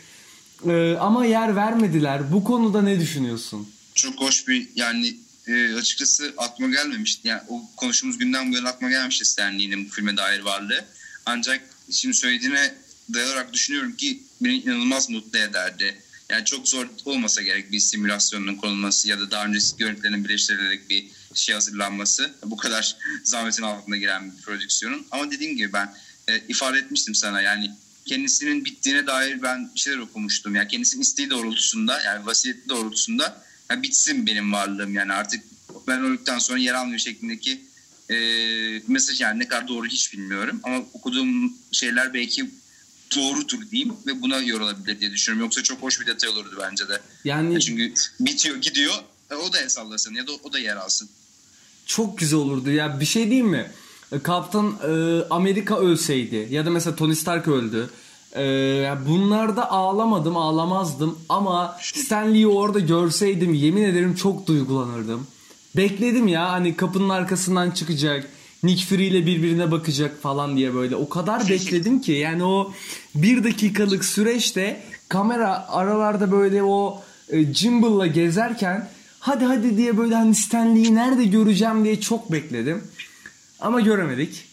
Ee, 0.68 0.96
ama 1.00 1.26
yer 1.26 1.56
vermediler. 1.56 2.32
Bu 2.32 2.44
konuda 2.44 2.82
ne 2.82 3.00
düşünüyorsun? 3.00 3.70
Çok 3.96 4.22
hoş 4.22 4.48
bir 4.48 4.68
yani 4.76 5.18
e, 5.48 5.74
açıkçası 5.74 6.34
aklıma 6.38 6.76
gelmemişti. 6.76 7.28
Yani 7.28 7.42
o 7.50 7.62
konuştuğumuz 7.76 8.18
günden 8.18 8.52
bu 8.52 8.56
yana 8.56 8.70
aklıma 8.70 8.92
gelmişti 8.92 9.26
Stanley'nin 9.26 9.86
bu 9.86 9.90
filme 9.90 10.18
dair 10.18 10.40
varlığı. 10.40 10.86
Ancak 11.26 11.62
şimdi 11.92 12.16
söylediğine 12.16 12.74
dayanarak 13.14 13.54
düşünüyorum 13.54 13.96
ki 13.96 14.24
beni 14.42 14.54
inanılmaz 14.58 15.10
mutlu 15.10 15.40
ederdi. 15.40 15.96
Yani 16.30 16.46
çok 16.46 16.68
zor 16.68 16.88
olmasa 17.06 17.42
gerek 17.42 17.72
bir 17.72 17.80
simülasyonun 17.80 18.56
konulması 18.56 19.10
ya 19.10 19.20
da 19.20 19.32
daha 19.32 19.46
öncesi 19.46 19.78
görüntülerin 19.78 20.24
birleştirilerek 20.24 20.90
bir 20.90 21.06
şey 21.40 21.56
hazırlanması. 21.56 22.34
Bu 22.46 22.58
kadar 22.58 22.96
zahmetin 23.24 23.64
altında 23.64 23.98
giren 23.98 24.32
bir 24.38 24.42
prodüksiyonun. 24.42 25.08
Ama 25.12 25.32
dediğim 25.32 25.58
gibi 25.58 25.74
ben 25.74 25.96
e, 26.28 26.40
ifade 26.48 26.78
etmiştim 26.78 27.16
sana 27.16 27.42
yani 27.42 27.72
kendisinin 28.06 28.66
bittiğine 28.66 29.08
dair 29.08 29.42
ben 29.42 29.72
bir 29.76 29.80
şeyler 29.80 29.98
okumuştum. 29.98 30.56
Yani 30.56 30.68
kendisinin 30.68 31.02
isteği 31.02 31.30
doğrultusunda 31.30 32.02
yani 32.02 32.26
vasiyeti 32.26 32.70
doğrultusunda 32.70 33.44
ya 33.70 33.82
bitsin 33.82 34.26
benim 34.26 34.54
varlığım 34.54 34.94
yani 34.94 35.14
artık 35.14 35.44
ben 35.88 36.02
öldükten 36.02 36.40
sonra 36.40 36.60
yer 36.60 36.74
almıyor 36.74 37.00
şeklindeki 37.00 37.62
e, 38.10 38.16
mesaj 38.88 39.22
yani 39.22 39.40
ne 39.40 39.48
kadar 39.48 39.68
doğru 39.68 39.88
hiç 39.88 40.14
bilmiyorum. 40.14 40.60
Ama 40.64 40.78
okuduğum 40.94 41.54
şeyler 41.72 42.14
belki 42.14 42.50
doğrudur 43.16 43.72
diyeyim 43.72 43.94
ve 44.08 44.22
buna 44.22 44.38
yorulabilir 44.38 45.00
diye 45.00 45.12
düşünüyorum. 45.12 45.46
Yoksa 45.46 45.64
çok 45.64 45.82
hoş 45.82 46.02
bir 46.02 46.06
detay 46.06 46.30
olurdu 46.30 46.58
bence 46.62 46.88
de. 46.88 47.02
Yani 47.24 47.60
Çünkü 47.60 47.94
bitiyor 48.20 48.56
gidiyor 48.56 48.94
e, 49.32 49.36
o 49.36 49.54
da 49.54 49.60
el 49.60 49.70
sallasın 49.70 50.14
ya 50.14 50.28
da 50.28 50.32
o 50.32 50.54
da 50.54 50.60
yer 50.60 50.76
alsın. 50.76 51.10
Çok 51.90 52.18
güzel 52.18 52.40
olurdu. 52.40 52.72
Ya 52.72 53.00
bir 53.00 53.06
şey 53.06 53.26
diyeyim 53.26 53.48
mi? 53.48 53.72
E, 54.12 54.20
Kaptan 54.20 54.74
e, 54.88 55.24
Amerika 55.30 55.78
ölseydi 55.78 56.48
ya 56.52 56.66
da 56.66 56.70
mesela 56.70 56.96
Tony 56.96 57.16
Stark 57.16 57.48
öldü. 57.48 57.90
E, 58.36 58.42
bunlarda 59.08 59.72
ağlamadım, 59.72 60.38
ağlamazdım 60.38 61.20
ama 61.30 61.78
Stan 61.82 62.34
Lee'yi 62.34 62.48
orada 62.48 62.80
görseydim 62.80 63.54
yemin 63.54 63.84
ederim 63.84 64.16
çok 64.16 64.48
duygulanırdım. 64.48 65.28
Bekledim 65.76 66.28
ya 66.28 66.52
hani 66.52 66.76
kapının 66.76 67.10
arkasından 67.10 67.72
çıkacak. 67.72 68.30
Nick 68.64 68.86
Fury 68.86 69.08
ile 69.08 69.26
birbirine 69.26 69.72
bakacak 69.72 70.22
falan 70.22 70.58
diye 70.58 70.74
böyle. 70.74 70.96
O 70.96 71.10
kadar 71.10 71.50
bekledim 71.50 72.02
ki 72.02 72.12
yani 72.12 72.44
o 72.44 72.74
bir 73.16 73.44
dakikalık 73.44 74.06
süreçte 74.06 74.82
kamera 75.10 75.68
aralarda 75.70 76.32
böyle 76.32 76.64
o 76.64 77.02
e, 77.30 77.54
Jimble'la 77.54 78.08
gezerken 78.08 78.90
hadi 79.20 79.46
hadi 79.46 79.78
diye 79.78 79.98
böyle 79.98 80.16
hani 80.16 80.36
Stanley'i 80.36 80.96
nerede 80.96 81.24
göreceğim 81.24 81.84
diye 81.84 82.02
çok 82.02 82.32
bekledim. 82.32 82.84
Ama 83.60 83.82
göremedik. 83.82 84.46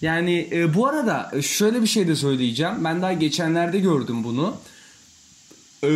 Yani 0.00 0.48
e, 0.52 0.74
bu 0.74 0.86
arada 0.86 1.30
e, 1.32 1.42
şöyle 1.42 1.82
bir 1.82 1.86
şey 1.86 2.08
de 2.08 2.16
söyleyeceğim. 2.16 2.84
Ben 2.84 3.02
daha 3.02 3.12
geçenlerde 3.12 3.78
gördüm 3.78 4.24
bunu. 4.24 4.56
E, 5.82 5.88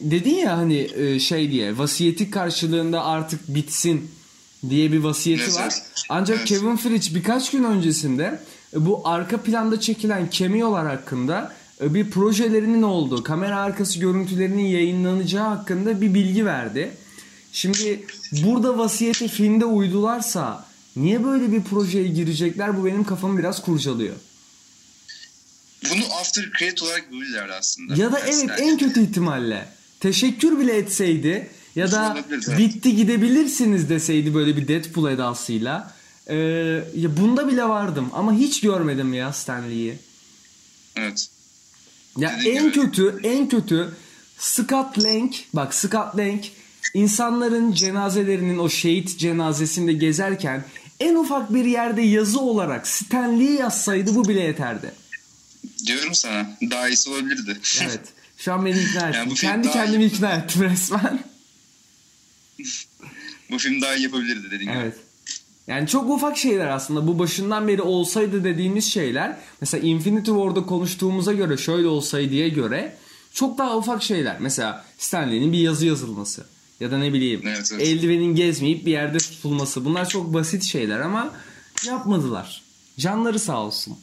dedin 0.00 0.34
ya 0.34 0.58
hani 0.58 0.90
e, 0.94 1.18
şey 1.18 1.50
diye 1.50 1.78
vasiyeti 1.78 2.30
karşılığında 2.30 3.04
artık 3.04 3.48
bitsin 3.48 4.10
diye 4.70 4.92
bir 4.92 4.98
vasiyeti 4.98 5.42
Evet, 5.44 5.56
var. 5.56 5.74
Ancak 6.08 6.38
Evet. 6.38 6.48
Kevin 6.48 6.76
Feige 6.76 7.14
birkaç 7.14 7.50
gün 7.50 7.64
öncesinde 7.64 8.40
e, 8.74 8.86
bu 8.86 9.00
arka 9.04 9.36
planda 9.36 9.80
çekilen 9.80 10.28
cameo'lar 10.30 10.86
hakkında 10.86 11.52
e, 11.80 11.94
bir 11.94 12.10
projelerinin 12.10 12.82
olduğu, 12.82 13.22
kamera 13.22 13.60
arkası 13.60 14.00
görüntülerinin 14.00 14.66
yayınlanacağı 14.66 15.48
hakkında 15.48 16.00
bir 16.00 16.14
bilgi 16.14 16.46
verdi. 16.46 16.90
Şimdi 17.58 18.06
burada 18.32 18.78
vasiyete 18.78 19.28
filmde 19.28 19.64
uydularsa 19.64 20.66
niye 20.96 21.24
böyle 21.24 21.52
bir 21.52 21.62
projeye 21.62 22.08
girecekler 22.08 22.78
bu 22.78 22.84
benim 22.84 23.04
kafamı 23.04 23.38
biraz 23.38 23.62
kurcalıyor. 23.62 24.14
Bunu 25.90 26.04
after 26.20 26.50
credit 26.58 26.82
olarak 26.82 27.12
bilirler 27.12 27.48
aslında. 27.48 27.94
Ya 27.96 28.12
da 28.12 28.20
evet 28.20 28.50
en 28.58 28.78
kötü 28.78 29.02
ihtimalle 29.02 29.68
teşekkür 30.00 30.58
bile 30.58 30.76
etseydi 30.76 31.50
ya 31.76 31.92
da 31.92 32.12
Olabilir, 32.12 32.44
evet. 32.48 32.58
bitti 32.58 32.96
gidebilirsiniz 32.96 33.88
deseydi 33.88 34.34
böyle 34.34 34.56
bir 34.56 34.68
Deadpool 34.68 35.10
edasıyla. 35.10 35.94
Ee, 36.26 36.34
ya 36.96 37.16
bunda 37.16 37.48
bile 37.48 37.64
vardım 37.64 38.10
ama 38.12 38.32
hiç 38.32 38.60
görmedim 38.60 39.14
ya 39.14 39.32
Stanley'i. 39.32 39.98
Evet. 40.96 41.28
Ya 42.16 42.36
Dediğin 42.38 42.56
en 42.56 42.62
gibi. 42.62 42.72
kötü 42.72 43.20
en 43.22 43.48
kötü 43.48 43.94
Scott 44.38 44.98
Lang 45.04 45.32
bak 45.52 45.74
Scott 45.74 46.18
Lang 46.18 46.40
insanların 46.94 47.72
cenazelerinin 47.72 48.58
o 48.58 48.68
şehit 48.68 49.18
cenazesinde 49.18 49.92
gezerken 49.92 50.64
en 51.00 51.14
ufak 51.14 51.54
bir 51.54 51.64
yerde 51.64 52.02
yazı 52.02 52.40
olarak 52.40 52.86
Stan 52.86 53.40
Lee 53.40 53.52
yazsaydı 53.52 54.14
bu 54.14 54.28
bile 54.28 54.40
yeterdi. 54.40 54.92
Diyorum 55.86 56.14
sana 56.14 56.56
daha 56.70 56.88
iyisi 56.88 57.10
olabilirdi. 57.10 57.58
Evet. 57.82 58.00
Şu 58.38 58.52
an 58.52 58.66
beni 58.66 58.78
ikna 58.80 59.00
ettin. 59.08 59.18
Yani 59.18 59.30
bu 59.30 59.34
film 59.34 59.50
Kendi 59.50 59.68
daha 59.68 59.74
kendimi 59.74 60.04
ikna 60.04 60.32
ettim 60.32 60.62
resmen. 60.62 61.24
Bu 63.50 63.58
film 63.58 63.82
daha 63.82 63.94
iyi 63.96 64.02
yapabilirdi 64.02 64.46
dediğin 64.46 64.70
gibi. 64.70 64.80
Evet. 64.82 64.94
Yani 65.66 65.88
çok 65.88 66.10
ufak 66.10 66.38
şeyler 66.38 66.66
aslında. 66.66 67.06
Bu 67.06 67.18
başından 67.18 67.68
beri 67.68 67.82
olsaydı 67.82 68.44
dediğimiz 68.44 68.92
şeyler. 68.92 69.36
Mesela 69.60 69.86
Infinity 69.86 70.30
War'da 70.30 70.66
konuştuğumuza 70.66 71.32
göre 71.32 71.56
şöyle 71.56 71.86
olsaydıya 71.86 72.48
göre 72.48 72.96
çok 73.32 73.58
daha 73.58 73.76
ufak 73.76 74.02
şeyler. 74.02 74.36
Mesela 74.40 74.84
Stanley'nin 74.98 75.52
bir 75.52 75.58
yazı 75.58 75.86
yazılması. 75.86 76.46
Ya 76.80 76.90
da 76.90 76.98
ne 76.98 77.12
bileyim 77.12 77.40
Evet, 77.46 77.70
evet. 77.72 77.82
eldivenin 77.82 78.34
gezmeyip 78.34 78.86
bir 78.86 78.92
yerde 78.92 79.18
tutulması. 79.18 79.84
Bunlar 79.84 80.08
çok 80.08 80.34
basit 80.34 80.62
şeyler 80.62 81.00
ama 81.00 81.34
yapmadılar. 81.86 82.62
Canları 82.98 83.38
sağ 83.38 83.62
olsun. 83.62 83.98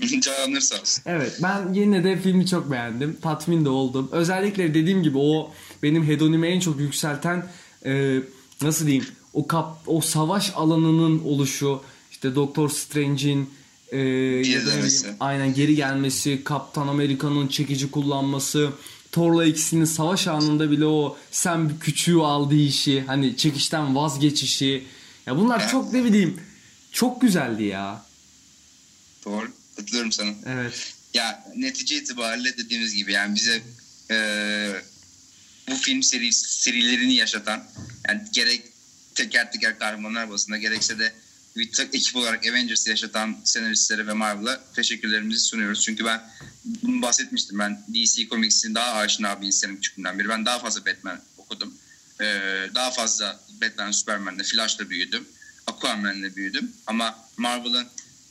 Canları 0.20 0.62
sağ 0.62 0.80
olsun. 0.80 1.02
Evet 1.06 1.38
ben 1.42 1.74
yine 1.74 2.04
de 2.04 2.20
filmi 2.20 2.46
çok 2.46 2.70
beğendim. 2.70 3.16
Tatmin 3.22 3.64
de 3.64 3.68
oldum. 3.68 4.08
Özellikle 4.12 4.74
dediğim 4.74 5.02
gibi 5.02 5.18
o 5.18 5.52
benim 5.82 6.04
hedonimi 6.04 6.46
en 6.46 6.60
çok 6.60 6.80
yükselten 6.80 7.46
e, 7.84 8.20
nasıl 8.62 8.86
diyeyim 8.86 9.06
o 9.32 9.46
kap 9.46 9.76
o 9.86 10.00
savaş 10.00 10.52
alanının 10.54 11.24
oluşu 11.24 11.80
işte 12.10 12.34
Doktor 12.34 12.68
Strange'in 12.68 13.50
e, 13.92 13.98
ya 13.98 14.66
da 14.66 14.70
aynen 15.20 15.54
geri 15.54 15.76
gelmesi, 15.76 16.44
Kaptan 16.44 16.88
Amerika'nın 16.88 17.48
çekici 17.48 17.90
kullanması, 17.90 18.70
Thor'la 19.12 19.44
ikisinin 19.44 19.84
savaş 19.84 20.28
anında 20.28 20.70
bile 20.70 20.86
o 20.86 21.18
sen 21.30 21.68
bir 21.68 21.80
küçüğü 21.80 22.18
al 22.18 22.52
işi, 22.52 23.00
hani 23.06 23.36
çekişten 23.36 23.96
vazgeçişi. 23.96 24.84
Ya 25.26 25.36
bunlar 25.36 25.68
çok 25.68 25.92
ne 25.92 26.04
bileyim 26.04 26.40
çok 26.92 27.20
güzeldi 27.20 27.62
ya. 27.62 28.04
Doğru. 29.24 29.48
Katılıyorum 29.76 30.12
sana. 30.12 30.30
Evet. 30.46 30.94
Ya 31.14 31.44
netice 31.56 31.96
itibariyle 31.96 32.56
dediğimiz 32.56 32.94
gibi 32.94 33.12
yani 33.12 33.34
bize 33.34 33.62
eee, 34.10 34.82
bu 35.70 35.74
film 35.74 36.02
seri, 36.02 36.32
serilerini 36.32 37.14
yaşatan 37.14 37.64
yani 38.08 38.22
gerek 38.32 38.62
teker 39.14 39.52
teker 39.52 39.78
kahramanlar 39.78 40.30
basında 40.30 40.58
gerekse 40.58 40.98
de 40.98 41.12
bir 41.56 41.72
tek 41.72 41.94
ekip 41.94 42.16
olarak 42.16 42.46
Avengers'ı 42.46 42.90
yaşatan 42.90 43.36
senaristlere 43.44 44.06
ve 44.06 44.12
Marvel'a 44.12 44.64
teşekkürlerimizi 44.74 45.44
sunuyoruz. 45.44 45.82
Çünkü 45.84 46.04
ben 46.04 46.22
bunu 46.64 47.02
bahsetmiştim. 47.02 47.58
Ben 47.58 47.84
DC 47.94 48.28
Comics'in 48.28 48.74
daha 48.74 48.92
aşina 48.92 49.40
bir 49.42 49.46
insanım 49.46 49.76
küçüklüğümden 49.76 50.18
beri. 50.18 50.28
Ben 50.28 50.46
daha 50.46 50.58
fazla 50.58 50.86
Batman 50.86 51.20
okudum. 51.38 51.74
e, 52.20 52.24
daha 52.74 52.90
fazla 52.90 53.40
Batman, 53.62 53.90
Superman'le, 53.90 54.42
Flash'la 54.42 54.90
büyüdüm. 54.90 55.28
Aquaman'le 55.66 56.36
büyüdüm. 56.36 56.72
Ama 56.86 57.18
Marvel'ın 57.36 57.86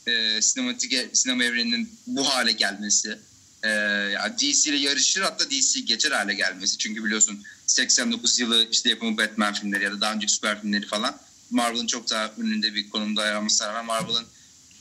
e, 0.06 0.42
sinematik 0.42 1.16
sinema 1.16 1.44
evreninin 1.44 1.98
bu 2.06 2.28
hale 2.28 2.52
gelmesi, 2.52 3.18
e, 3.62 3.68
ya 3.68 4.36
DC 4.38 4.70
ile 4.70 4.76
yarışır 4.76 5.22
hatta 5.22 5.50
DC 5.50 5.80
geçer 5.80 6.10
hale 6.10 6.34
gelmesi. 6.34 6.78
Çünkü 6.78 7.04
biliyorsun 7.04 7.42
89 7.66 8.38
yılı 8.38 8.68
işte 8.70 8.90
yapımı 8.90 9.18
Batman 9.18 9.54
filmleri 9.54 9.84
ya 9.84 9.92
da 9.92 10.00
daha 10.00 10.14
önceki 10.14 10.32
süper 10.32 10.60
filmleri 10.60 10.86
falan 10.86 11.18
Marvel'ın 11.50 11.86
çok 11.86 12.10
daha 12.10 12.30
önünde 12.38 12.74
bir 12.74 12.90
konumda 12.90 13.26
yer 13.26 13.34
almasına 13.34 13.68
rağmen 13.68 13.84
Marvel'ın 13.84 14.26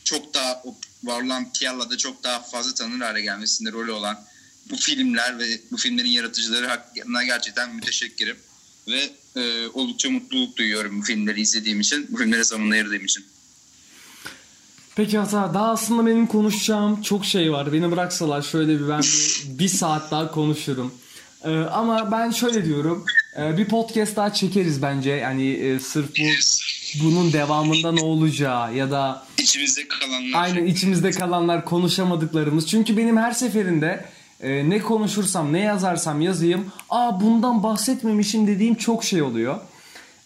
çok 0.03 0.33
daha 0.33 0.61
o 0.65 0.75
var 1.03 1.21
olan 1.21 1.51
Kiala'da 1.51 1.97
çok 1.97 2.23
daha 2.23 2.39
fazla 2.39 2.73
tanınır 2.73 3.05
hale 3.05 3.21
gelmesinde 3.21 3.71
rolü 3.71 3.91
olan 3.91 4.25
bu 4.69 4.75
filmler 4.75 5.39
ve 5.39 5.61
bu 5.71 5.77
filmlerin 5.77 6.09
yaratıcıları 6.09 6.67
hakkında 6.67 7.23
gerçekten 7.23 7.75
müteşekkirim. 7.75 8.37
Ve 8.87 9.09
e, 9.35 9.67
oldukça 9.67 10.09
mutluluk 10.09 10.57
duyuyorum 10.57 11.01
bu 11.01 11.05
filmleri 11.05 11.41
izlediğim 11.41 11.79
için, 11.79 12.07
bu 12.09 12.17
filmlere 12.17 12.43
zaman 12.43 12.69
ayırdığım 12.69 13.05
için. 13.05 13.25
Peki 14.95 15.17
hata 15.17 15.53
daha 15.53 15.71
aslında 15.71 16.05
benim 16.05 16.27
konuşacağım 16.27 17.01
çok 17.01 17.25
şey 17.25 17.51
var. 17.51 17.73
Beni 17.73 17.91
bıraksalar 17.91 18.41
şöyle 18.41 18.79
bir 18.79 18.89
ben 18.89 19.01
bir, 19.01 19.43
bir 19.59 19.67
saat 19.67 20.11
daha 20.11 20.31
konuşurum. 20.31 20.93
Ee, 21.43 21.49
ama 21.49 22.11
ben 22.11 22.31
şöyle 22.31 22.65
diyorum. 22.65 23.05
E, 23.39 23.57
bir 23.57 23.65
podcast 23.65 24.15
daha 24.15 24.33
çekeriz 24.33 24.81
bence. 24.81 25.11
Yani 25.11 25.51
e, 25.51 25.79
sırf 25.79 26.09
bu 26.19 26.23
bunun 27.03 27.33
devamında 27.33 27.91
ne 27.91 28.01
olacağı 28.01 28.75
ya 28.75 28.91
da 28.91 29.23
İçimizde 29.37 29.87
kalanlar. 29.87 30.41
aynen 30.41 30.65
içimizde 30.65 31.11
kalanlar 31.11 31.65
konuşamadıklarımız. 31.65 32.67
Çünkü 32.67 32.97
benim 32.97 33.17
her 33.17 33.31
seferinde 33.31 34.05
e, 34.41 34.69
ne 34.69 34.79
konuşursam 34.79 35.53
ne 35.53 35.59
yazarsam 35.59 36.21
yazayım. 36.21 36.71
Aa 36.89 37.21
bundan 37.21 37.63
bahsetmemişim 37.63 38.47
dediğim 38.47 38.75
çok 38.75 39.03
şey 39.03 39.21
oluyor. 39.21 39.59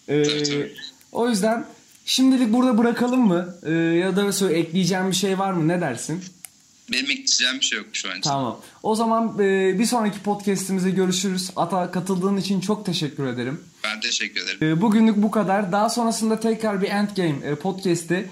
Ee, 0.08 0.22
tabii. 0.22 0.72
o 1.12 1.28
yüzden 1.28 1.66
şimdilik 2.04 2.52
burada 2.52 2.78
bırakalım 2.78 3.20
mı? 3.26 3.56
Ee, 3.66 3.72
ya 3.72 4.16
da 4.16 4.32
söyle 4.32 4.58
ekleyeceğim 4.58 5.10
bir 5.10 5.16
şey 5.16 5.38
var 5.38 5.52
mı? 5.52 5.68
Ne 5.68 5.80
dersin? 5.80 6.24
Benim 6.92 7.10
ekleyeceğim 7.10 7.60
bir 7.60 7.64
şey 7.64 7.78
yok 7.78 7.86
şu 7.92 8.08
an 8.10 8.18
için. 8.18 8.30
Tamam. 8.30 8.60
O 8.82 8.94
zaman 8.94 9.38
e, 9.38 9.78
bir 9.78 9.86
sonraki 9.86 10.18
podcast'imize 10.18 10.90
görüşürüz. 10.90 11.50
Ata 11.56 11.90
katıldığın 11.90 12.36
için 12.36 12.60
çok 12.60 12.86
teşekkür 12.86 13.26
ederim. 13.26 13.60
Ben 13.84 14.00
teşekkür 14.00 14.40
ederim. 14.40 14.78
E, 14.78 14.80
bugünlük 14.80 15.16
bu 15.16 15.30
kadar. 15.30 15.72
Daha 15.72 15.90
sonrasında 15.90 16.40
tekrar 16.40 16.82
bir 16.82 16.88
Endgame 16.88 17.46
e, 17.46 17.54
podcast'i 17.54 18.28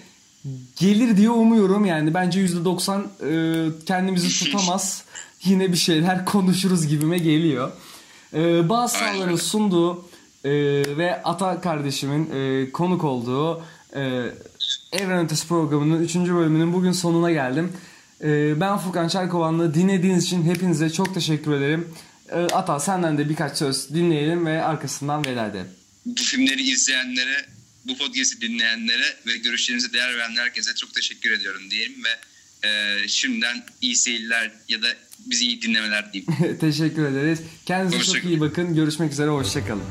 gelir 0.77 1.17
diye 1.17 1.31
umuyorum. 1.31 1.85
Yani 1.85 2.15
bence 2.15 2.47
%90 2.47 3.01
e, 3.01 3.85
kendimizi 3.87 4.45
tutamaz. 4.45 5.05
Yine 5.45 5.73
bir 5.73 5.77
şeyler 5.77 6.25
konuşuruz 6.25 6.87
gibime 6.87 7.19
geliyor. 7.19 7.73
E, 8.35 8.69
bazı 8.69 8.99
sahaların 8.99 9.37
sunduğu 9.37 10.09
e, 10.45 10.51
ve 10.97 11.23
Ata 11.23 11.61
kardeşimin 11.61 12.31
e, 12.31 12.71
konuk 12.71 13.05
olduğu 13.05 13.65
e, 13.97 14.01
Evren 14.93 15.25
Ötesi 15.25 15.49
programının 15.49 16.03
3. 16.03 16.15
bölümünün 16.17 16.73
bugün 16.73 16.93
sonuna 16.93 17.31
geldim. 17.31 17.73
E, 18.23 18.61
ben 18.61 18.79
Furkan 18.79 19.09
Çerkovanlı. 19.09 19.75
Dinlediğiniz 19.75 20.25
için 20.25 20.45
hepinize 20.45 20.91
çok 20.91 21.15
teşekkür 21.15 21.53
ederim. 21.53 21.89
E, 22.29 22.37
Ata 22.37 22.81
senden 22.81 23.19
de 23.19 23.29
birkaç 23.29 23.59
söz 23.59 23.95
dinleyelim 23.95 24.47
ve 24.47 24.63
arkasından 24.63 25.25
veda 25.27 25.47
edelim. 25.47 25.67
Bu 26.07 26.23
filmleri 26.23 26.63
izleyenlere, 26.63 27.47
bu 27.87 27.99
podcast'i 27.99 28.41
dinleyenlere 28.41 29.17
ve 29.27 29.37
görüşlerinize 29.37 29.93
değer 29.93 30.15
veren 30.15 30.37
herkese 30.37 30.75
çok 30.75 30.95
teşekkür 30.95 31.31
ediyorum 31.31 31.63
diyelim 31.71 31.97
ve 32.05 32.09
e, 32.69 33.09
şimdiden 33.09 33.63
iyi 33.81 33.97
seyirler 33.97 34.51
ya 34.69 34.83
da 34.83 34.87
bizi 35.27 35.47
iyi 35.47 35.63
dinlemeler 35.63 36.13
diyeyim. 36.13 36.59
Teşekkür 36.61 37.05
ederiz. 37.05 37.39
Kendinize 37.67 37.99
çok 37.99 38.09
Hoşçakalın. 38.09 38.33
iyi 38.33 38.41
bakın. 38.41 38.75
Görüşmek 38.75 39.13
üzere. 39.13 39.31
Hoşçakalın. 39.31 39.83